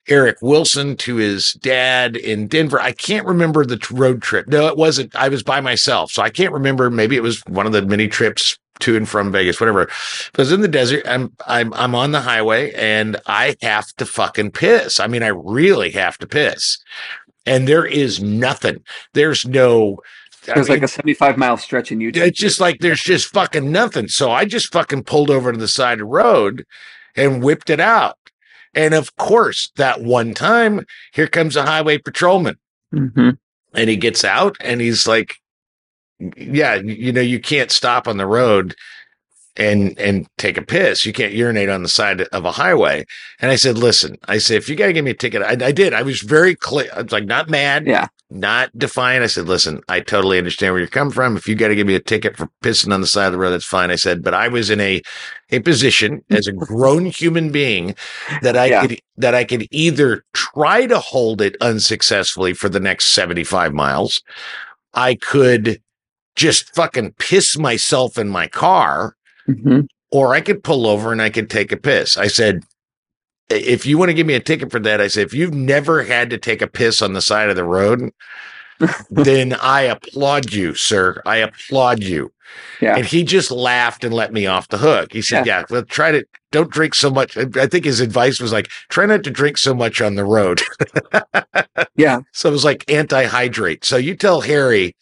Eric 0.09 0.37
Wilson 0.41 0.95
to 0.97 1.17
his 1.17 1.53
dad 1.53 2.15
in 2.15 2.47
Denver. 2.47 2.79
I 2.79 2.91
can't 2.91 3.25
remember 3.25 3.65
the 3.65 3.79
road 3.91 4.21
trip. 4.21 4.47
No, 4.47 4.67
it 4.67 4.77
wasn't. 4.77 5.15
I 5.15 5.29
was 5.29 5.43
by 5.43 5.59
myself, 5.61 6.11
so 6.11 6.21
I 6.23 6.29
can't 6.29 6.53
remember. 6.53 6.89
Maybe 6.89 7.15
it 7.15 7.23
was 7.23 7.41
one 7.47 7.65
of 7.65 7.73
the 7.73 7.81
many 7.81 8.07
trips 8.07 8.57
to 8.79 8.95
and 8.95 9.07
from 9.07 9.31
Vegas, 9.31 9.59
whatever. 9.59 9.85
But 10.33 10.39
I 10.39 10.41
was 10.41 10.51
in 10.51 10.61
the 10.61 10.67
desert. 10.67 11.07
I'm 11.07 11.33
I'm 11.45 11.73
I'm 11.73 11.95
on 11.95 12.11
the 12.11 12.21
highway, 12.21 12.71
and 12.73 13.17
I 13.25 13.55
have 13.61 13.87
to 13.95 14.05
fucking 14.05 14.51
piss. 14.51 14.99
I 14.99 15.07
mean, 15.07 15.23
I 15.23 15.27
really 15.27 15.91
have 15.91 16.17
to 16.19 16.27
piss, 16.27 16.77
and 17.45 17.67
there 17.67 17.85
is 17.85 18.21
nothing. 18.21 18.83
There's 19.13 19.45
no. 19.45 19.97
I 20.49 20.53
there's 20.53 20.69
mean, 20.69 20.77
like 20.77 20.83
a 20.83 20.87
75 20.87 21.37
mile 21.37 21.57
stretch 21.57 21.91
in 21.91 21.99
Utah. 21.99 22.21
it's 22.21 22.39
just 22.39 22.61
like 22.61 22.79
there's 22.79 23.01
just 23.01 23.27
fucking 23.27 23.69
nothing. 23.69 24.07
So 24.07 24.31
I 24.31 24.45
just 24.45 24.71
fucking 24.71 25.03
pulled 25.03 25.29
over 25.29 25.51
to 25.51 25.57
the 25.57 25.67
side 25.67 25.93
of 25.93 25.99
the 25.99 26.05
road 26.05 26.65
and 27.17 27.43
whipped 27.43 27.69
it 27.69 27.81
out. 27.81 28.17
And 28.73 28.93
of 28.93 29.15
course, 29.17 29.71
that 29.75 30.01
one 30.01 30.33
time, 30.33 30.85
here 31.11 31.27
comes 31.27 31.55
a 31.57 31.65
highway 31.65 31.97
patrolman 31.97 32.55
hmm 32.91 33.31
and 33.73 33.89
he 33.89 33.95
gets 33.95 34.23
out 34.23 34.57
and 34.59 34.81
he's 34.81 35.07
like, 35.07 35.35
yeah, 36.35 36.75
you 36.75 37.11
know, 37.11 37.21
you 37.21 37.39
can't 37.39 37.71
stop 37.71 38.07
on 38.07 38.17
the 38.17 38.25
road 38.27 38.75
and 39.55 39.97
and 39.99 40.27
take 40.37 40.57
a 40.57 40.61
piss. 40.61 41.05
You 41.05 41.13
can't 41.13 41.33
urinate 41.33 41.69
on 41.69 41.81
the 41.83 41.89
side 41.89 42.21
of 42.21 42.45
a 42.45 42.51
highway. 42.51 43.05
And 43.39 43.49
I 43.51 43.55
said, 43.55 43.77
listen, 43.77 44.17
I 44.27 44.37
said, 44.37 44.57
if 44.57 44.69
you 44.69 44.75
got 44.75 44.87
to 44.87 44.93
give 44.93 45.05
me 45.05 45.11
a 45.11 45.15
ticket, 45.15 45.41
I, 45.41 45.51
I 45.65 45.71
did. 45.71 45.93
I 45.93 46.03
was 46.03 46.21
very 46.21 46.55
clear. 46.55 46.89
I 46.95 47.01
was 47.01 47.11
like, 47.11 47.25
not 47.25 47.49
mad, 47.49 47.87
Yeah. 47.87 48.07
not 48.29 48.69
defiant. 48.77 49.23
I 49.23 49.27
said, 49.27 49.47
listen, 49.47 49.81
I 49.89 49.99
totally 49.99 50.37
understand 50.37 50.73
where 50.73 50.79
you're 50.79 50.87
coming 50.87 51.11
from. 51.13 51.35
If 51.37 51.47
you 51.47 51.55
got 51.55 51.69
to 51.69 51.75
give 51.75 51.87
me 51.87 51.95
a 51.95 51.99
ticket 51.99 52.37
for 52.37 52.49
pissing 52.63 52.93
on 52.93 53.01
the 53.01 53.07
side 53.07 53.25
of 53.27 53.31
the 53.31 53.39
road, 53.39 53.49
that's 53.51 53.65
fine. 53.65 53.89
I 53.89 53.95
said, 53.95 54.21
but 54.23 54.33
I 54.35 54.47
was 54.47 54.69
in 54.69 54.79
a 54.79 55.01
a 55.49 55.59
position 55.59 56.23
as 56.29 56.45
a 56.45 56.51
grown 56.51 57.05
human 57.05 57.51
being 57.51 57.95
that 58.43 58.55
I 58.57 58.65
Yeah. 58.67 58.81
could 58.85 58.99
that 59.17 59.33
I 59.33 59.43
could 59.43 59.67
either 59.71 60.23
try 60.33 60.85
to 60.85 60.99
hold 60.99 61.41
it 61.41 61.55
unsuccessfully 61.61 62.53
for 62.53 62.69
the 62.69 62.79
next 62.79 63.05
75 63.07 63.73
miles. 63.73 64.21
I 64.93 65.15
could 65.15 65.81
just 66.37 66.73
fucking 66.73 67.11
piss 67.19 67.57
myself 67.57 68.17
in 68.17 68.29
my 68.29 68.47
car 68.47 69.15
hmm 69.45 69.81
or 70.09 70.33
I 70.33 70.39
could 70.39 70.63
pull 70.63 70.87
over 70.87 71.11
and 71.11 71.21
I 71.21 71.29
could 71.29 71.49
take 71.49 71.71
a 71.73 71.77
piss. 71.77 72.15
I 72.17 72.27
said, 72.27 72.63
if 73.49 73.85
you 73.85 73.97
want 73.97 74.07
to 74.07 74.13
give 74.13 74.25
me 74.25 74.35
a 74.35 74.39
ticket 74.39 74.71
for 74.71 74.79
that, 74.79 75.01
I 75.01 75.07
said, 75.07 75.25
if 75.25 75.33
you've 75.33 75.53
never 75.53 76.03
had 76.03 76.29
to 76.29 76.37
take 76.37 76.61
a 76.61 76.67
piss 76.67 77.01
on 77.01 77.11
the 77.11 77.21
side 77.21 77.49
of 77.49 77.55
the 77.55 77.65
road, 77.65 78.11
then 79.11 79.53
I 79.55 79.81
applaud 79.81 80.53
you, 80.53 80.75
sir. 80.75 81.21
I 81.25 81.37
applaud 81.37 82.03
you. 82.03 82.31
Yeah. 82.79 82.95
And 82.95 83.05
he 83.05 83.23
just 83.23 83.51
laughed 83.51 84.05
and 84.05 84.13
let 84.13 84.31
me 84.31 84.45
off 84.45 84.69
the 84.69 84.77
hook. 84.77 85.11
He 85.11 85.21
said, 85.21 85.45
yeah, 85.45 85.63
well, 85.69 85.83
try 85.83 86.11
to 86.11 86.25
don't 86.51 86.71
drink 86.71 86.95
so 86.95 87.09
much. 87.09 87.35
I 87.35 87.67
think 87.67 87.83
his 87.83 87.99
advice 87.99 88.39
was 88.39 88.53
like, 88.53 88.69
try 88.87 89.05
not 89.05 89.23
to 89.25 89.29
drink 89.31 89.57
so 89.57 89.73
much 89.75 89.99
on 90.01 90.15
the 90.15 90.25
road. 90.25 90.61
Yeah. 91.95 92.21
so 92.31 92.47
it 92.49 92.51
was 92.51 92.63
like 92.63 92.89
anti-hydrate. 92.89 93.83
So 93.83 93.97
you 93.97 94.15
tell 94.15 94.41
Harry, 94.41 94.95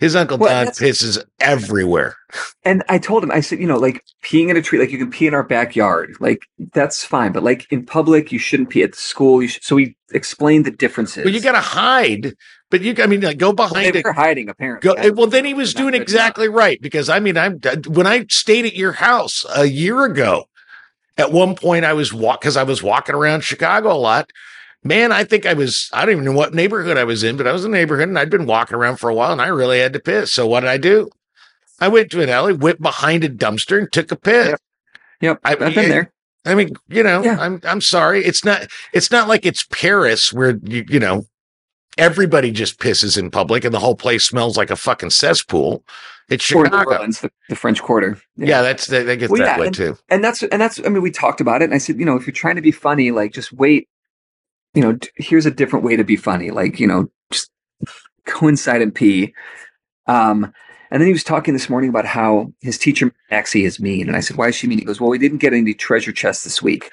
his 0.00 0.16
uncle 0.16 0.38
Well, 0.38 0.64
Don 0.64 0.72
pisses 0.74 1.22
everywhere. 1.38 2.16
And 2.62 2.84
I 2.90 2.98
told 2.98 3.24
him, 3.24 3.30
I 3.30 3.40
said, 3.40 3.58
you 3.58 3.66
know, 3.66 3.78
like 3.78 4.04
peeing 4.22 4.50
in 4.50 4.56
a 4.56 4.60
tree, 4.62 4.78
like 4.78 4.90
you 4.92 4.98
can 4.98 5.10
pee 5.10 5.26
in 5.26 5.32
our 5.34 5.42
backyard, 5.42 6.14
like 6.20 6.42
that's 6.74 7.02
fine. 7.04 7.32
But 7.32 7.42
like 7.42 7.66
in 7.72 7.86
public, 7.86 8.30
you 8.32 8.38
shouldn't 8.38 8.68
pee 8.68 8.82
at 8.82 8.92
the 8.92 8.98
school. 8.98 9.40
You 9.40 9.48
should, 9.48 9.64
so 9.64 9.76
we 9.76 9.96
explained 10.12 10.66
the 10.66 10.70
differences. 10.70 11.24
Well, 11.24 11.32
you 11.32 11.40
got 11.40 11.52
to 11.52 11.60
hide, 11.60 12.34
but 12.70 12.82
you, 12.82 12.94
I 12.98 13.06
mean, 13.06 13.22
like, 13.22 13.38
go 13.38 13.48
Well, 13.48 13.68
behind 13.68 13.94
they 13.94 14.00
it. 14.00 14.06
hiding 14.14 14.48
apparently. 14.50 14.86
Go, 14.86 14.94
I- 14.94 15.06
eh, 15.06 15.10
well, 15.10 15.26
then 15.26 15.44
he 15.46 15.54
was 15.54 15.72
doing 15.72 15.94
exactly 15.94 16.48
right 16.48 16.80
because 16.82 17.08
I 17.08 17.18
mean, 17.18 17.38
I'm 17.38 17.58
uh, 17.64 17.76
when 17.88 18.06
I 18.06 18.26
stayed 18.28 18.66
at 18.66 18.74
your 18.76 18.92
house 18.92 19.44
a 19.56 19.64
year 19.66 20.04
ago. 20.04 20.44
At 21.18 21.32
one 21.32 21.54
point, 21.54 21.84
I 21.84 21.92
was 21.92 22.12
walk 22.14 22.40
because 22.40 22.56
I 22.56 22.62
was 22.62 22.82
walking 22.82 23.14
around 23.14 23.42
Chicago 23.42 23.92
a 23.92 23.98
lot. 23.98 24.30
Man, 24.82 25.12
I 25.12 25.24
think 25.24 25.44
I 25.44 25.52
was, 25.52 25.90
I 25.92 26.04
don't 26.06 26.12
even 26.12 26.24
know 26.24 26.32
what 26.32 26.54
neighborhood 26.54 26.96
I 26.96 27.04
was 27.04 27.22
in, 27.22 27.36
but 27.36 27.46
I 27.46 27.52
was 27.52 27.64
in 27.66 27.74
a 27.74 27.76
neighborhood 27.76 28.08
and 28.08 28.18
I'd 28.18 28.30
been 28.30 28.46
walking 28.46 28.76
around 28.76 28.96
for 28.96 29.10
a 29.10 29.14
while 29.14 29.30
and 29.32 29.42
I 29.42 29.48
really 29.48 29.78
had 29.78 29.92
to 29.92 30.00
piss. 30.00 30.32
So 30.32 30.46
what 30.46 30.60
did 30.60 30.70
I 30.70 30.78
do? 30.78 31.10
I 31.80 31.88
went 31.88 32.10
to 32.12 32.22
an 32.22 32.28
alley, 32.30 32.54
went 32.54 32.80
behind 32.80 33.22
a 33.24 33.28
dumpster 33.28 33.78
and 33.78 33.92
took 33.92 34.10
a 34.10 34.16
piss. 34.16 34.48
Yep. 34.48 34.60
Yep, 35.20 35.40
I- 35.44 35.50
have 35.50 35.58
been 35.74 35.88
there. 35.90 36.12
I 36.46 36.54
mean, 36.54 36.70
you 36.88 37.02
know, 37.02 37.22
Yeah. 37.22 37.36
I'm 37.38 37.60
I'm 37.64 37.82
sorry. 37.82 38.24
It's 38.24 38.42
not 38.46 38.66
it's 38.94 39.10
not 39.10 39.28
like 39.28 39.44
it's 39.44 39.64
Paris 39.64 40.32
where 40.32 40.58
you 40.64 40.86
you 40.88 40.98
know 40.98 41.26
everybody 41.98 42.50
just 42.50 42.78
pisses 42.80 43.18
in 43.18 43.30
public 43.30 43.62
and 43.64 43.74
the 43.74 43.78
whole 43.78 43.94
place 43.96 44.24
smells 44.24 44.56
like 44.56 44.70
a 44.70 44.76
fucking 44.76 45.10
cesspool. 45.10 45.84
It's 46.30 46.42
Chicago. 46.42 46.92
Orleans, 46.94 47.20
the, 47.20 47.30
the 47.50 47.56
French 47.56 47.82
Quarter. 47.82 48.18
Yeah, 48.38 48.62
that's 48.62 48.86
that, 48.86 49.04
that 49.04 49.16
gets 49.18 49.30
Well, 49.30 49.42
that 49.42 49.56
yeah, 49.56 49.60
way 49.60 49.66
and- 49.66 49.74
too. 49.74 49.98
and 50.08 50.24
that's 50.24 50.42
and 50.44 50.58
that's. 50.58 50.80
I 50.80 50.88
mean, 50.88 51.02
we 51.02 51.10
talked 51.10 51.42
about 51.42 51.60
it, 51.60 51.66
and 51.66 51.74
I 51.74 51.78
said, 51.78 51.98
you 52.00 52.06
know, 52.06 52.16
if 52.16 52.26
you're 52.26 52.32
trying 52.32 52.56
to 52.56 52.62
be 52.62 52.72
funny, 52.72 53.10
like 53.10 53.34
just 53.34 53.52
wait. 53.52 53.88
You 54.74 54.82
know, 54.82 54.98
here's 55.16 55.46
a 55.46 55.50
different 55.50 55.84
way 55.84 55.96
to 55.96 56.04
be 56.04 56.16
funny. 56.16 56.50
Like, 56.50 56.78
you 56.78 56.86
know, 56.86 57.10
just 57.32 57.50
go 58.24 58.48
inside 58.48 58.82
and 58.82 58.94
pee. 58.94 59.34
Um, 60.06 60.52
and 60.90 61.00
then 61.00 61.06
he 61.06 61.12
was 61.12 61.24
talking 61.24 61.54
this 61.54 61.68
morning 61.68 61.90
about 61.90 62.06
how 62.06 62.52
his 62.60 62.78
teacher 62.78 63.12
Maxie 63.30 63.64
is 63.64 63.80
mean, 63.80 64.08
and 64.08 64.16
I 64.16 64.20
said, 64.20 64.36
why 64.36 64.48
is 64.48 64.56
she 64.56 64.66
mean? 64.66 64.78
He 64.78 64.84
goes, 64.84 65.00
well, 65.00 65.10
we 65.10 65.18
didn't 65.18 65.38
get 65.38 65.52
any 65.52 65.72
treasure 65.72 66.12
chests 66.12 66.42
this 66.42 66.60
week, 66.60 66.90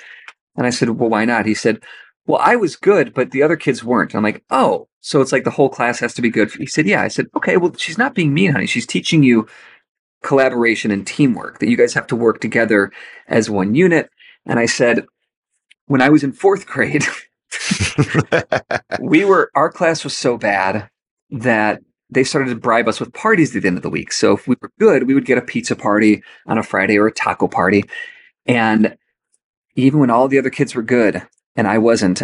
and 0.56 0.68
I 0.68 0.70
said, 0.70 0.90
well, 0.92 1.10
why 1.10 1.26
not? 1.26 1.48
He 1.48 1.56
said, 1.56 1.82
well, 2.28 2.42
I 2.44 2.58
was 2.58 2.76
good, 2.76 3.14
but 3.14 3.32
the 3.32 3.42
other 3.42 3.56
kids 3.56 3.84
weren't. 3.84 4.14
I'm 4.14 4.22
like, 4.22 4.44
oh, 4.50 4.88
so 5.00 5.22
it's 5.22 5.32
like 5.32 5.46
the 5.46 5.50
whole 5.50 5.70
class 5.70 6.00
has 6.00 6.14
to 6.16 6.22
be 6.22 6.30
good. 6.30 6.52
He 6.52 6.68
said, 6.68 6.86
yeah. 6.86 7.02
I 7.02 7.08
said, 7.08 7.28
okay, 7.36 7.56
well, 7.56 7.74
she's 7.78 7.98
not 7.98 8.14
being 8.14 8.34
mean, 8.34 8.52
honey. 8.52 8.68
She's 8.68 8.86
teaching 8.86 9.24
you 9.24 9.48
collaboration 10.24 10.92
and 10.92 11.08
teamwork 11.08 11.60
that 11.60 11.70
you 11.70 11.78
guys 11.78 11.94
have 11.94 12.08
to 12.08 12.16
work 12.16 12.42
together 12.42 12.92
as 13.28 13.50
one 13.50 13.74
unit. 13.74 14.10
And 14.46 14.60
I 14.60 14.66
said, 14.66 15.06
when 15.86 16.02
I 16.02 16.10
was 16.10 16.24
in 16.24 16.34
fourth 16.34 16.68
grade, 16.68 17.06
we 19.00 19.26
were 19.26 19.52
our 19.56 19.72
class 19.72 20.04
was 20.04 20.18
so 20.18 20.38
bad 20.38 20.90
that 21.30 21.82
they 22.10 22.24
started 22.24 22.50
to 22.50 22.56
bribe 22.56 22.88
us 22.88 23.00
with 23.00 23.14
parties 23.14 23.56
at 23.56 23.62
the 23.62 23.68
end 23.68 23.78
of 23.78 23.84
the 23.84 23.90
week. 23.90 24.12
So 24.12 24.34
if 24.34 24.48
we 24.48 24.56
were 24.62 24.72
good, 24.80 25.08
we 25.08 25.14
would 25.14 25.26
get 25.26 25.38
a 25.38 25.42
pizza 25.42 25.76
party 25.76 26.24
on 26.46 26.58
a 26.58 26.64
Friday 26.64 26.98
or 26.98 27.08
a 27.08 27.12
taco 27.12 27.48
party. 27.48 27.84
And 28.46 28.98
even 29.76 30.00
when 30.00 30.10
all 30.10 30.28
the 30.28 30.40
other 30.40 30.50
kids 30.50 30.74
were 30.74 30.84
good 30.84 31.22
and 31.56 31.68
I 31.68 31.78
wasn't, 31.78 32.24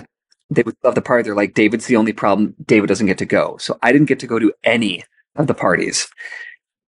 they 0.49 0.63
would 0.63 0.77
love 0.83 0.95
the 0.95 1.01
party. 1.01 1.23
They're 1.23 1.35
like, 1.35 1.53
David's 1.53 1.87
the 1.87 1.97
only 1.97 2.13
problem. 2.13 2.55
David 2.65 2.87
doesn't 2.87 3.07
get 3.07 3.17
to 3.17 3.25
go. 3.25 3.57
So 3.57 3.77
I 3.81 3.91
didn't 3.91 4.07
get 4.07 4.19
to 4.19 4.27
go 4.27 4.39
to 4.39 4.53
any 4.63 5.03
of 5.35 5.47
the 5.47 5.53
parties. 5.53 6.07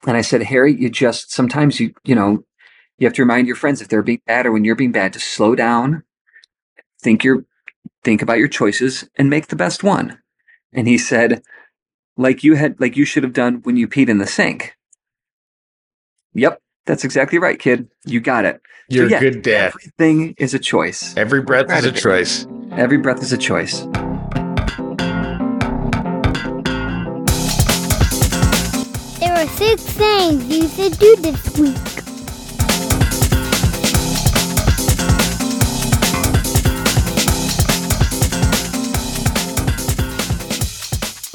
And 0.07 0.17
I 0.17 0.21
said, 0.21 0.43
Harry, 0.43 0.75
you 0.75 0.91
just 0.91 1.33
sometimes 1.33 1.81
you, 1.81 1.95
you 2.05 2.15
know, 2.15 2.45
you 2.99 3.07
have 3.07 3.15
to 3.15 3.23
remind 3.23 3.47
your 3.47 3.57
friends 3.57 3.81
if 3.81 3.89
they're 3.89 4.03
being 4.03 4.21
bad 4.27 4.47
or 4.47 4.53
when 4.53 4.65
you're 4.65 4.77
being 4.77 4.93
bad 4.93 5.13
to 5.15 5.19
slow 5.19 5.55
down, 5.55 6.05
think 7.01 7.25
your 7.25 7.45
think 8.03 8.23
about 8.23 8.39
your 8.39 8.49
choices 8.49 9.09
and 9.17 9.31
make 9.31 9.49
the 9.49 9.57
best 9.57 9.83
one. 9.83 10.19
And 10.73 10.89
he 10.89 10.99
said, 10.99 11.43
like 12.17 12.45
you 12.45 12.55
had 12.55 12.81
like 12.81 12.97
you 12.97 13.05
should 13.05 13.23
have 13.23 13.33
done 13.33 13.61
when 13.65 13.77
you 13.77 13.89
peed 13.89 14.09
in 14.09 14.19
the 14.19 14.27
sink. 14.27 14.77
Yep, 16.35 16.61
that's 16.87 17.05
exactly 17.05 17.39
right, 17.39 17.59
kid. 17.59 17.89
You 18.05 18.21
got 18.21 18.45
it. 18.45 18.61
So 18.91 18.97
You're 18.97 19.11
yeah, 19.11 19.17
a 19.17 19.21
good 19.21 19.43
dad. 19.43 19.67
Everything 19.69 20.35
is 20.39 20.53
a 20.55 20.59
choice. 20.59 21.17
Every 21.17 21.41
breath 21.41 21.71
is 21.71 21.85
a 21.85 21.93
choice. 21.93 22.47
Every 22.73 22.99
breath 22.99 23.23
is 23.23 23.33
a 23.33 23.39
choice. 23.39 23.81
There 29.21 29.33
are 29.33 29.49
six 29.49 29.83
things 29.83 30.45
you 30.45 30.69
should 30.69 30.99
do 30.99 31.17
this 31.17 31.59
week. 31.59 32.04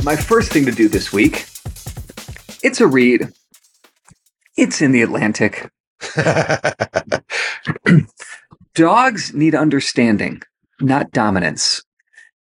My 0.10 0.16
first 0.16 0.52
thing 0.52 0.66
to 0.66 0.72
do 0.72 0.88
this 0.88 1.14
week, 1.14 1.46
it's 2.64 2.82
a 2.82 2.88
read. 2.88 3.32
It's 4.58 4.82
in 4.82 4.92
the 4.92 5.04
Atlantic. 5.04 5.70
Dogs 8.74 9.36
need 9.36 9.54
understanding, 9.54 10.42
not 10.82 11.12
dominance. 11.12 11.84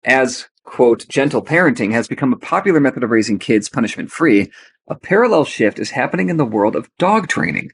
As, 0.03 0.47
quote, 0.63 1.07
gentle 1.07 1.43
parenting 1.43 1.91
has 1.91 2.07
become 2.07 2.33
a 2.33 2.37
popular 2.37 2.79
method 2.79 3.03
of 3.03 3.09
raising 3.09 3.39
kids 3.39 3.67
punishment 3.67 4.11
free, 4.11 4.51
a 4.87 4.93
parallel 4.93 5.43
shift 5.43 5.79
is 5.79 5.89
happening 5.89 6.29
in 6.29 6.37
the 6.37 6.45
world 6.45 6.75
of 6.75 6.87
dog 6.99 7.27
training 7.27 7.71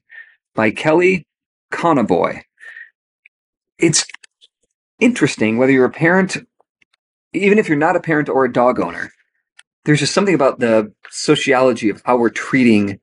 by 0.56 0.72
Kelly 0.72 1.28
Conaboy. 1.70 2.44
It's 3.78 4.06
interesting 5.02 5.58
whether 5.58 5.74
you're 5.74 5.84
a 5.84 5.92
parent, 5.92 6.38
even 7.34 7.60
if 7.60 7.68
you're 7.68 7.78
not 7.78 7.98
a 7.98 8.02
parent 8.02 8.30
or 8.30 8.46
a 8.46 8.54
dog 8.54 8.80
owner, 8.80 9.12
there's 9.86 10.00
just 10.00 10.14
something 10.14 10.36
about 10.36 10.60
the 10.60 10.92
sociology 11.10 11.90
of 11.90 12.02
how 12.06 12.18
we're 12.18 12.30
treating 12.30 13.00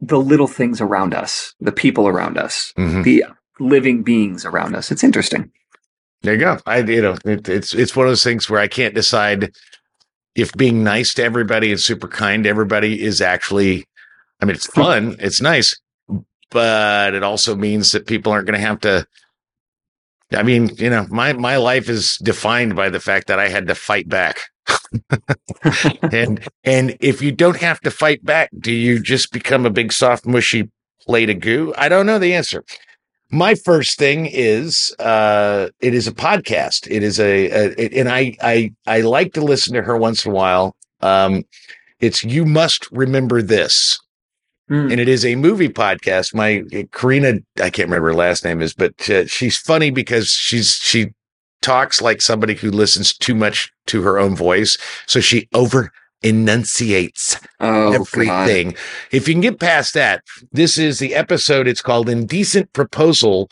the 0.00 0.18
little 0.18 0.46
things 0.46 0.80
around 0.80 1.14
us, 1.14 1.54
the 1.60 1.72
people 1.72 2.06
around 2.06 2.38
us, 2.38 2.72
Mhm. 2.76 3.02
the 3.04 3.24
living 3.58 4.02
beings 4.02 4.44
around 4.44 4.74
us. 4.76 4.90
It's 4.92 5.02
interesting. 5.02 5.50
There 6.22 6.34
you 6.34 6.40
go. 6.40 6.58
I 6.66 6.78
you 6.78 7.02
know 7.02 7.16
it, 7.24 7.48
it's 7.48 7.74
it's 7.74 7.94
one 7.94 8.06
of 8.06 8.10
those 8.10 8.24
things 8.24 8.48
where 8.50 8.60
I 8.60 8.68
can't 8.68 8.94
decide 8.94 9.52
if 10.34 10.52
being 10.52 10.82
nice 10.84 11.14
to 11.14 11.24
everybody 11.24 11.70
and 11.70 11.80
super 11.80 12.08
kind 12.08 12.44
to 12.44 12.50
everybody 12.50 13.02
is 13.02 13.20
actually. 13.20 13.86
I 14.40 14.44
mean, 14.44 14.54
it's 14.54 14.66
fun. 14.66 15.16
It's 15.18 15.40
nice, 15.40 15.80
but 16.50 17.14
it 17.14 17.24
also 17.24 17.56
means 17.56 17.90
that 17.92 18.06
people 18.06 18.30
aren't 18.32 18.46
going 18.46 18.58
to 18.60 18.66
have 18.66 18.80
to. 18.80 19.06
I 20.32 20.42
mean, 20.44 20.70
you 20.76 20.90
know, 20.90 21.06
my 21.10 21.32
my 21.32 21.56
life 21.56 21.88
is 21.88 22.18
defined 22.18 22.76
by 22.76 22.88
the 22.88 23.00
fact 23.00 23.26
that 23.28 23.40
I 23.40 23.48
had 23.48 23.66
to 23.68 23.74
fight 23.74 24.08
back. 24.08 24.42
and 26.12 26.46
and 26.64 26.96
if 27.00 27.22
you 27.22 27.32
don't 27.32 27.56
have 27.58 27.80
to 27.80 27.90
fight 27.90 28.24
back, 28.24 28.50
do 28.58 28.72
you 28.72 29.00
just 29.00 29.32
become 29.32 29.66
a 29.66 29.70
big 29.70 29.92
soft 29.92 30.26
mushy 30.26 30.70
plate 31.06 31.30
of 31.30 31.40
goo? 31.40 31.72
I 31.76 31.88
don't 31.88 32.06
know 32.06 32.18
the 32.18 32.34
answer. 32.34 32.64
My 33.30 33.54
first 33.54 33.98
thing 33.98 34.26
is 34.26 34.94
uh 34.98 35.68
it 35.80 35.94
is 35.94 36.06
a 36.06 36.12
podcast. 36.12 36.88
It 36.90 37.02
is 37.02 37.20
a, 37.20 37.50
a 37.50 37.64
it- 37.80 37.92
and 37.94 38.08
I 38.08 38.34
I 38.42 38.72
I 38.86 39.00
like 39.02 39.34
to 39.34 39.42
listen 39.42 39.74
to 39.74 39.82
her 39.82 39.96
once 39.96 40.24
in 40.24 40.32
a 40.32 40.34
while. 40.34 40.76
Um 41.00 41.44
it's 42.00 42.24
you 42.24 42.44
must 42.44 42.90
remember 42.92 43.42
this. 43.42 43.98
Hmm. 44.68 44.90
And 44.90 45.00
it 45.00 45.08
is 45.08 45.24
a 45.24 45.34
movie 45.34 45.70
podcast. 45.70 46.34
My 46.34 46.62
Karina, 46.92 47.38
I 47.56 47.70
can't 47.70 47.88
remember 47.88 48.08
her 48.08 48.14
last 48.14 48.44
name 48.44 48.60
is, 48.60 48.74
but 48.74 49.08
uh, 49.08 49.26
she's 49.26 49.56
funny 49.56 49.90
because 49.90 50.28
she's 50.28 50.76
she 50.76 51.12
talks 51.62 52.00
like 52.00 52.20
somebody 52.22 52.54
who 52.54 52.70
listens 52.70 53.12
too 53.16 53.34
much 53.34 53.72
to 53.86 54.02
her 54.02 54.18
own 54.18 54.34
voice, 54.36 54.76
so 55.06 55.20
she 55.20 55.48
over 55.54 55.90
enunciates 56.22 57.36
Oh, 57.60 57.92
God. 57.92 57.94
everything. 57.94 58.74
If 59.12 59.28
you 59.28 59.34
can 59.34 59.40
get 59.40 59.60
past 59.60 59.94
that, 59.94 60.22
this 60.52 60.78
is 60.78 60.98
the 60.98 61.14
episode. 61.14 61.66
It's 61.68 61.82
called 61.82 62.08
Indecent 62.08 62.72
Proposal, 62.72 63.50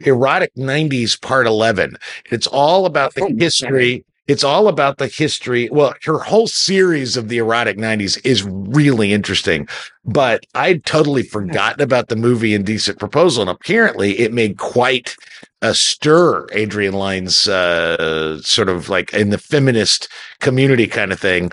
Erotic 0.00 0.52
90s, 0.56 1.20
Part 1.20 1.46
11. 1.46 1.96
It's 2.30 2.46
all 2.46 2.86
about 2.86 3.14
the 3.14 3.24
Oh, 3.24 3.34
history. 3.38 4.04
It's 4.32 4.44
all 4.44 4.66
about 4.66 4.96
the 4.96 5.08
history. 5.08 5.68
Well, 5.70 5.92
her 6.04 6.18
whole 6.18 6.46
series 6.46 7.18
of 7.18 7.28
the 7.28 7.36
erotic 7.36 7.76
90s 7.76 8.18
is 8.24 8.42
really 8.44 9.12
interesting, 9.12 9.68
but 10.06 10.46
I'd 10.54 10.86
totally 10.86 11.22
forgotten 11.22 11.82
about 11.82 12.08
the 12.08 12.16
movie 12.16 12.54
Indecent 12.54 12.98
Proposal. 12.98 13.42
And 13.42 13.50
apparently 13.50 14.18
it 14.18 14.32
made 14.32 14.56
quite 14.56 15.16
a 15.60 15.74
stir, 15.74 16.46
Adrian 16.52 16.94
Lyne's 16.94 17.46
uh, 17.46 18.40
sort 18.40 18.70
of 18.70 18.88
like 18.88 19.12
in 19.12 19.28
the 19.28 19.36
feminist 19.36 20.08
community 20.40 20.86
kind 20.86 21.12
of 21.12 21.20
thing 21.20 21.52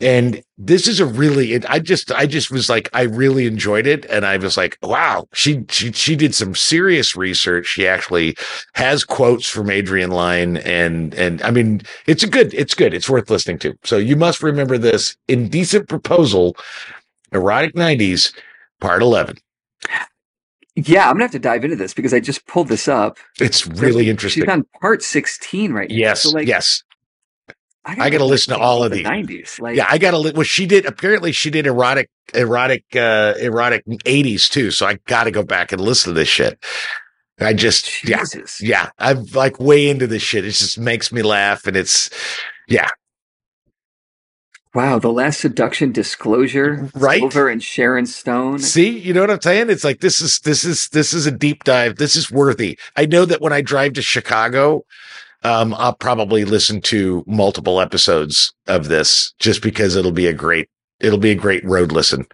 and 0.00 0.42
this 0.56 0.86
is 0.86 1.00
a 1.00 1.06
really 1.06 1.54
it, 1.54 1.68
i 1.70 1.78
just 1.78 2.12
i 2.12 2.26
just 2.26 2.50
was 2.50 2.68
like 2.68 2.88
i 2.92 3.02
really 3.02 3.46
enjoyed 3.46 3.86
it. 3.86 4.04
And 4.06 4.24
i 4.26 4.36
was 4.36 4.56
like 4.56 4.78
wow 4.82 5.26
she 5.32 5.64
she 5.70 5.92
she 5.92 6.14
did 6.16 6.34
some 6.34 6.54
serious 6.54 7.16
research. 7.16 7.66
She 7.66 7.86
actually 7.88 8.36
has 8.74 9.04
quotes 9.04 9.48
from 9.48 9.70
Adrian 9.70 10.10
Lyne 10.10 10.56
and 10.58 11.14
and 11.14 11.42
i 11.42 11.50
mean 11.50 11.82
it's 12.06 12.22
a 12.22 12.28
good 12.28 12.54
it's 12.54 12.74
good. 12.74 12.94
It's 12.94 13.08
worth 13.10 13.30
listening 13.30 13.58
to. 13.60 13.74
So 13.84 13.96
you 13.98 14.16
must 14.16 14.42
remember 14.42 14.78
this 14.78 15.16
indecent 15.28 15.88
proposal 15.88 16.56
erotic 17.32 17.74
90s 17.74 18.32
part 18.80 19.02
11 19.02 19.36
Yeah, 20.76 21.06
I'm 21.08 21.14
gonna 21.14 21.24
have 21.24 21.32
to 21.32 21.38
dive 21.40 21.64
into 21.64 21.76
this 21.76 21.92
because 21.92 22.14
I 22.14 22.20
just 22.20 22.46
pulled 22.46 22.68
this 22.68 22.86
up. 22.88 23.18
it's 23.40 23.66
really 23.66 24.08
interesting. 24.08 24.44
She's 24.44 24.48
on 24.50 24.64
part 24.80 25.02
16 25.02 25.72
right 25.72 25.90
now. 25.90 25.96
yes 25.96 26.22
So, 26.22 26.30
like, 26.30 26.46
yes 26.46 26.82
I 27.84 27.92
I 28.06 28.10
gotta 28.10 28.24
listen 28.24 28.54
to 28.54 28.60
all 28.60 28.84
of 28.84 28.90
the 28.90 28.98
these. 28.98 29.06
90s. 29.06 29.60
Like, 29.60 29.76
yeah 29.76 29.86
i 29.88 29.98
gotta 29.98 30.18
li- 30.18 30.32
well 30.34 30.44
she 30.44 30.66
did 30.66 30.86
apparently 30.86 31.32
she 31.32 31.50
did 31.50 31.66
erotic 31.66 32.10
erotic 32.34 32.84
uh 32.94 33.34
erotic 33.40 33.84
80s 33.86 34.48
too 34.50 34.70
so 34.70 34.86
i 34.86 34.94
gotta 35.06 35.30
go 35.30 35.42
back 35.42 35.72
and 35.72 35.80
listen 35.80 36.12
to 36.14 36.18
this 36.18 36.28
shit 36.28 36.58
i 37.40 37.52
just 37.54 38.04
yeah 38.04 38.18
Jesus. 38.20 38.60
yeah 38.60 38.90
i'm 38.98 39.24
like 39.34 39.58
way 39.60 39.88
into 39.88 40.06
this 40.06 40.22
shit 40.22 40.44
it 40.44 40.50
just 40.50 40.78
makes 40.78 41.12
me 41.12 41.22
laugh 41.22 41.66
and 41.66 41.76
it's 41.76 42.10
yeah 42.68 42.88
Wow, 44.74 44.98
the 44.98 45.10
last 45.10 45.40
seduction 45.40 45.92
disclosure, 45.92 46.88
Right? 46.94 47.20
Sliver 47.20 47.48
and 47.48 47.62
Sharon 47.62 48.06
Stone. 48.06 48.58
see 48.60 48.96
you 48.98 49.12
know 49.14 49.22
what 49.22 49.30
i'm 49.30 49.40
saying 49.40 49.70
it's 49.70 49.82
like 49.84 50.00
this 50.00 50.20
is 50.20 50.40
this 50.40 50.64
is 50.64 50.88
this 50.90 51.12
is 51.14 51.26
a 51.26 51.30
deep 51.32 51.64
dive 51.64 51.96
this 51.96 52.14
is 52.16 52.30
worthy 52.30 52.78
i 52.96 53.06
know 53.06 53.24
that 53.24 53.40
when 53.40 53.52
i 53.52 53.60
drive 53.62 53.94
to 53.94 54.02
chicago 54.02 54.84
um 55.44 55.74
i'll 55.74 55.94
probably 55.94 56.44
listen 56.44 56.80
to 56.80 57.24
multiple 57.26 57.80
episodes 57.80 58.52
of 58.66 58.88
this 58.88 59.32
just 59.38 59.62
because 59.62 59.96
it'll 59.96 60.12
be 60.12 60.26
a 60.26 60.32
great 60.32 60.68
it'll 61.00 61.18
be 61.18 61.30
a 61.30 61.34
great 61.34 61.64
road 61.64 61.92
listen 61.92 62.26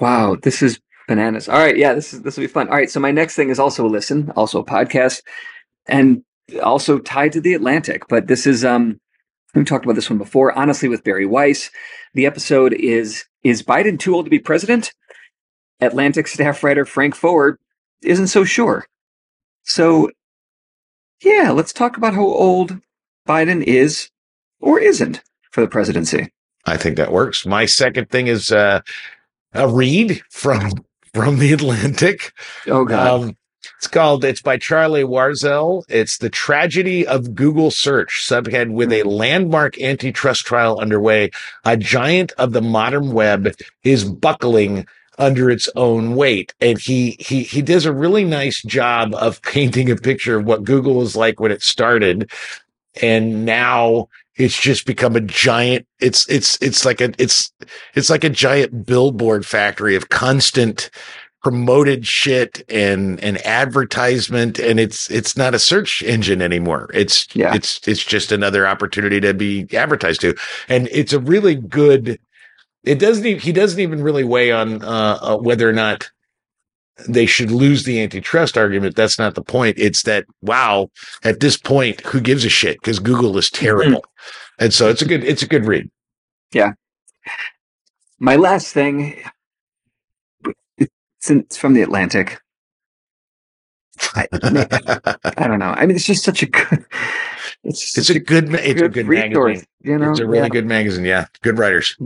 Wow, 0.00 0.36
this 0.42 0.62
is 0.62 0.80
bananas. 1.06 1.48
All 1.48 1.58
right, 1.58 1.76
yeah, 1.76 1.94
this 1.94 2.12
is 2.12 2.22
this 2.22 2.36
will 2.36 2.44
be 2.44 2.48
fun. 2.48 2.68
All 2.68 2.74
right, 2.74 2.90
so 2.90 3.00
my 3.00 3.10
next 3.10 3.34
thing 3.34 3.48
is 3.48 3.58
also 3.58 3.86
a 3.86 3.88
listen, 3.88 4.30
also 4.36 4.60
a 4.60 4.64
podcast, 4.64 5.22
and 5.86 6.22
also 6.62 6.98
tied 6.98 7.32
to 7.32 7.40
the 7.40 7.54
Atlantic. 7.54 8.02
But 8.08 8.26
this 8.26 8.46
is 8.46 8.64
um 8.64 9.00
We 9.54 9.64
talked 9.64 9.84
about 9.84 9.94
this 9.94 10.10
one 10.10 10.18
before. 10.18 10.52
Honestly, 10.52 10.88
with 10.88 11.04
Bari 11.04 11.26
Weiss, 11.26 11.70
the 12.14 12.26
episode 12.26 12.74
is 12.74 13.24
Is 13.42 13.62
Biden 13.62 13.98
too 13.98 14.14
old 14.14 14.26
to 14.26 14.30
be 14.30 14.38
president? 14.38 14.92
Atlantic 15.80 16.26
staff 16.26 16.62
writer 16.62 16.84
Frank 16.84 17.14
Foer 17.14 17.58
isn't 18.02 18.26
so 18.28 18.44
sure. 18.44 18.86
So, 19.64 20.10
yeah, 21.22 21.50
let's 21.50 21.72
talk 21.72 21.96
about 21.96 22.14
how 22.14 22.24
old 22.24 22.80
Biden 23.26 23.62
is 23.62 24.10
or 24.60 24.78
isn't 24.78 25.22
for 25.50 25.60
the 25.60 25.68
presidency. 25.68 26.32
I 26.64 26.76
think 26.76 26.96
that 26.96 27.12
works. 27.12 27.46
My 27.46 27.66
second 27.66 28.10
thing 28.10 28.26
is 28.26 28.52
uh, 28.52 28.80
a 29.52 29.68
read 29.68 30.22
from 30.30 30.84
from 31.14 31.38
the 31.38 31.52
Atlantic. 31.52 32.32
Oh 32.66 32.84
God. 32.84 33.22
Um, 33.24 33.36
it's 33.76 33.86
called. 33.86 34.24
It's 34.24 34.42
by 34.42 34.56
Charlie 34.56 35.04
Warzel. 35.04 35.84
It's 35.88 36.18
the 36.18 36.30
tragedy 36.30 37.06
of 37.06 37.34
Google 37.34 37.70
search. 37.70 38.24
Subhead 38.26 38.72
with 38.72 38.92
a 38.92 39.04
landmark 39.04 39.80
antitrust 39.80 40.44
trial 40.46 40.80
underway. 40.80 41.30
A 41.64 41.76
giant 41.76 42.32
of 42.32 42.52
the 42.52 42.62
modern 42.62 43.12
web 43.12 43.54
is 43.84 44.04
buckling 44.04 44.86
under 45.18 45.50
its 45.50 45.68
own 45.76 46.14
weight. 46.14 46.54
And 46.60 46.78
he 46.78 47.16
he 47.18 47.42
he 47.42 47.62
does 47.62 47.84
a 47.84 47.92
really 47.92 48.24
nice 48.24 48.62
job 48.62 49.14
of 49.16 49.42
painting 49.42 49.90
a 49.90 49.96
picture 49.96 50.38
of 50.38 50.44
what 50.46 50.64
Google 50.64 50.94
was 50.94 51.16
like 51.16 51.40
when 51.40 51.52
it 51.52 51.62
started, 51.62 52.30
and 53.02 53.44
now 53.44 54.08
it's 54.36 54.58
just 54.60 54.86
become 54.86 55.16
a 55.16 55.20
giant. 55.20 55.86
It's 56.00 56.28
it's 56.28 56.56
it's 56.62 56.84
like 56.84 57.00
a 57.00 57.12
it's 57.18 57.52
it's 57.94 58.10
like 58.10 58.24
a 58.24 58.30
giant 58.30 58.86
billboard 58.86 59.44
factory 59.44 59.96
of 59.96 60.08
constant 60.08 60.90
promoted 61.42 62.04
shit 62.04 62.62
and 62.68 63.20
and 63.22 63.38
advertisement 63.46 64.58
and 64.58 64.80
it's 64.80 65.08
it's 65.08 65.36
not 65.36 65.54
a 65.54 65.58
search 65.58 66.02
engine 66.02 66.42
anymore 66.42 66.90
it's 66.92 67.28
Yeah. 67.32 67.54
it's 67.54 67.86
it's 67.86 68.02
just 68.04 68.32
another 68.32 68.66
opportunity 68.66 69.20
to 69.20 69.32
be 69.32 69.64
advertised 69.72 70.20
to 70.22 70.34
and 70.68 70.88
it's 70.90 71.12
a 71.12 71.20
really 71.20 71.54
good 71.54 72.18
it 72.84 72.98
doesn't 72.98 73.26
even, 73.26 73.40
he 73.40 73.52
doesn't 73.52 73.80
even 73.80 74.02
really 74.02 74.24
weigh 74.24 74.52
on 74.52 74.82
uh, 74.82 75.18
uh, 75.20 75.36
whether 75.36 75.68
or 75.68 75.72
not 75.72 76.10
they 77.08 77.26
should 77.26 77.50
lose 77.50 77.84
the 77.84 78.00
antitrust 78.02 78.58
argument 78.58 78.96
that's 78.96 79.18
not 79.20 79.34
the 79.36 79.42
point 79.42 79.76
it's 79.78 80.02
that 80.02 80.24
wow 80.42 80.90
at 81.22 81.38
this 81.38 81.56
point 81.56 82.00
who 82.00 82.20
gives 82.20 82.44
a 82.44 82.48
shit 82.48 82.80
because 82.80 82.98
google 82.98 83.38
is 83.38 83.50
terrible 83.50 84.04
and 84.58 84.74
so 84.74 84.88
it's 84.88 85.00
a 85.00 85.04
good 85.04 85.22
it's 85.22 85.42
a 85.42 85.46
good 85.46 85.64
read 85.64 85.88
Yeah. 86.52 86.72
My 88.18 88.34
last 88.34 88.72
thing, 88.74 89.22
it's, 90.80 91.56
from 91.56 91.74
the 91.74 91.82
Atlantic. 91.82 92.40
I, 94.14 94.26
I 95.36 95.46
don't 95.46 95.60
know. 95.60 95.70
I 95.76 95.86
mean, 95.86 95.94
it's 95.94 96.04
just 96.04 96.24
such 96.24 96.42
a 96.42 96.46
good. 96.46 96.84
It's, 97.62 97.96
it's 97.96 98.08
such 98.08 98.16
a 98.16 98.18
good 98.18 98.52
it's 98.54 98.80
a 98.82 98.88
good 98.88 99.06
resource, 99.06 99.58
magazine 99.58 99.66
You 99.82 99.98
know, 99.98 100.10
it's 100.10 100.20
a 100.20 100.26
really 100.26 100.42
Yeah. 100.44 100.48
good 100.48 100.66
magazine 100.66 101.04
yeah 101.04 101.26
good 101.42 101.58
writers 101.58 101.96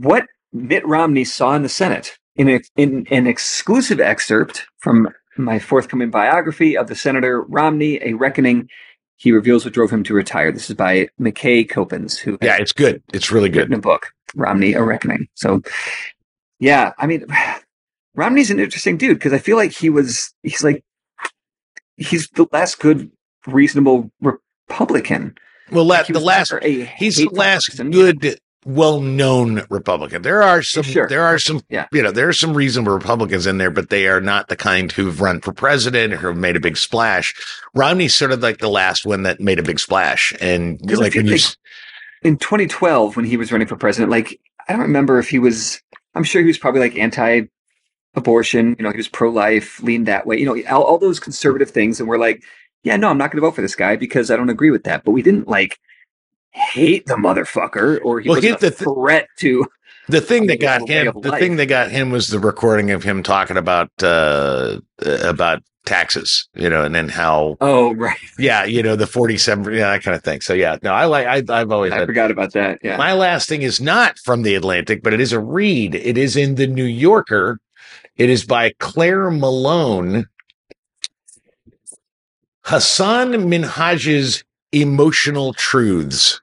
what 0.00 0.26
Mitt 0.52 0.86
Romney 0.86 1.24
saw 1.24 1.54
in 1.54 1.62
the 1.62 1.68
Senate 1.68 2.18
in, 2.36 2.48
a, 2.48 2.60
in 2.76 3.06
an 3.10 3.26
exclusive 3.26 4.00
excerpt 4.00 4.66
from 4.78 5.08
my 5.36 5.58
forthcoming 5.58 6.10
biography 6.10 6.76
of 6.76 6.86
the 6.88 6.94
Senator 6.94 7.42
Romney, 7.42 7.98
A 8.02 8.12
Reckoning. 8.14 8.68
He 9.16 9.30
reveals 9.32 9.64
what 9.64 9.72
drove 9.74 9.90
him 9.92 10.02
to 10.04 10.14
retire. 10.14 10.50
This 10.52 10.68
is 10.68 10.76
by 10.76 11.08
McKay 11.20 11.68
Coppins, 11.68 12.18
who 12.18 12.32
has 12.32 12.38
yeah 12.42 12.56
it's 12.58 12.72
good 12.72 13.02
it's 13.12 13.30
really 13.30 13.48
good 13.48 13.60
written 13.60 13.74
a 13.74 13.80
book, 13.80 14.08
Romney, 14.34 14.72
A 14.74 14.82
Reckoning. 14.82 15.28
So, 15.34 15.62
yeah, 16.58 16.92
I 16.98 17.06
mean, 17.06 17.24
Romney's 18.14 18.50
an 18.50 18.60
interesting 18.60 18.96
dude 18.96 19.16
because 19.18 19.32
I 19.32 19.38
feel 19.38 19.56
like 19.56 19.72
he 19.72 19.90
was, 19.90 20.32
he's 20.42 20.62
like, 20.64 20.82
he's 21.96 22.28
the 22.30 22.46
last 22.52 22.78
good, 22.80 23.10
reasonable 23.46 24.10
Republican. 24.20 25.36
well 25.70 25.84
la- 25.84 25.98
Like, 25.98 26.06
the 26.08 26.20
last 26.20 26.52
he's 26.96 27.16
the 27.16 27.28
last 27.32 27.68
person. 27.70 27.90
good 27.90 28.38
well-known 28.64 29.62
republican 29.70 30.22
there 30.22 30.42
are 30.42 30.62
some 30.62 30.82
Sure. 30.82 31.06
there 31.08 31.22
are 31.24 31.38
some 31.38 31.60
Yeah. 31.68 31.86
you 31.92 32.02
know 32.02 32.10
there 32.10 32.28
are 32.28 32.32
some 32.32 32.54
reasonable 32.54 32.92
republicans 32.92 33.46
in 33.46 33.58
there 33.58 33.70
but 33.70 33.90
they 33.90 34.06
are 34.08 34.20
not 34.20 34.48
the 34.48 34.56
kind 34.56 34.90
who've 34.90 35.20
run 35.20 35.40
for 35.40 35.52
president 35.52 36.12
or 36.14 36.16
have 36.18 36.36
made 36.36 36.56
a 36.56 36.60
big 36.60 36.76
splash 36.76 37.34
romney's 37.74 38.14
sort 38.14 38.32
of 38.32 38.42
like 38.42 38.58
the 38.58 38.68
last 38.68 39.04
one 39.04 39.22
that 39.24 39.40
made 39.40 39.58
a 39.58 39.62
big 39.62 39.78
splash 39.78 40.32
and 40.40 40.80
like 40.98 41.14
when 41.14 41.26
you 41.26 41.32
like- 41.32 41.56
in 42.22 42.36
2012 42.38 43.16
when 43.16 43.24
he 43.26 43.36
was 43.36 43.52
running 43.52 43.66
for 43.68 43.76
president 43.76 44.10
like 44.10 44.40
i 44.68 44.72
don't 44.72 44.82
remember 44.82 45.18
if 45.18 45.28
he 45.28 45.38
was 45.38 45.80
i'm 46.14 46.24
sure 46.24 46.40
he 46.40 46.46
was 46.48 46.58
probably 46.58 46.80
like 46.80 46.96
anti-abortion 46.96 48.76
you 48.78 48.82
know 48.82 48.90
he 48.90 48.96
was 48.96 49.08
pro-life 49.08 49.82
leaned 49.82 50.06
that 50.06 50.26
way 50.26 50.38
you 50.38 50.46
know 50.46 50.56
all, 50.74 50.82
all 50.84 50.98
those 50.98 51.20
conservative 51.20 51.70
things 51.70 52.00
and 52.00 52.08
we're 52.08 52.18
like 52.18 52.42
yeah 52.82 52.96
no 52.96 53.08
i'm 53.08 53.18
not 53.18 53.30
going 53.30 53.40
to 53.40 53.46
vote 53.46 53.54
for 53.54 53.62
this 53.62 53.76
guy 53.76 53.96
because 53.96 54.30
i 54.30 54.36
don't 54.36 54.50
agree 54.50 54.70
with 54.70 54.84
that 54.84 55.04
but 55.04 55.10
we 55.12 55.22
didn't 55.22 55.48
like 55.48 55.78
hate 56.54 57.04
the 57.06 57.14
motherfucker 57.14 58.00
or 58.04 58.20
he 58.20 58.28
Well, 58.28 58.36
was 58.36 58.44
a 58.44 58.52
the 58.56 58.70
th- 58.70 58.74
threat 58.74 59.28
to 59.38 59.66
The 60.08 60.20
thing 60.20 60.46
that 60.46 60.60
got 60.60 60.88
him, 60.88 61.12
the 61.20 61.30
life. 61.30 61.40
thing 61.40 61.56
that 61.56 61.66
got 61.66 61.90
him 61.90 62.10
was 62.10 62.28
the 62.28 62.38
recording 62.38 62.90
of 62.90 63.02
him 63.02 63.22
talking 63.22 63.56
about 63.56 63.90
uh, 64.02 64.78
uh, 65.04 65.18
about 65.22 65.62
taxes, 65.86 66.48
you 66.54 66.70
know, 66.70 66.82
and 66.82 66.94
then 66.94 67.08
how, 67.08 67.56
oh 67.60 67.92
right 67.94 68.16
yeah, 68.38 68.64
you 68.64 68.82
know, 68.82 68.96
the 68.96 69.06
forty-seven, 69.06 69.64
yeah, 69.74 69.90
that 69.92 70.02
kind 70.02 70.14
of 70.16 70.22
thing. 70.22 70.40
So 70.40 70.54
yeah, 70.54 70.76
no, 70.82 70.92
I 70.92 71.04
like, 71.06 71.26
I, 71.26 71.60
I've 71.60 71.72
always 71.72 71.92
i 71.92 71.96
had. 71.98 72.06
forgot 72.06 72.30
about 72.30 72.52
that 72.52 72.78
yeah 72.82 72.96
My 72.96 73.12
last 73.14 73.48
thing 73.48 73.62
is 73.62 73.80
not 73.80 74.18
from 74.18 74.42
the 74.42 74.54
Atlantic, 74.54 75.02
but 75.02 75.12
it 75.12 75.20
is 75.20 75.32
a 75.32 75.40
read. 75.40 75.94
It 75.94 76.16
is 76.16 76.36
in 76.36 76.54
the 76.54 76.66
New 76.66 76.84
Yorker. 76.84 77.58
It 78.16 78.30
is 78.30 78.44
by 78.44 78.72
Claire 78.78 79.30
Malone. 79.30 80.26
Hasan 82.66 83.32
Minhaj's 83.32 84.44
emotional 84.72 85.52
truths. 85.54 86.40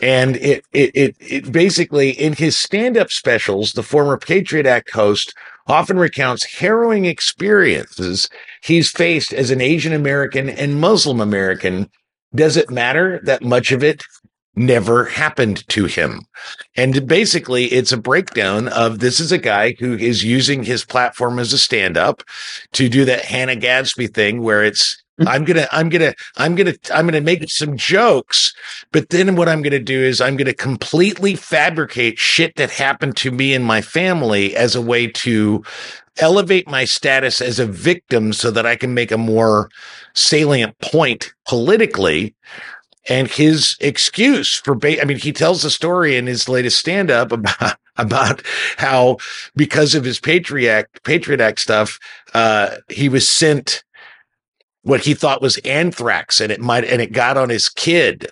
And 0.00 0.36
it, 0.36 0.64
it, 0.72 0.90
it, 0.94 1.16
it 1.20 1.52
basically 1.52 2.10
in 2.10 2.34
his 2.34 2.56
stand-up 2.56 3.10
specials, 3.10 3.72
the 3.72 3.82
former 3.82 4.16
Patriot 4.16 4.66
Act 4.66 4.90
host 4.92 5.34
often 5.66 5.98
recounts 5.98 6.58
harrowing 6.58 7.04
experiences 7.04 8.28
he's 8.62 8.90
faced 8.90 9.32
as 9.32 9.50
an 9.50 9.60
Asian 9.60 9.92
American 9.92 10.48
and 10.48 10.80
Muslim 10.80 11.20
American. 11.20 11.90
Does 12.34 12.56
it 12.56 12.70
matter 12.70 13.20
that 13.24 13.42
much 13.42 13.72
of 13.72 13.82
it 13.82 14.02
never 14.54 15.04
happened 15.06 15.66
to 15.68 15.86
him? 15.86 16.22
And 16.76 17.06
basically, 17.06 17.66
it's 17.66 17.92
a 17.92 17.96
breakdown 17.96 18.68
of 18.68 18.98
this 18.98 19.20
is 19.20 19.32
a 19.32 19.38
guy 19.38 19.76
who 19.78 19.94
is 19.96 20.24
using 20.24 20.64
his 20.64 20.84
platform 20.84 21.38
as 21.38 21.52
a 21.52 21.58
stand-up 21.58 22.22
to 22.72 22.88
do 22.88 23.04
that 23.04 23.24
Hannah 23.24 23.56
Gadsby 23.56 24.08
thing 24.08 24.42
where 24.42 24.64
it's 24.64 25.02
I'm 25.26 25.44
gonna, 25.44 25.66
I'm 25.72 25.88
gonna, 25.88 26.14
I'm 26.36 26.54
gonna, 26.54 26.74
I'm 26.94 27.06
gonna 27.06 27.20
make 27.20 27.48
some 27.50 27.76
jokes, 27.76 28.54
but 28.92 29.08
then 29.10 29.36
what 29.36 29.48
I'm 29.48 29.62
gonna 29.62 29.78
do 29.78 30.00
is 30.00 30.20
I'm 30.20 30.36
gonna 30.36 30.54
completely 30.54 31.34
fabricate 31.34 32.18
shit 32.18 32.56
that 32.56 32.70
happened 32.70 33.16
to 33.18 33.30
me 33.30 33.54
and 33.54 33.64
my 33.64 33.80
family 33.80 34.54
as 34.54 34.74
a 34.74 34.82
way 34.82 35.06
to 35.08 35.64
elevate 36.20 36.68
my 36.68 36.84
status 36.84 37.40
as 37.40 37.58
a 37.58 37.66
victim 37.66 38.32
so 38.32 38.50
that 38.50 38.66
I 38.66 38.76
can 38.76 38.94
make 38.94 39.10
a 39.10 39.18
more 39.18 39.70
salient 40.14 40.78
point 40.78 41.32
politically. 41.46 42.34
And 43.08 43.28
his 43.28 43.76
excuse 43.80 44.54
for, 44.54 44.74
ba- 44.74 45.00
I 45.00 45.04
mean, 45.04 45.18
he 45.18 45.32
tells 45.32 45.62
the 45.62 45.70
story 45.70 46.16
in 46.16 46.26
his 46.26 46.48
latest 46.48 46.78
stand 46.78 47.10
up 47.10 47.32
about, 47.32 47.78
about 47.96 48.42
how 48.76 49.16
because 49.56 49.94
of 49.94 50.04
his 50.04 50.20
Patriot 50.20 50.70
Act, 50.70 51.02
Patriot 51.04 51.40
Act 51.40 51.60
stuff, 51.60 51.98
uh, 52.34 52.76
he 52.88 53.08
was 53.08 53.28
sent 53.28 53.82
what 54.82 55.00
he 55.00 55.14
thought 55.14 55.42
was 55.42 55.58
anthrax 55.58 56.40
and 56.40 56.52
it 56.52 56.60
might, 56.60 56.84
and 56.84 57.02
it 57.02 57.12
got 57.12 57.36
on 57.36 57.48
his 57.48 57.68
kid 57.68 58.30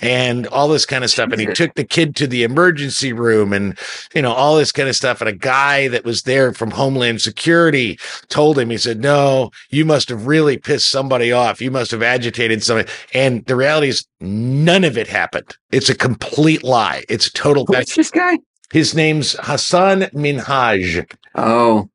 and 0.00 0.46
all 0.48 0.68
this 0.68 0.86
kind 0.86 1.02
of 1.02 1.10
stuff. 1.10 1.32
And 1.32 1.40
he 1.40 1.46
took 1.46 1.74
the 1.74 1.84
kid 1.84 2.14
to 2.16 2.26
the 2.26 2.44
emergency 2.44 3.12
room 3.12 3.52
and, 3.52 3.78
you 4.14 4.22
know, 4.22 4.32
all 4.32 4.56
this 4.56 4.72
kind 4.72 4.88
of 4.88 4.96
stuff. 4.96 5.20
And 5.20 5.28
a 5.28 5.32
guy 5.32 5.88
that 5.88 6.04
was 6.04 6.22
there 6.22 6.52
from 6.52 6.70
Homeland 6.70 7.20
Security 7.20 7.98
told 8.28 8.58
him, 8.58 8.70
he 8.70 8.78
said, 8.78 9.00
no, 9.00 9.50
you 9.70 9.84
must 9.84 10.08
have 10.08 10.26
really 10.26 10.56
pissed 10.56 10.88
somebody 10.88 11.32
off. 11.32 11.60
You 11.60 11.70
must 11.70 11.90
have 11.90 12.02
agitated 12.02 12.62
somebody. 12.62 12.88
And 13.12 13.44
the 13.46 13.56
reality 13.56 13.88
is 13.88 14.06
none 14.20 14.84
of 14.84 14.96
it 14.96 15.08
happened. 15.08 15.56
It's 15.72 15.90
a 15.90 15.94
complete 15.94 16.62
lie. 16.62 17.04
It's 17.08 17.26
a 17.26 17.32
total. 17.32 17.66
who's 17.66 17.94
this 17.94 18.10
guy 18.10 18.38
His 18.72 18.94
name's 18.94 19.32
Hasan 19.44 20.02
Minhaj. 20.14 21.10
oh 21.34 21.88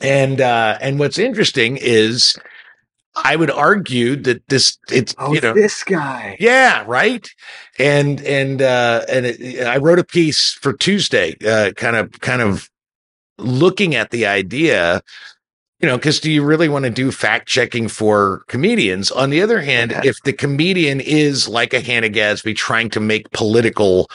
And, 0.00 0.40
uh, 0.40 0.78
and 0.80 1.00
what's 1.00 1.18
interesting 1.18 1.76
is 1.76 2.38
I 3.24 3.36
would 3.36 3.50
argue 3.50 4.16
that 4.16 4.46
this, 4.48 4.78
it's, 4.90 5.14
oh 5.18 5.32
you 5.32 5.40
know, 5.40 5.54
this 5.54 5.82
guy 5.84 6.36
yeah, 6.40 6.84
right. 6.86 7.28
And 7.78 8.20
and 8.22 8.62
uh 8.62 9.04
and 9.08 9.26
it, 9.26 9.66
I 9.66 9.76
wrote 9.78 9.98
a 9.98 10.04
piece 10.04 10.52
for 10.52 10.72
Tuesday, 10.72 11.36
uh 11.46 11.72
kind 11.72 11.96
of 11.96 12.20
kind 12.20 12.42
of 12.42 12.68
looking 13.38 13.94
at 13.94 14.10
the 14.10 14.26
idea, 14.26 15.02
you 15.80 15.88
know, 15.88 15.96
because 15.96 16.18
do 16.20 16.30
you 16.30 16.42
really 16.42 16.68
want 16.68 16.84
to 16.84 16.90
do 16.90 17.12
fact 17.12 17.48
checking 17.48 17.86
for 17.88 18.42
comedians? 18.48 19.10
On 19.12 19.30
the 19.30 19.40
other 19.42 19.60
hand, 19.60 19.92
Yeah. 19.92 20.00
if 20.04 20.20
the 20.24 20.32
comedian 20.32 21.00
is 21.00 21.48
like 21.48 21.72
a 21.72 21.80
Hannah 21.80 22.08
Gadsby 22.08 22.54
trying 22.54 22.90
to 22.90 23.00
make 23.00 23.30
political 23.30 24.10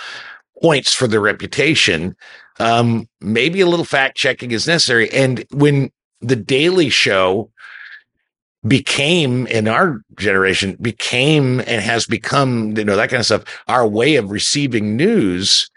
points 0.61 0.93
for 0.93 1.07
their 1.07 1.21
reputation, 1.21 2.15
um, 2.59 3.07
maybe 3.21 3.61
a 3.61 3.65
little 3.67 3.85
fact 3.85 4.17
checking 4.17 4.51
is 4.51 4.67
necessary. 4.67 5.09
And 5.11 5.45
when 5.51 5.91
the 6.19 6.35
Daily 6.35 6.89
Show 6.89 7.49
became 8.67 9.45
in 9.47 9.67
our 9.67 10.01
generation 10.17 10.77
became 10.81 11.59
and 11.61 11.81
has 11.81 12.05
become 12.05 12.77
you 12.77 12.85
know 12.85 12.95
that 12.95 13.09
kind 13.09 13.19
of 13.19 13.25
stuff 13.25 13.43
our 13.67 13.87
way 13.87 14.15
of 14.15 14.31
receiving 14.31 14.95
news. 14.95 15.69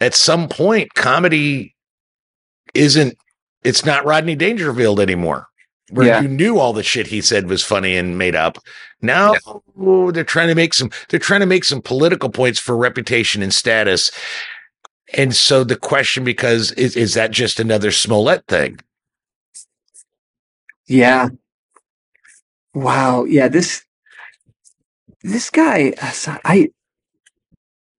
At 0.00 0.14
some 0.14 0.48
point 0.48 0.94
comedy 0.94 1.74
isn't 2.74 3.16
it's 3.64 3.84
not 3.84 4.04
rodney 4.04 4.36
dangerfield 4.36 5.00
anymore 5.00 5.46
where 5.90 6.06
Yeah. 6.06 6.20
you 6.20 6.28
knew 6.28 6.58
all 6.58 6.72
the 6.74 6.82
shit 6.82 7.06
he 7.06 7.22
said 7.22 7.48
was 7.48 7.64
funny 7.64 7.96
and 7.96 8.18
made 8.18 8.36
up. 8.36 8.58
Now 9.00 9.34
they're 10.12 10.24
trying 10.24 10.48
to 10.48 10.54
make 10.54 10.74
some 10.74 10.90
they're 11.08 11.18
trying 11.18 11.40
to 11.40 11.46
make 11.46 11.64
some 11.64 11.80
political 11.80 12.28
points 12.28 12.58
for 12.60 12.76
reputation 12.76 13.42
and 13.42 13.52
status. 13.54 14.10
And 15.14 15.34
so 15.34 15.64
the 15.64 15.76
question 15.76 16.22
because 16.22 16.72
is, 16.72 16.94
is 16.94 17.14
that 17.14 17.30
just 17.30 17.58
another 17.58 17.90
smollett 17.90 18.46
thing? 18.46 18.78
Yeah. 20.86 21.28
Wow. 22.78 23.24
Yeah. 23.24 23.48
This 23.48 23.84
this 25.22 25.50
guy, 25.50 25.94
I 26.44 26.70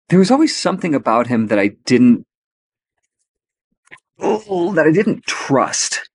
there 0.09 0.19
was 0.19 0.31
always 0.31 0.55
something 0.55 0.95
about 0.95 1.27
him 1.27 1.47
that 1.47 1.59
I 1.59 1.69
didn't 1.85 2.25
oh, 4.19 4.73
that 4.75 4.87
I 4.87 4.91
didn't 4.91 5.25
trust, 5.25 6.09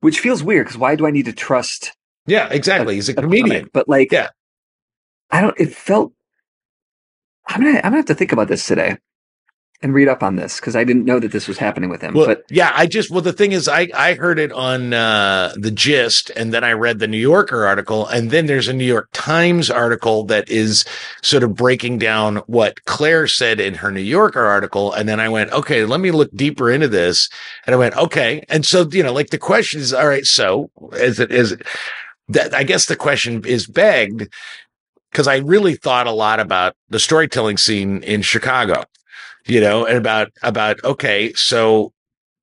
which 0.00 0.20
feels 0.20 0.42
weird 0.42 0.66
because 0.66 0.78
why 0.78 0.96
do 0.96 1.06
I 1.06 1.10
need 1.12 1.26
to 1.26 1.32
trust 1.32 1.92
yeah 2.26 2.48
exactly 2.50 2.96
he's 2.96 3.10
a 3.10 3.14
a 3.18 3.22
comedian 3.22 3.48
comic? 3.60 3.72
But 3.72 3.88
like, 3.88 4.12
Yeah. 4.12 4.30
I 5.30 5.42
don't. 5.42 5.60
It 5.60 5.74
felt. 5.74 6.14
I'm 7.46 7.62
gonna. 7.62 7.78
I'm 7.78 7.84
gonna 7.84 7.96
have 7.98 8.06
to 8.06 8.16
think 8.16 8.32
about 8.32 8.48
this 8.48 8.66
today, 8.66 8.98
and 9.84 9.92
read 9.92 10.08
up 10.08 10.22
on 10.22 10.36
this 10.36 10.58
because 10.58 10.74
I 10.74 10.82
didn't 10.82 11.04
know 11.04 11.20
that 11.20 11.30
this 11.30 11.46
was 11.46 11.58
happening 11.58 11.90
with 11.90 12.00
him. 12.00 12.14
Well, 12.14 12.26
but 12.26 12.44
yeah, 12.48 12.72
I 12.74 12.86
just 12.86 13.10
well 13.10 13.20
the 13.20 13.34
thing 13.34 13.52
is 13.52 13.68
I 13.68 13.88
I 13.94 14.14
heard 14.14 14.38
it 14.38 14.50
on 14.50 14.94
uh 14.94 15.52
the 15.56 15.70
gist 15.70 16.30
and 16.30 16.54
then 16.54 16.64
I 16.64 16.72
read 16.72 16.98
the 16.98 17.06
New 17.06 17.18
Yorker 17.18 17.66
article 17.66 18.06
and 18.06 18.30
then 18.30 18.46
there's 18.46 18.66
a 18.66 18.72
New 18.72 18.86
York 18.86 19.10
Times 19.12 19.70
article 19.70 20.24
that 20.24 20.48
is 20.48 20.86
sort 21.22 21.42
of 21.42 21.54
breaking 21.54 21.98
down 21.98 22.36
what 22.46 22.82
Clare 22.86 23.26
said 23.26 23.60
in 23.60 23.74
her 23.74 23.90
New 23.90 24.00
Yorker 24.00 24.42
article 24.42 24.90
and 24.90 25.06
then 25.06 25.20
I 25.20 25.28
went 25.28 25.52
okay, 25.52 25.84
let 25.84 26.00
me 26.00 26.10
look 26.10 26.30
deeper 26.34 26.70
into 26.70 26.88
this 26.88 27.28
and 27.66 27.74
I 27.74 27.78
went 27.78 27.94
okay. 27.94 28.42
And 28.48 28.64
so 28.64 28.88
you 28.90 29.02
know 29.02 29.12
like 29.12 29.30
the 29.30 29.38
question 29.38 29.82
is 29.82 29.92
all 29.92 30.08
right, 30.08 30.24
so 30.24 30.70
is 30.94 31.20
it 31.20 31.30
is 31.30 31.52
it, 31.52 31.62
that 32.28 32.54
I 32.54 32.62
guess 32.62 32.86
the 32.86 32.96
question 32.96 33.44
is 33.44 33.66
begged 33.66 34.32
because 35.12 35.28
I 35.28 35.36
really 35.36 35.74
thought 35.74 36.06
a 36.06 36.10
lot 36.10 36.40
about 36.40 36.74
the 36.88 36.98
storytelling 36.98 37.58
scene 37.58 38.02
in 38.02 38.22
Chicago 38.22 38.84
you 39.46 39.60
know, 39.60 39.84
and 39.86 39.96
about 39.98 40.30
about 40.42 40.82
okay, 40.84 41.32
so 41.34 41.92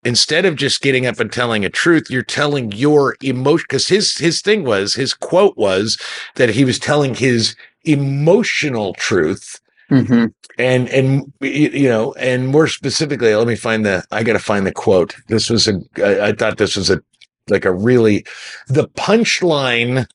instead 0.04 0.46
of 0.46 0.56
just 0.56 0.82
getting 0.82 1.06
up 1.06 1.20
and 1.20 1.32
telling 1.32 1.64
a 1.66 1.70
truth, 1.70 2.10
you're 2.10 2.24
telling 2.24 2.72
your 2.72 3.16
emotion 3.22 3.66
because 3.70 3.88
his 3.88 4.18
his 4.18 4.42
thing 4.42 4.64
was 4.64 4.94
his 4.96 5.14
quote 5.14 5.58
was 5.58 6.00
that 6.36 6.50
he 6.50 6.66
was 6.66 6.80
telling 6.80 7.14
his 7.16 7.56
emotional 7.84 8.94
truth 8.96 9.60
Mhm. 9.90 10.34
and 10.58 10.88
and 10.90 11.34
you 11.42 11.90
know 11.90 12.14
and 12.14 12.48
more 12.48 12.68
specifically 12.68 13.36
let 13.36 13.46
me 13.48 13.56
find 13.58 13.86
the 13.86 14.04
i 14.12 14.24
gotta 14.24 14.40
find 14.40 14.66
the 14.66 14.72
quote 14.72 15.16
this 15.28 15.50
was 15.50 15.68
a 15.68 15.82
i, 15.98 16.28
I 16.30 16.32
thought 16.32 16.58
this 16.58 16.78
was 16.78 16.90
a 16.90 17.02
like 17.50 17.66
a 17.66 17.74
really 17.74 18.24
the 18.68 18.88
punchline 18.90 20.06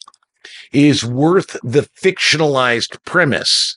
is 0.72 1.04
worth 1.04 1.58
the 1.62 1.82
fictionalized 2.02 2.96
premise 3.04 3.76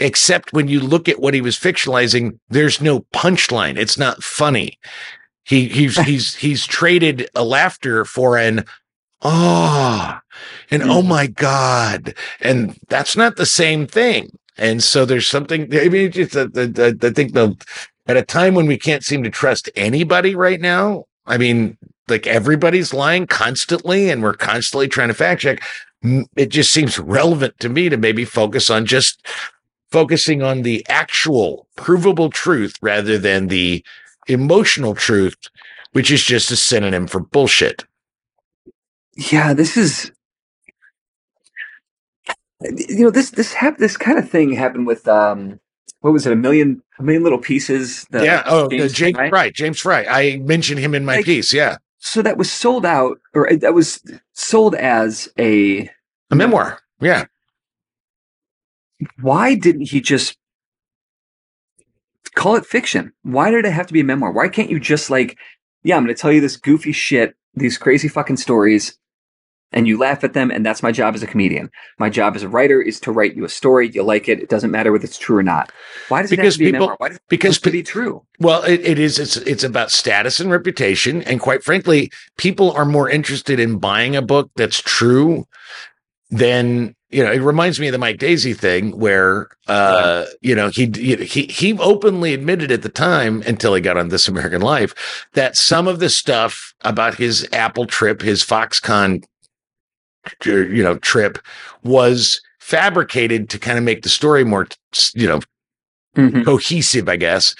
except 0.00 0.52
when 0.52 0.66
you 0.66 0.80
look 0.80 1.08
at 1.08 1.20
what 1.20 1.34
he 1.34 1.40
was 1.40 1.56
fictionalizing 1.56 2.38
there's 2.48 2.80
no 2.80 3.00
punchline. 3.14 3.76
It's 3.76 3.98
not 3.98 4.22
funny. 4.22 4.78
He 5.44 5.68
he's 5.68 5.96
he's 6.06 6.34
he's 6.34 6.66
traded 6.66 7.28
a 7.34 7.44
laughter 7.44 8.04
for 8.04 8.36
an 8.36 8.64
oh 9.22 10.18
and 10.70 10.82
oh 10.82 10.86
mm-hmm. 10.86 11.08
my 11.08 11.26
god. 11.28 12.14
And 12.40 12.76
that's 12.88 13.16
not 13.16 13.36
the 13.36 13.46
same 13.46 13.86
thing. 13.86 14.30
And 14.56 14.82
so 14.82 15.04
there's 15.04 15.28
something 15.28 15.74
i 15.74 15.88
mean 15.88 16.10
just 16.10 16.36
i 16.36 16.44
think 16.44 17.32
the 17.32 17.56
at 18.06 18.16
a 18.16 18.22
time 18.22 18.54
when 18.54 18.66
we 18.66 18.76
can't 18.76 19.04
seem 19.04 19.22
to 19.22 19.30
trust 19.30 19.70
anybody 19.76 20.34
right 20.34 20.60
now 20.60 21.04
i 21.26 21.38
mean 21.38 21.78
like 22.08 22.26
everybody's 22.26 22.92
lying 22.92 23.26
constantly 23.26 24.10
and 24.10 24.22
we're 24.22 24.34
constantly 24.34 24.86
trying 24.86 25.08
to 25.08 25.14
fact 25.14 25.40
check 25.40 25.62
it 26.36 26.48
just 26.48 26.72
seems 26.72 26.98
relevant 26.98 27.58
to 27.58 27.68
me 27.68 27.88
to 27.88 27.96
maybe 27.96 28.24
focus 28.24 28.68
on 28.68 28.84
just 28.84 29.26
focusing 29.90 30.42
on 30.42 30.62
the 30.62 30.84
actual 30.88 31.66
provable 31.76 32.30
truth 32.30 32.76
rather 32.82 33.18
than 33.18 33.48
the 33.48 33.84
emotional 34.28 34.94
truth 34.94 35.36
which 35.92 36.10
is 36.10 36.22
just 36.24 36.50
a 36.50 36.56
synonym 36.56 37.06
for 37.06 37.20
bullshit 37.20 37.84
Yeah, 39.16 39.52
this 39.54 39.76
is. 39.76 40.12
You 42.62 43.04
know 43.04 43.10
this 43.10 43.30
this 43.30 43.54
hap- 43.54 43.78
this 43.78 43.96
kind 43.96 44.18
of 44.18 44.28
thing 44.28 44.52
happened 44.52 44.86
with 44.86 45.08
um 45.08 45.58
what 46.00 46.12
was 46.12 46.26
it 46.26 46.32
a 46.32 46.36
million 46.36 46.82
a 46.98 47.02
million 47.02 47.22
little 47.22 47.38
pieces 47.38 48.06
yeah. 48.12 48.42
Oh, 48.44 48.68
the 48.68 48.76
James 48.78 48.92
James 48.92 49.16
Frey? 49.16 49.30
Frey. 49.30 49.50
James 49.50 49.80
Frey. 49.80 50.06
I 50.06 50.36
mentioned 50.38 50.78
him 50.80 50.94
in 50.94 51.04
my 51.06 51.16
Like- 51.16 51.24
piece. 51.24 51.54
Yeah, 51.54 51.78
so 51.98 52.20
that 52.22 52.36
was 52.36 52.52
sold 52.52 52.84
out 52.84 53.18
or 53.34 53.50
uh, 53.50 53.56
that 53.56 53.72
was 53.72 54.02
sold 54.34 54.74
as 54.74 55.28
a 55.38 55.88
a 56.30 56.36
memoir. 56.36 56.80
Yeah, 57.00 57.24
why 59.20 59.54
didn't 59.54 59.88
he 59.88 60.00
just 60.00 60.36
call 62.34 62.56
it 62.56 62.66
fiction? 62.66 63.12
Why 63.22 63.50
did 63.50 63.64
it 63.64 63.72
have 63.72 63.86
to 63.88 63.92
be 63.92 64.00
a 64.00 64.04
memoir? 64.04 64.32
Why 64.32 64.48
can't 64.48 64.70
you 64.70 64.80
just 64.80 65.10
like 65.10 65.38
yeah 65.82 65.96
i'm 65.96 66.02
gonna 66.02 66.14
tell 66.14 66.30
you 66.32 66.40
this 66.42 66.56
goofy 66.58 66.92
shit 66.92 67.34
these 67.54 67.78
crazy 67.78 68.06
fucking 68.06 68.36
stories 68.36 68.98
and 69.72 69.86
you 69.88 69.96
laugh 69.98 70.22
at 70.24 70.32
them 70.34 70.50
and 70.50 70.66
that's 70.66 70.82
my 70.82 70.92
job 70.92 71.14
as 71.14 71.22
a 71.22 71.26
comedian. 71.28 71.70
My 71.98 72.10
job 72.10 72.34
as 72.36 72.42
a 72.42 72.48
writer 72.48 72.82
is 72.82 72.98
to 73.00 73.12
write 73.12 73.34
you 73.36 73.44
a 73.44 73.48
story 73.48 73.88
you 73.88 74.02
like 74.02 74.28
it 74.28 74.40
it 74.40 74.48
doesn't 74.48 74.70
matter 74.72 74.92
whether 74.92 75.04
it's 75.04 75.16
true 75.16 75.38
or 75.38 75.42
not. 75.42 75.72
Why 76.08 76.22
does 76.22 76.30
it 76.32 76.36
Because 76.36 76.54
have 76.54 76.58
to 76.58 76.58
be 76.58 76.64
people- 76.72 76.76
a 76.76 76.80
memoir? 76.80 76.96
Why 76.98 77.08
does 77.08 77.16
it 77.18 77.22
because 77.28 77.56
have 77.56 77.62
to 77.62 77.70
be 77.70 77.82
true? 77.82 78.22
Well, 78.40 78.62
it, 78.64 78.80
it 78.80 78.98
is. 78.98 79.18
It's 79.18 79.36
it's 79.38 79.64
about 79.64 79.90
status 79.90 80.40
and 80.40 80.50
reputation, 80.50 81.22
and 81.22 81.40
quite 81.40 81.62
frankly, 81.62 82.10
people 82.36 82.72
are 82.72 82.84
more 82.84 83.08
interested 83.08 83.58
in 83.60 83.78
buying 83.78 84.16
a 84.16 84.22
book 84.22 84.50
that's 84.56 84.80
true 84.82 85.46
than 86.30 86.94
you 87.10 87.22
know. 87.24 87.32
It 87.32 87.40
reminds 87.40 87.78
me 87.80 87.88
of 87.88 87.92
the 87.92 87.98
Mike 87.98 88.18
Daisey 88.18 88.56
thing, 88.56 88.98
where 88.98 89.48
uh, 89.68 90.26
you 90.40 90.54
know 90.54 90.68
he 90.68 90.86
he 90.96 91.46
he 91.46 91.78
openly 91.78 92.34
admitted 92.34 92.70
at 92.70 92.82
the 92.82 92.88
time 92.88 93.42
until 93.46 93.74
he 93.74 93.80
got 93.80 93.96
on 93.96 94.08
This 94.08 94.28
American 94.28 94.60
Life 94.62 95.26
that 95.34 95.56
some 95.56 95.86
of 95.88 95.98
the 96.00 96.08
stuff 96.08 96.74
about 96.82 97.14
his 97.14 97.46
Apple 97.52 97.86
trip, 97.86 98.22
his 98.22 98.42
Foxconn, 98.44 99.24
you 100.44 100.82
know, 100.82 100.96
trip 100.98 101.38
was 101.82 102.40
fabricated 102.58 103.48
to 103.50 103.58
kind 103.58 103.78
of 103.78 103.84
make 103.84 104.02
the 104.02 104.08
story 104.08 104.44
more, 104.44 104.68
you 105.14 105.26
know, 105.26 105.40
Mhm. 106.16 106.44
cohesive, 106.44 107.08
I 107.08 107.16
guess. 107.16 107.54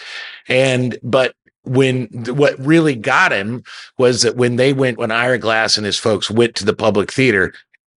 And 0.48 0.98
but 1.02 1.34
when 1.62 2.06
what 2.28 2.58
really 2.58 2.94
got 2.96 3.32
him 3.32 3.62
was 3.98 4.22
that 4.22 4.36
when 4.36 4.56
they 4.56 4.72
went, 4.72 4.98
when 4.98 5.10
Ira 5.10 5.38
Glass 5.38 5.76
and 5.76 5.86
his 5.86 5.98
folks 5.98 6.30
went 6.30 6.54
to 6.56 6.64
the 6.64 6.72
public 6.74 7.12
theater, 7.12 7.52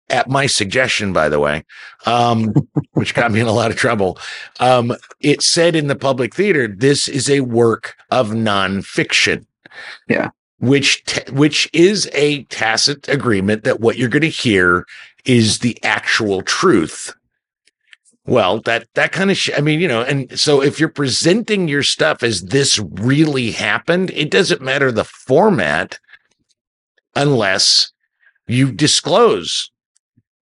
at 0.10 0.30
my 0.30 0.46
suggestion, 0.46 1.14
by 1.14 1.30
the 1.30 1.40
way, 1.40 1.64
um, 2.06 2.54
which 2.94 3.14
got 3.14 3.32
me 3.32 3.40
in 3.40 3.48
a 3.48 3.54
lot 3.54 3.72
of 3.72 3.78
trouble, 3.78 4.18
um, 4.60 4.96
it 5.20 5.42
said 5.42 5.76
in 5.76 5.88
the 5.88 5.96
public 5.96 6.36
theater, 6.36 6.68
this 6.68 7.08
is 7.08 7.30
a 7.30 7.42
work 7.42 7.96
of 8.12 8.30
nonfiction. 8.30 9.46
Yeah. 10.08 10.30
Which 10.60 11.04
t- 11.06 11.32
which 11.32 11.70
is 11.74 12.10
a 12.14 12.44
tacit 12.46 13.10
agreement 13.10 13.64
that 13.66 13.82
what 13.82 13.98
you're 13.98 14.08
going 14.08 14.22
to 14.22 14.30
hear 14.30 14.86
is 15.26 15.60
the 15.60 15.78
actual 15.84 16.42
truth. 16.42 17.14
Well, 18.26 18.62
that 18.62 18.88
that 18.94 19.12
kind 19.12 19.30
of 19.32 19.38
sh- 19.38 19.50
I 19.58 19.60
mean, 19.60 19.82
you 19.82 19.88
know, 19.90 20.02
and 20.02 20.40
so 20.40 20.62
if 20.62 20.80
you're 20.80 20.88
presenting 20.88 21.68
your 21.68 21.84
stuff 21.84 22.24
as 22.24 22.44
this 22.44 22.80
really 22.80 23.52
happened, 23.52 24.12
it 24.12 24.32
doesn't 24.32 24.62
matter 24.62 24.92
the 24.92 25.04
format 25.04 26.00
unless 27.16 27.92
you 28.48 28.72
disclose. 28.72 29.70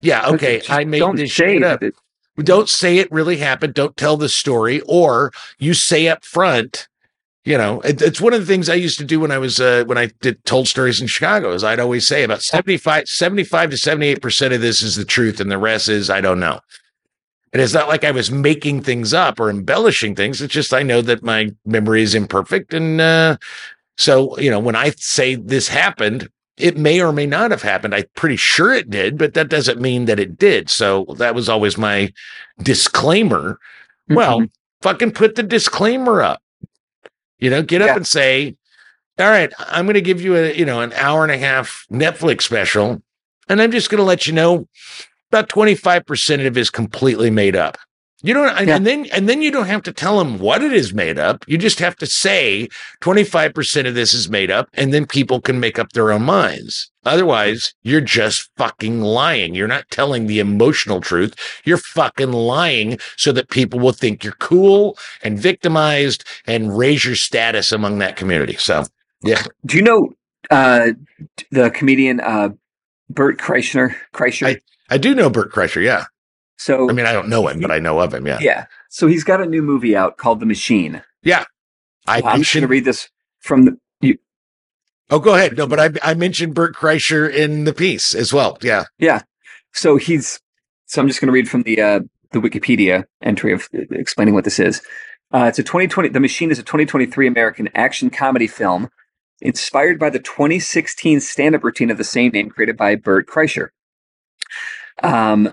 Yeah, 0.01 0.27
okay, 0.29 0.57
Just 0.57 0.71
I 0.71 0.83
made 0.83 0.99
don't 0.99 1.15
this 1.15 1.33
say 1.33 1.53
shit 1.55 1.63
up. 1.63 1.83
it- 1.83 1.95
Don't 2.37 2.69
say 2.69 2.97
it 2.97 3.11
really 3.11 3.37
happened. 3.37 3.73
Don't 3.73 3.95
tell 3.97 4.17
the 4.17 4.29
story, 4.29 4.81
or 4.87 5.31
you 5.59 5.73
say 5.73 6.07
up 6.07 6.23
front. 6.25 6.87
You 7.43 7.57
know, 7.57 7.81
it, 7.81 8.01
it's 8.01 8.21
one 8.21 8.33
of 8.33 8.39
the 8.39 8.45
things 8.45 8.69
I 8.69 8.75
used 8.75 8.99
to 8.99 9.05
do 9.05 9.19
when 9.19 9.31
I 9.31 9.37
was 9.39 9.59
uh, 9.59 9.83
when 9.87 9.97
I 9.97 10.11
did 10.21 10.43
told 10.45 10.67
stories 10.67 11.01
in 11.01 11.07
Chicago. 11.07 11.51
Is 11.53 11.63
I'd 11.63 11.79
always 11.79 12.05
say 12.05 12.23
about 12.23 12.41
75, 12.43 13.07
75 13.09 13.69
to 13.71 13.77
seventy 13.77 14.07
eight 14.07 14.21
percent 14.21 14.53
of 14.53 14.61
this 14.61 14.81
is 14.81 14.95
the 14.95 15.05
truth, 15.05 15.39
and 15.39 15.51
the 15.51 15.57
rest 15.57 15.89
is 15.89 16.09
I 16.09 16.21
don't 16.21 16.39
know. 16.39 16.59
And 17.53 17.61
it's 17.61 17.73
not 17.73 17.89
like 17.89 18.03
I 18.05 18.11
was 18.11 18.31
making 18.31 18.81
things 18.83 19.13
up 19.13 19.39
or 19.39 19.49
embellishing 19.49 20.15
things. 20.15 20.41
It's 20.41 20.53
just 20.53 20.73
I 20.73 20.83
know 20.83 21.01
that 21.01 21.21
my 21.21 21.51
memory 21.65 22.01
is 22.01 22.15
imperfect. 22.15 22.73
And 22.73 23.01
uh, 23.01 23.37
so, 23.97 24.37
you 24.39 24.49
know, 24.49 24.59
when 24.59 24.75
I 24.75 24.91
say 24.91 25.35
this 25.35 25.67
happened, 25.67 26.29
it 26.61 26.77
may 26.77 27.01
or 27.01 27.11
may 27.11 27.25
not 27.25 27.51
have 27.51 27.61
happened. 27.61 27.95
I'm 27.95 28.05
pretty 28.15 28.35
sure 28.35 28.73
it 28.73 28.89
did, 28.89 29.17
but 29.17 29.33
that 29.33 29.49
doesn't 29.49 29.81
mean 29.81 30.05
that 30.05 30.19
it 30.19 30.37
did. 30.37 30.69
So 30.69 31.05
that 31.17 31.35
was 31.35 31.49
always 31.49 31.77
my 31.77 32.13
disclaimer. 32.61 33.59
Well, 34.09 34.41
Mhm. 34.41 34.49
fucking 34.81 35.11
put 35.11 35.35
the 35.35 35.43
disclaimer 35.43 36.21
up. 36.21 36.41
You 37.39 37.49
know, 37.49 37.61
get 37.63 37.81
up 37.81 37.87
Yeah. 37.87 37.95
and 37.97 38.07
say, 38.07 38.55
all 39.19 39.29
right, 39.29 39.51
I'm 39.59 39.85
going 39.85 39.95
to 39.95 40.01
give 40.01 40.21
you 40.21 40.35
a, 40.35 40.53
you 40.53 40.65
know, 40.65 40.81
an 40.81 40.93
hour 40.93 41.23
and 41.23 41.31
a 41.31 41.37
half 41.37 41.85
Netflix 41.91 42.43
special 42.43 43.01
And 43.49 43.61
I'm 43.61 43.71
just 43.71 43.89
going 43.89 43.97
to 43.97 44.03
let 44.05 44.27
you 44.27 44.31
know 44.33 44.67
about 45.29 45.49
25% 45.49 46.39
of 46.47 46.55
it 46.55 46.59
is 46.61 46.69
completely 46.69 47.29
made 47.29 47.55
up. 47.55 47.77
You 48.23 48.33
don't, 48.35 48.49
and, 48.57 48.67
Yeah. 48.67 48.75
and 48.75 48.85
then 48.85 49.07
and 49.13 49.27
then 49.27 49.41
you 49.41 49.51
don't 49.51 49.65
have 49.67 49.81
to 49.83 49.91
tell 49.91 50.19
them 50.19 50.37
what 50.37 50.61
it 50.61 50.71
is 50.71 50.93
made 50.93 51.17
up. 51.17 51.43
You 51.47 51.57
just 51.57 51.79
have 51.79 51.95
to 51.97 52.05
say 52.05 52.67
25% 53.01 53.87
of 53.87 53.95
this 53.95 54.13
is 54.13 54.29
made 54.29 54.51
up, 54.51 54.69
and 54.73 54.93
then 54.93 55.05
people 55.07 55.41
can 55.41 55.59
make 55.59 55.79
up 55.79 55.91
their 55.93 56.11
own 56.11 56.23
minds. 56.23 56.91
Otherwise, 57.03 57.73
you're 57.81 57.99
just 57.99 58.49
fucking 58.57 59.01
lying. 59.01 59.55
You're 59.55 59.67
not 59.67 59.89
telling 59.89 60.27
the 60.27 60.39
emotional 60.39 61.01
truth. 61.01 61.33
You're 61.65 61.77
fucking 61.77 62.31
lying 62.31 62.99
so 63.17 63.31
that 63.31 63.49
people 63.49 63.79
will 63.79 63.91
think 63.91 64.23
you're 64.23 64.33
cool 64.33 64.97
and 65.23 65.39
victimized 65.39 66.23
and 66.45 66.77
raise 66.77 67.03
your 67.03 67.15
status 67.15 67.71
among 67.71 67.97
that 67.99 68.17
community. 68.17 68.55
So, 68.57 68.83
yeah. 69.23 69.41
Do 69.65 69.77
you 69.77 69.83
know 69.83 70.09
uh, 70.51 70.89
the 71.49 71.71
comedian 71.71 72.19
uh, 72.19 72.49
Bert 73.09 73.39
Kreischer? 73.39 73.95
Kreischer. 74.13 74.61
I 74.91 74.97
do 74.99 75.15
know 75.15 75.29
Bert 75.31 75.51
Kreischer. 75.51 75.81
Yeah. 75.83 76.05
So 76.61 76.87
I 76.87 76.93
mean, 76.93 77.07
I 77.07 77.11
don't 77.11 77.27
know 77.27 77.47
him, 77.47 77.59
but 77.59 77.71
I 77.71 77.79
know 77.79 77.99
of 77.99 78.13
him. 78.13 78.27
Yeah. 78.27 78.37
yeah. 78.39 78.65
So 78.87 79.07
he's 79.07 79.23
got 79.23 79.41
a 79.41 79.47
new 79.47 79.63
movie 79.63 79.95
out 79.95 80.17
called 80.17 80.39
The 80.39 80.45
Machine. 80.45 81.01
I 82.05 82.21
I'm 82.23 82.41
just 82.41 82.53
going 82.53 82.61
to 82.61 82.67
read 82.67 82.85
this 82.85 83.09
from 83.39 83.63
the. 83.63 83.79
You, 83.99 84.19
oh, 85.09 85.17
go 85.17 85.33
ahead. 85.33 85.57
No, 85.57 85.65
but 85.65 85.79
I, 85.79 86.11
I 86.11 86.13
mentioned 86.13 86.53
Bert 86.53 86.75
Kreischer 86.75 87.27
in 87.27 87.63
the 87.63 87.73
piece 87.73 88.13
as 88.13 88.31
well. 88.31 88.59
Yeah. 88.61 88.83
yeah. 88.99 89.23
So 89.73 89.97
he's. 89.97 90.39
So 90.85 91.01
I'm 91.01 91.07
just 91.07 91.19
going 91.19 91.29
to 91.29 91.33
read 91.33 91.49
from 91.49 91.63
the 91.63 91.81
uh, 91.81 91.99
the 92.31 92.39
Wikipedia 92.39 93.05
entry 93.23 93.53
of 93.53 93.67
explaining 93.73 94.35
what 94.35 94.43
this 94.43 94.59
is. 94.59 94.83
Uh, 95.33 95.45
it's 95.45 95.57
a 95.57 95.63
2020. 95.63 96.09
The 96.09 96.19
Machine 96.19 96.51
is 96.51 96.59
a 96.59 96.63
2023 96.63 97.25
American 97.25 97.69
action 97.73 98.11
comedy 98.11 98.45
film 98.45 98.87
inspired 99.41 99.97
by 99.97 100.11
the 100.11 100.19
2016 100.19 101.21
stand-up 101.21 101.63
routine 101.63 101.89
of 101.89 101.97
the 101.97 102.03
same 102.03 102.31
name 102.33 102.51
created 102.51 102.77
by 102.77 102.93
Bert 102.93 103.27
Kreischer. 103.27 103.69
Um, 105.01 105.51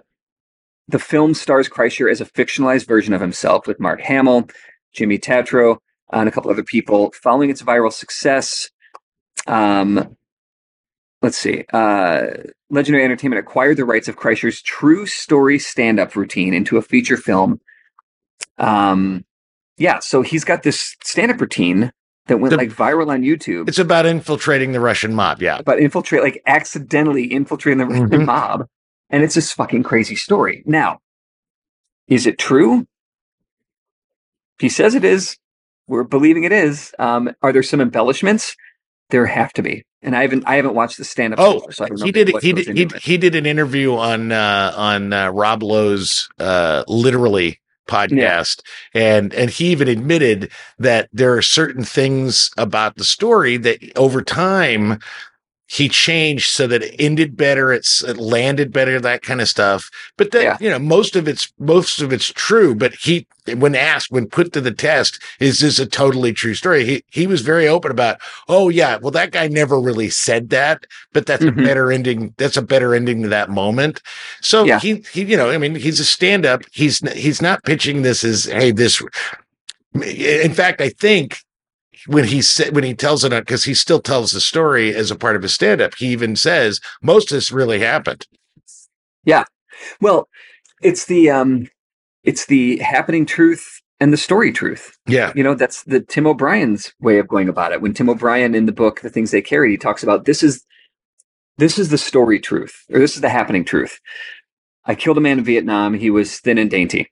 the 0.88 0.98
film 0.98 1.34
stars 1.34 1.68
Kreischer 1.68 2.10
as 2.10 2.20
a 2.20 2.26
fictionalized 2.26 2.86
version 2.86 3.12
of 3.14 3.20
himself 3.20 3.66
with 3.66 3.78
Mark 3.78 4.00
Hamill, 4.00 4.48
Jimmy 4.94 5.18
Tatro, 5.18 5.78
and 6.12 6.28
a 6.28 6.32
couple 6.32 6.50
other 6.50 6.62
people. 6.64 7.12
Following 7.22 7.50
its 7.50 7.62
viral 7.62 7.92
success, 7.92 8.70
um, 9.46 10.16
let's 11.22 11.36
see, 11.36 11.64
uh, 11.72 12.28
Legendary 12.70 13.04
Entertainment 13.04 13.38
acquired 13.40 13.76
the 13.76 13.84
rights 13.84 14.08
of 14.08 14.16
Kreischer's 14.16 14.62
true 14.62 15.04
story 15.06 15.58
stand-up 15.58 16.16
routine 16.16 16.54
into 16.54 16.76
a 16.78 16.82
feature 16.82 17.16
film. 17.16 17.60
Um, 18.58 19.24
yeah, 19.76 19.98
so 20.00 20.22
he's 20.22 20.44
got 20.44 20.62
this 20.62 20.96
stand-up 21.04 21.40
routine 21.40 21.92
that 22.26 22.38
went 22.38 22.50
The- 22.50 22.56
like 22.58 22.70
viral 22.70 23.08
on 23.10 23.22
YouTube 23.22 23.68
It's 23.68 23.78
about 23.78 24.04
infiltrating 24.06 24.72
the 24.72 24.80
Russian 24.80 25.14
mob. 25.14 25.40
Yeah. 25.40 25.58
about 25.58 25.78
infiltrate, 25.80 26.22
like 26.22 26.42
accidentally 26.46 27.24
infiltrating 27.32 27.78
the 27.78 27.86
Russian 27.86 28.08
Mhm. 28.10 28.24
mob, 28.26 28.66
and 29.10 29.22
it's 29.22 29.34
this 29.34 29.52
fucking 29.52 29.82
crazy 29.82 30.16
story. 30.16 30.62
Now, 30.66 31.00
is 32.06 32.26
it 32.26 32.38
true? 32.38 32.86
He 34.58 34.68
says 34.68 34.94
it 34.94 35.04
is. 35.04 35.36
We're 35.86 36.04
believing 36.04 36.44
it 36.44 36.52
is. 36.52 36.94
Um, 36.98 37.30
are 37.42 37.52
there 37.52 37.62
some 37.62 37.80
embellishments? 37.80 38.56
There 39.10 39.24
have 39.24 39.54
to 39.54 39.62
be, 39.62 39.84
and 40.02 40.14
I 40.14 40.22
haven't. 40.22 40.44
I 40.46 40.56
haven't 40.56 40.74
watched 40.74 40.98
the 40.98 41.04
stand 41.04 41.32
up. 41.32 41.40
Oh, 41.40 41.62
so 41.70 41.86
I 41.86 41.88
he 42.04 42.12
did. 42.12 42.28
He 42.42 42.52
did. 42.52 42.76
He, 42.76 42.88
he 43.00 43.16
did 43.16 43.34
an 43.34 43.46
interview 43.46 43.94
on 43.94 44.32
uh, 44.32 44.74
on 44.76 45.12
uh, 45.14 45.30
Rob 45.30 45.62
Lowe's 45.62 46.28
uh, 46.38 46.84
literally 46.88 47.60
podcast, 47.88 48.60
and 48.92 49.32
and 49.32 49.48
he 49.48 49.68
even 49.68 49.88
admitted 49.88 50.52
that 50.78 51.08
there 51.10 51.34
are 51.34 51.42
certain 51.42 51.84
things 51.84 52.50
about 52.58 52.96
the 52.96 53.04
story 53.04 53.56
that 53.56 53.80
over 53.96 54.20
time 54.20 54.98
he 55.70 55.86
changed 55.86 56.48
so 56.50 56.66
that 56.66 56.82
it 56.82 56.96
ended 56.98 57.36
better, 57.36 57.72
it's 57.74 58.02
it 58.02 58.16
landed 58.16 58.72
better, 58.72 58.98
that 58.98 59.20
kind 59.20 59.40
of 59.42 59.48
stuff. 59.50 59.90
But 60.16 60.30
that 60.30 60.42
Yeah. 60.42 60.56
you 60.60 60.70
know 60.70 60.78
most 60.78 61.14
of 61.14 61.28
it's 61.28 61.52
most 61.58 62.00
of 62.00 62.10
it's 62.10 62.28
true. 62.32 62.74
But 62.74 62.94
he 62.94 63.26
when 63.54 63.74
asked 63.74 64.10
when 64.10 64.28
put 64.28 64.52
to 64.54 64.62
the 64.62 64.70
test, 64.72 65.22
is 65.40 65.60
this 65.60 65.78
a 65.78 65.84
totally 65.84 66.32
true 66.32 66.54
story? 66.54 66.86
He 66.86 67.04
he 67.10 67.26
was 67.26 67.42
very 67.42 67.68
open 67.68 67.90
about. 67.90 68.16
Oh 68.48 68.70
yeah, 68.70 68.96
well 68.96 69.10
that 69.10 69.30
guy 69.30 69.46
never 69.46 69.78
really 69.78 70.08
said 70.08 70.48
that, 70.50 70.86
but 71.12 71.26
that's 71.26 71.44
Mhm. 71.44 71.48
a 71.60 71.62
better 71.62 71.92
ending. 71.92 72.32
That's 72.38 72.56
a 72.56 72.62
better 72.62 72.94
ending 72.94 73.22
to 73.24 73.28
that 73.28 73.50
moment. 73.50 74.00
So 74.40 74.64
Yeah. 74.64 74.80
he 74.80 75.04
he 75.12 75.22
you 75.24 75.36
know 75.36 75.50
I 75.50 75.58
mean 75.58 75.74
he's 75.74 76.00
a 76.00 76.04
stand 76.04 76.46
up. 76.46 76.62
He's 76.72 77.00
he's 77.12 77.42
not 77.42 77.62
pitching 77.64 78.00
this 78.02 78.24
as 78.24 78.46
hey 78.46 78.70
this. 78.70 79.02
In 79.94 80.54
fact, 80.54 80.80
I 80.80 80.88
think 80.90 81.40
when 82.08 82.24
he 82.24 82.42
said 82.42 82.74
when 82.74 82.84
he 82.84 82.94
tells 82.94 83.24
it 83.24 83.30
because 83.30 83.64
he 83.64 83.74
still 83.74 84.00
tells 84.00 84.32
the 84.32 84.40
story 84.40 84.94
as 84.94 85.10
a 85.10 85.16
part 85.16 85.36
of 85.36 85.42
his 85.42 85.54
stand 85.54 85.80
up, 85.80 85.94
he 85.96 86.08
even 86.08 86.34
says 86.36 86.80
most 87.02 87.30
of 87.30 87.36
this 87.36 87.52
really 87.52 87.80
happened. 87.80 88.26
Yeah. 89.24 89.44
Well, 90.00 90.28
it's 90.82 91.04
the 91.04 91.30
um, 91.30 91.68
it's 92.24 92.46
the 92.46 92.78
happening 92.78 93.26
truth 93.26 93.80
and 94.00 94.12
the 94.12 94.16
story 94.16 94.52
truth. 94.52 94.96
Yeah. 95.06 95.32
You 95.34 95.42
know, 95.42 95.54
that's 95.54 95.82
the 95.84 96.00
Tim 96.00 96.26
O'Brien's 96.26 96.92
way 97.00 97.18
of 97.18 97.28
going 97.28 97.48
about 97.48 97.72
it. 97.72 97.82
When 97.82 97.92
Tim 97.92 98.08
O'Brien 98.08 98.54
in 98.54 98.66
the 98.66 98.72
book 98.72 99.00
The 99.00 99.10
Things 99.10 99.30
They 99.30 99.42
Carried, 99.42 99.70
he 99.70 99.76
talks 99.76 100.02
about 100.02 100.24
this 100.24 100.42
is 100.42 100.64
this 101.58 101.78
is 101.78 101.90
the 101.90 101.98
story 101.98 102.40
truth, 102.40 102.84
or 102.90 103.00
this 103.00 103.16
is 103.16 103.20
the 103.20 103.28
happening 103.28 103.64
truth. 103.64 104.00
I 104.84 104.94
killed 104.94 105.18
a 105.18 105.20
man 105.20 105.38
in 105.38 105.44
Vietnam. 105.44 105.94
He 105.94 106.08
was 106.08 106.38
thin 106.38 106.56
and 106.56 106.70
dainty. 106.70 107.10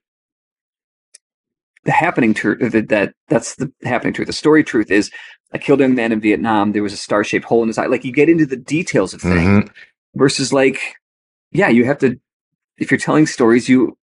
The 1.87 1.93
happening 1.93 2.35
truth 2.35 2.73
that, 2.73 2.89
that 2.89 3.15
that's 3.29 3.55
the 3.57 3.73
happening 3.85 4.13
truth. 4.13 4.27
The 4.27 4.33
story 4.35 4.63
truth 4.65 4.91
is 4.91 5.11
I 5.55 5.59
killed 5.59 5.81
a 5.81 5.85
young 5.85 5.95
man 5.95 6.13
in 6.13 6.21
Vietnam. 6.21 6.73
There 6.73 6.83
was 6.83 6.93
a 6.93 6.97
star 6.99 7.25
shaped 7.25 7.45
hole 7.47 7.63
in 7.63 7.69
his 7.69 7.79
eye. 7.79 7.87
Like 7.87 8.05
you 8.05 8.13
get 8.13 8.29
into 8.29 8.45
the 8.45 8.57
details 8.57 9.15
of 9.15 9.23
things 9.23 9.65
Mhm. 9.65 9.71
versus 10.17 10.53
like, 10.53 10.97
yeah, 11.53 11.69
you 11.69 11.85
have 11.85 11.99
to. 11.99 12.21
If 12.77 12.91
you're 12.91 12.99
telling 12.99 13.27
stories, 13.27 13.69
you 13.69 13.97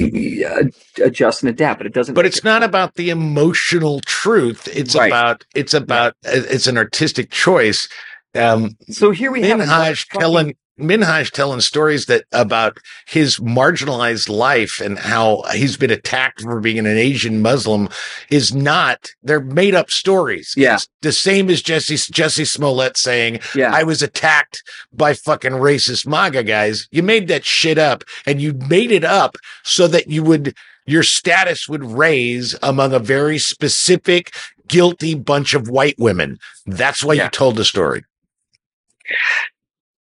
uh, 0.00 0.64
adjust 1.02 1.42
and 1.42 1.48
adapt, 1.50 1.78
but 1.78 1.86
it 1.86 1.94
doesn't. 1.94 2.14
But 2.14 2.26
it's 2.26 2.38
it- 2.38 2.44
not 2.44 2.62
about 2.62 2.94
the 2.96 3.08
emotional 3.10 4.00
truth. 4.00 4.68
It's 4.68 4.94
Right. 4.94 5.06
about 5.06 5.44
it's 5.54 5.72
about 5.72 6.14
it's 6.22 6.66
an 6.66 6.76
artistic 6.76 7.30
choice. 7.30 7.88
Um, 8.34 8.76
So 8.90 9.10
here 9.12 9.32
we 9.32 9.40
have 9.42 9.60
another 9.60 9.92
Minhaj 9.92 10.06
fucking- 10.08 10.20
telling 10.20 10.54
Minhaj 10.78 11.30
telling 11.30 11.60
stories 11.60 12.06
that 12.06 12.24
about 12.32 12.78
his 13.06 13.38
marginalized 13.38 14.28
life 14.28 14.80
and 14.80 14.98
how 14.98 15.42
he's 15.52 15.76
been 15.76 15.90
attacked 15.90 16.42
for 16.42 16.60
being 16.60 16.78
an 16.78 16.86
Asian 16.86 17.40
Muslim 17.40 17.88
is 18.30 18.54
not 18.54 19.10
they're 19.22 19.40
made 19.40 19.74
up 19.74 19.90
stories. 19.90 20.52
Yeah. 20.56 20.74
It's 20.74 20.88
the 21.00 21.12
same 21.12 21.48
as 21.48 21.62
Jesse 21.62 21.96
Jesse 22.12 22.44
Smollett 22.44 22.96
saying 22.98 23.40
Yeah, 23.54 23.72
I 23.74 23.84
was 23.84 24.02
attacked 24.02 24.62
by 24.92 25.14
fucking 25.14 25.52
racist 25.52 26.06
MAGA 26.06 26.42
guys. 26.42 26.88
You 26.90 27.02
made 27.02 27.28
that 27.28 27.44
shit 27.46 27.78
up 27.78 28.04
and 28.26 28.40
you 28.42 28.52
made 28.68 28.92
it 28.92 29.04
up 29.04 29.36
so 29.64 29.88
that 29.88 30.08
you 30.08 30.22
would, 30.24 30.54
your 30.84 31.02
status 31.02 31.68
would 31.68 31.84
raise 31.84 32.54
among 32.62 32.92
a 32.92 32.98
very 32.98 33.38
specific, 33.38 34.34
guilty 34.68 35.14
bunch 35.14 35.54
of 35.54 35.68
white 35.70 35.96
women. 35.98 36.38
That's 36.66 37.02
why 37.02 37.14
Yeah. 37.14 37.24
you 37.24 37.30
told 37.30 37.56
the 37.56 37.64
story. 37.64 38.04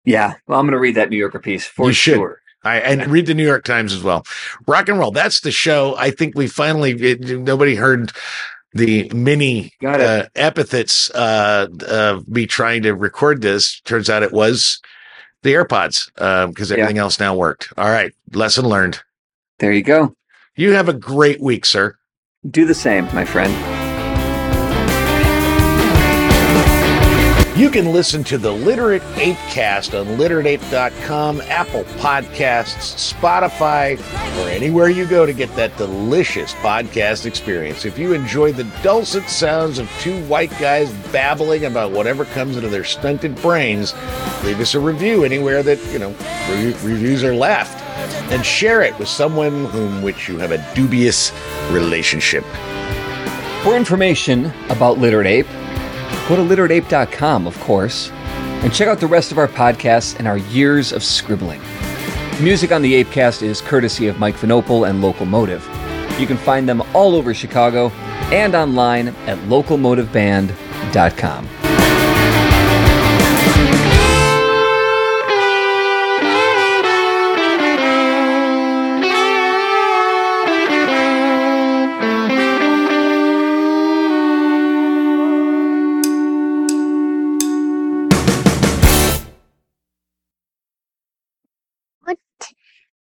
Yeah. 0.06 0.36
Well, 0.48 0.60
I'm 0.60 0.66
going 0.66 0.74
to 0.74 0.80
read 0.80 0.96
that 0.96 1.10
New 1.10 1.18
Yorker 1.18 1.40
piece 1.40 1.66
for 1.66 1.88
You 1.88 1.94
sure. 1.94 2.40
I, 2.64 2.78
and 2.80 3.12
read 3.12 3.28
the 3.28 3.36
New 3.36 3.46
York 3.46 3.64
Times 3.64 3.94
as 3.94 4.02
well. 4.02 4.26
Rock 4.68 4.90
and 4.90 4.98
roll. 4.98 5.12
That's 5.12 5.42
the 5.42 5.52
show. 5.52 5.96
I 5.98 6.10
think 6.10 6.36
we 6.36 6.48
finally, 6.48 6.92
it, 6.94 7.22
nobody 7.40 7.76
heard 7.76 8.12
the 8.74 9.08
many 9.14 9.72
Got 9.80 10.02
uh, 10.02 10.26
epithets 10.36 11.12
uh, 11.12 11.68
of 11.88 12.28
me 12.28 12.48
trying 12.48 12.82
to 12.84 12.94
record 12.94 13.42
this. 13.42 13.80
Turns 13.82 14.10
out 14.10 14.24
it 14.24 14.34
was 14.34 14.82
the 15.44 15.54
AirPods 15.54 16.08
because 16.50 16.72
Yeah. 16.72 16.78
everything 16.78 16.98
else 16.98 17.20
now 17.20 17.36
worked. 17.36 17.72
All 17.78 17.90
right. 17.90 18.12
Lesson 18.34 18.66
learned. 18.66 19.00
There 19.60 19.72
you 19.72 19.84
go. 19.84 20.16
You 20.56 20.72
have 20.72 20.90
a 20.90 20.94
great 20.94 21.40
week, 21.42 21.66
sir. 21.66 21.96
Do 22.50 22.66
the 22.66 22.74
same, 22.74 23.06
my 23.14 23.26
friend. 23.26 23.75
You 27.56 27.70
can 27.70 27.94
listen 27.94 28.22
to 28.26 28.38
the 28.38 28.52
Literate 28.52 29.02
ApeCast 29.14 29.98
on 29.98 30.18
literateape.com, 30.18 31.40
Apple 31.40 31.86
Podcasts, 32.02 33.14
Spotify, 33.14 33.98
or 34.44 34.50
anywhere 34.50 34.90
you 34.90 35.06
go 35.06 35.26
to 35.26 35.32
get 35.32 35.56
that 35.56 35.78
delicious 35.78 36.52
podcast 36.56 37.26
experience. 37.26 37.86
If 37.86 37.98
you 37.98 38.12
enjoy 38.12 38.52
the 38.52 38.66
dulcet 38.84 39.30
sounds 39.30 39.80
of 39.80 39.90
two 40.02 40.22
white 40.26 40.52
guys 40.60 40.92
babbling 41.14 41.64
about 41.64 41.94
whatever 41.94 42.26
comes 42.26 42.58
into 42.58 42.68
their 42.68 42.84
stunted 42.84 43.38
brains, 43.38 43.94
leave 44.44 44.60
us 44.60 44.76
a 44.76 44.80
review 44.82 45.24
anywhere 45.24 45.64
that, 45.64 45.80
you 45.94 46.00
know, 46.00 46.10
re- 46.50 46.92
reviews 46.92 47.24
are 47.24 47.34
left. 47.34 47.82
And 48.34 48.46
share 48.46 48.82
it 48.82 49.00
with 49.00 49.08
someone 49.08 49.68
whom 49.68 50.02
which 50.02 50.28
you 50.28 50.38
have 50.40 50.52
a 50.52 50.76
dubious 50.76 51.32
relationship. 51.72 52.44
For 53.64 53.78
information 53.78 54.52
about 54.70 54.98
Literate 54.98 55.28
Ape, 55.28 55.48
go 56.28 56.36
to 56.36 56.42
literateape.com, 56.42 57.48
of 57.48 57.60
course, 57.62 58.12
and 58.12 58.74
check 58.74 58.88
out 58.88 59.00
the 59.00 59.08
rest 59.08 59.32
of 59.32 59.38
our 59.38 59.48
podcasts 59.48 60.18
and 60.18 60.28
our 60.28 60.38
years 60.38 60.92
of 60.92 61.04
scribbling. 61.04 61.62
Music 62.42 62.72
on 62.72 62.82
the 62.82 63.04
ApeCast 63.04 63.44
is 63.44 63.62
courtesy 63.62 64.08
of 64.08 64.20
Mike 64.20 64.36
Vinopal 64.36 64.90
and 64.90 65.02
Locomotive. 65.02 65.64
You 66.20 66.28
can 66.28 66.38
find 66.38 66.68
them 66.68 66.82
all 66.94 67.16
over 67.16 67.34
Chicago 67.34 67.90
and 68.32 68.56
online 68.56 69.10
at 69.28 69.38
locomotiveband.com. 69.48 71.65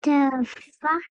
the 0.07 0.47
fuck? 0.81 1.16